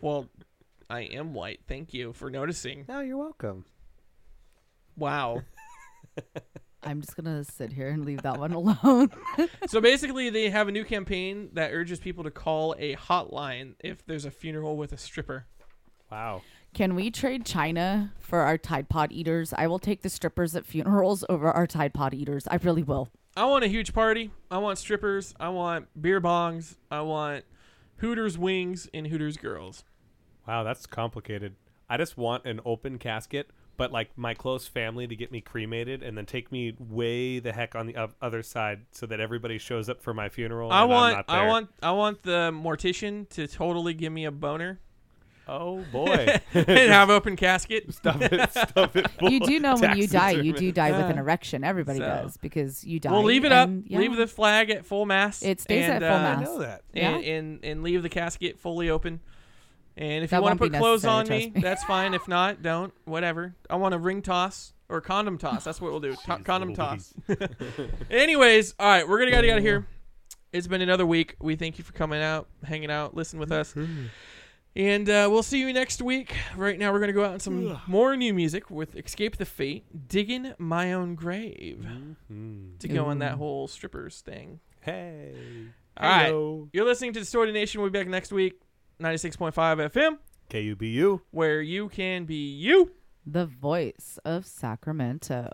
well, 0.00 0.28
I 0.90 1.02
am 1.02 1.34
white. 1.34 1.60
Thank 1.68 1.94
you 1.94 2.12
for 2.12 2.30
noticing. 2.30 2.84
No, 2.88 3.00
you're 3.00 3.16
welcome. 3.18 3.64
Wow. 4.96 5.42
I'm 6.82 7.00
just 7.00 7.16
gonna 7.16 7.44
sit 7.44 7.72
here 7.72 7.88
and 7.88 8.04
leave 8.04 8.22
that 8.22 8.38
one 8.38 8.52
alone. 8.52 9.10
so 9.66 9.80
basically, 9.80 10.28
they 10.30 10.50
have 10.50 10.68
a 10.68 10.72
new 10.72 10.84
campaign 10.84 11.48
that 11.54 11.72
urges 11.72 11.98
people 11.98 12.24
to 12.24 12.30
call 12.30 12.74
a 12.78 12.94
hotline 12.96 13.74
if 13.80 14.04
there's 14.06 14.26
a 14.26 14.30
funeral 14.30 14.76
with 14.76 14.92
a 14.92 14.98
stripper. 14.98 15.46
Wow. 16.10 16.42
Can 16.74 16.94
we 16.94 17.10
trade 17.10 17.46
China 17.46 18.12
for 18.18 18.40
our 18.40 18.58
Tide 18.58 18.88
Pod 18.88 19.12
eaters? 19.12 19.54
I 19.56 19.66
will 19.66 19.78
take 19.78 20.02
the 20.02 20.10
strippers 20.10 20.54
at 20.54 20.66
funerals 20.66 21.24
over 21.28 21.50
our 21.50 21.66
Tide 21.66 21.94
Pod 21.94 22.12
eaters. 22.12 22.46
I 22.50 22.56
really 22.56 22.82
will. 22.82 23.08
I 23.36 23.46
want 23.46 23.64
a 23.64 23.68
huge 23.68 23.94
party. 23.94 24.30
I 24.50 24.58
want 24.58 24.78
strippers. 24.78 25.34
I 25.40 25.48
want 25.48 25.88
beer 26.00 26.20
bongs. 26.20 26.76
I 26.90 27.00
want 27.00 27.44
Hooters 27.96 28.36
wings 28.36 28.88
and 28.92 29.06
Hooters 29.06 29.36
girls. 29.36 29.84
Wow, 30.46 30.62
that's 30.62 30.86
complicated. 30.86 31.54
I 31.88 31.96
just 31.96 32.16
want 32.16 32.44
an 32.44 32.60
open 32.64 32.98
casket, 32.98 33.50
but 33.76 33.92
like 33.92 34.10
my 34.16 34.34
close 34.34 34.66
family 34.66 35.06
to 35.06 35.16
get 35.16 35.32
me 35.32 35.40
cremated 35.40 36.02
and 36.02 36.16
then 36.16 36.26
take 36.26 36.50
me 36.52 36.74
way 36.78 37.38
the 37.38 37.52
heck 37.52 37.74
on 37.74 37.86
the 37.86 37.96
o- 37.96 38.10
other 38.22 38.42
side 38.42 38.82
so 38.92 39.06
that 39.06 39.20
everybody 39.20 39.58
shows 39.58 39.88
up 39.88 40.02
for 40.02 40.14
my 40.14 40.28
funeral. 40.28 40.70
I 40.70 40.82
and 40.82 40.84
I'm 40.84 40.88
want 40.90 41.16
not 41.16 41.24
I 41.28 41.46
want 41.46 41.68
I 41.82 41.90
want 41.92 42.22
the 42.22 42.50
mortician 42.52 43.28
to 43.30 43.46
totally 43.46 43.94
give 43.94 44.12
me 44.12 44.24
a 44.24 44.30
boner 44.30 44.80
Oh 45.46 45.84
boy. 45.92 46.26
and 46.54 46.66
have 46.68 47.10
open 47.10 47.36
casket. 47.36 47.92
stuff 47.94 48.16
it. 48.22 48.50
Stuff 48.50 48.96
it. 48.96 49.10
Full 49.10 49.30
You 49.32 49.40
do 49.40 49.60
know 49.60 49.76
when 49.76 49.96
you 49.98 50.06
die, 50.08 50.30
you 50.30 50.52
do 50.54 50.72
die 50.72 50.92
with 50.92 51.10
an 51.10 51.18
erection. 51.18 51.64
Everybody 51.64 51.98
So- 51.98 52.04
does 52.06 52.36
because 52.38 52.84
you 52.84 52.98
die. 52.98 53.12
Well, 53.12 53.22
leave 53.24 53.44
it 53.44 53.52
up. 53.52 53.68
yeah. 53.84 53.98
Leave 53.98 54.16
the 54.16 54.26
flag 54.26 54.70
at 54.70 54.86
full 54.86 55.04
mast. 55.06 55.42
It 55.44 55.60
stays 55.60 55.84
and, 55.84 56.02
at 56.02 56.10
full 56.10 56.18
uh, 56.18 56.22
mast. 56.22 56.40
I 56.40 56.44
know 56.44 56.58
that. 56.60 56.82
Yeah. 56.94 57.10
and, 57.10 57.24
and 57.24 57.64
and 57.64 57.82
leave 57.82 58.02
the 58.02 58.08
casket 58.08 58.58
fully 58.58 58.88
open. 58.88 59.20
And 59.96 60.24
if 60.24 60.30
That 60.30 60.38
you 60.38 60.42
want 60.42 60.60
won't 60.60 60.60
to 60.60 60.64
be 60.64 60.70
put 60.70 60.78
clothes 60.82 61.04
necessary, 61.04 61.34
on 61.34 61.38
me, 61.38 61.44
trust 61.50 61.54
me. 61.56 61.60
that's 61.62 61.84
fine. 61.84 62.14
If 62.14 62.26
not, 62.28 62.62
don't. 62.62 62.92
Whatever. 63.04 63.54
I 63.70 63.76
want 63.76 63.94
a 63.94 63.98
ring 63.98 64.22
toss 64.22 64.72
or 64.88 65.00
condom 65.00 65.38
toss. 65.38 65.62
That's 65.64 65.80
what 65.80 65.90
we'll 65.92 66.00
do. 66.00 66.14
To- 66.26 66.38
condom 66.38 66.74
toss. 66.74 67.14
Anyways, 68.10 68.74
all 68.78 68.86
right, 68.88 69.08
we're 69.08 69.18
gonna 69.18 69.30
get 69.30 69.48
out 69.48 69.58
of 69.58 69.62
here. 69.64 69.86
It's 70.52 70.66
been 70.66 70.82
another 70.82 71.06
week. 71.06 71.36
We 71.40 71.56
thank 71.56 71.78
you 71.78 71.84
for 71.84 71.92
coming 71.92 72.22
out, 72.22 72.48
hanging 72.62 72.90
out, 72.90 73.14
listening 73.14 73.40
with 73.40 73.50
us. 73.52 73.74
And 74.76 75.08
uh, 75.08 75.28
we'll 75.30 75.42
see 75.44 75.58
you 75.60 75.72
next 75.72 76.00
week. 76.02 76.34
Right 76.56 76.78
now, 76.78 76.92
we're 76.92 76.98
going 76.98 77.08
to 77.08 77.12
go 77.12 77.24
out 77.24 77.32
on 77.32 77.40
some 77.40 77.78
more 77.86 78.16
new 78.16 78.34
music 78.34 78.70
with 78.70 78.96
Escape 78.96 79.36
the 79.36 79.44
Fate, 79.44 79.84
Digging 80.08 80.52
My 80.58 80.92
Own 80.92 81.14
Grave 81.14 81.86
Mhm. 82.32 82.78
to 82.80 82.88
go 82.88 83.06
on 83.06 83.18
that 83.20 83.32
whole 83.34 83.66
strippers 83.68 84.20
thing. 84.20 84.58
Hey. 84.80 85.32
All 85.96 86.08
right. 86.08 86.26
Hello. 86.26 86.68
You're 86.72 86.84
listening 86.84 87.12
to 87.14 87.20
Distorted 87.20 87.52
Nation. 87.52 87.80
We'll 87.80 87.90
be 87.90 87.98
back 88.00 88.08
next 88.08 88.32
week, 88.32 88.60
96.5 89.00 89.52
FM, 89.90 90.18
KUBU. 90.50 91.20
where 91.30 91.60
you 91.60 91.88
can 91.88 92.24
be 92.24 92.34
you. 92.36 92.92
the 93.26 93.46
voice 93.46 94.18
of 94.24 94.46
Sacramento. 94.46 95.50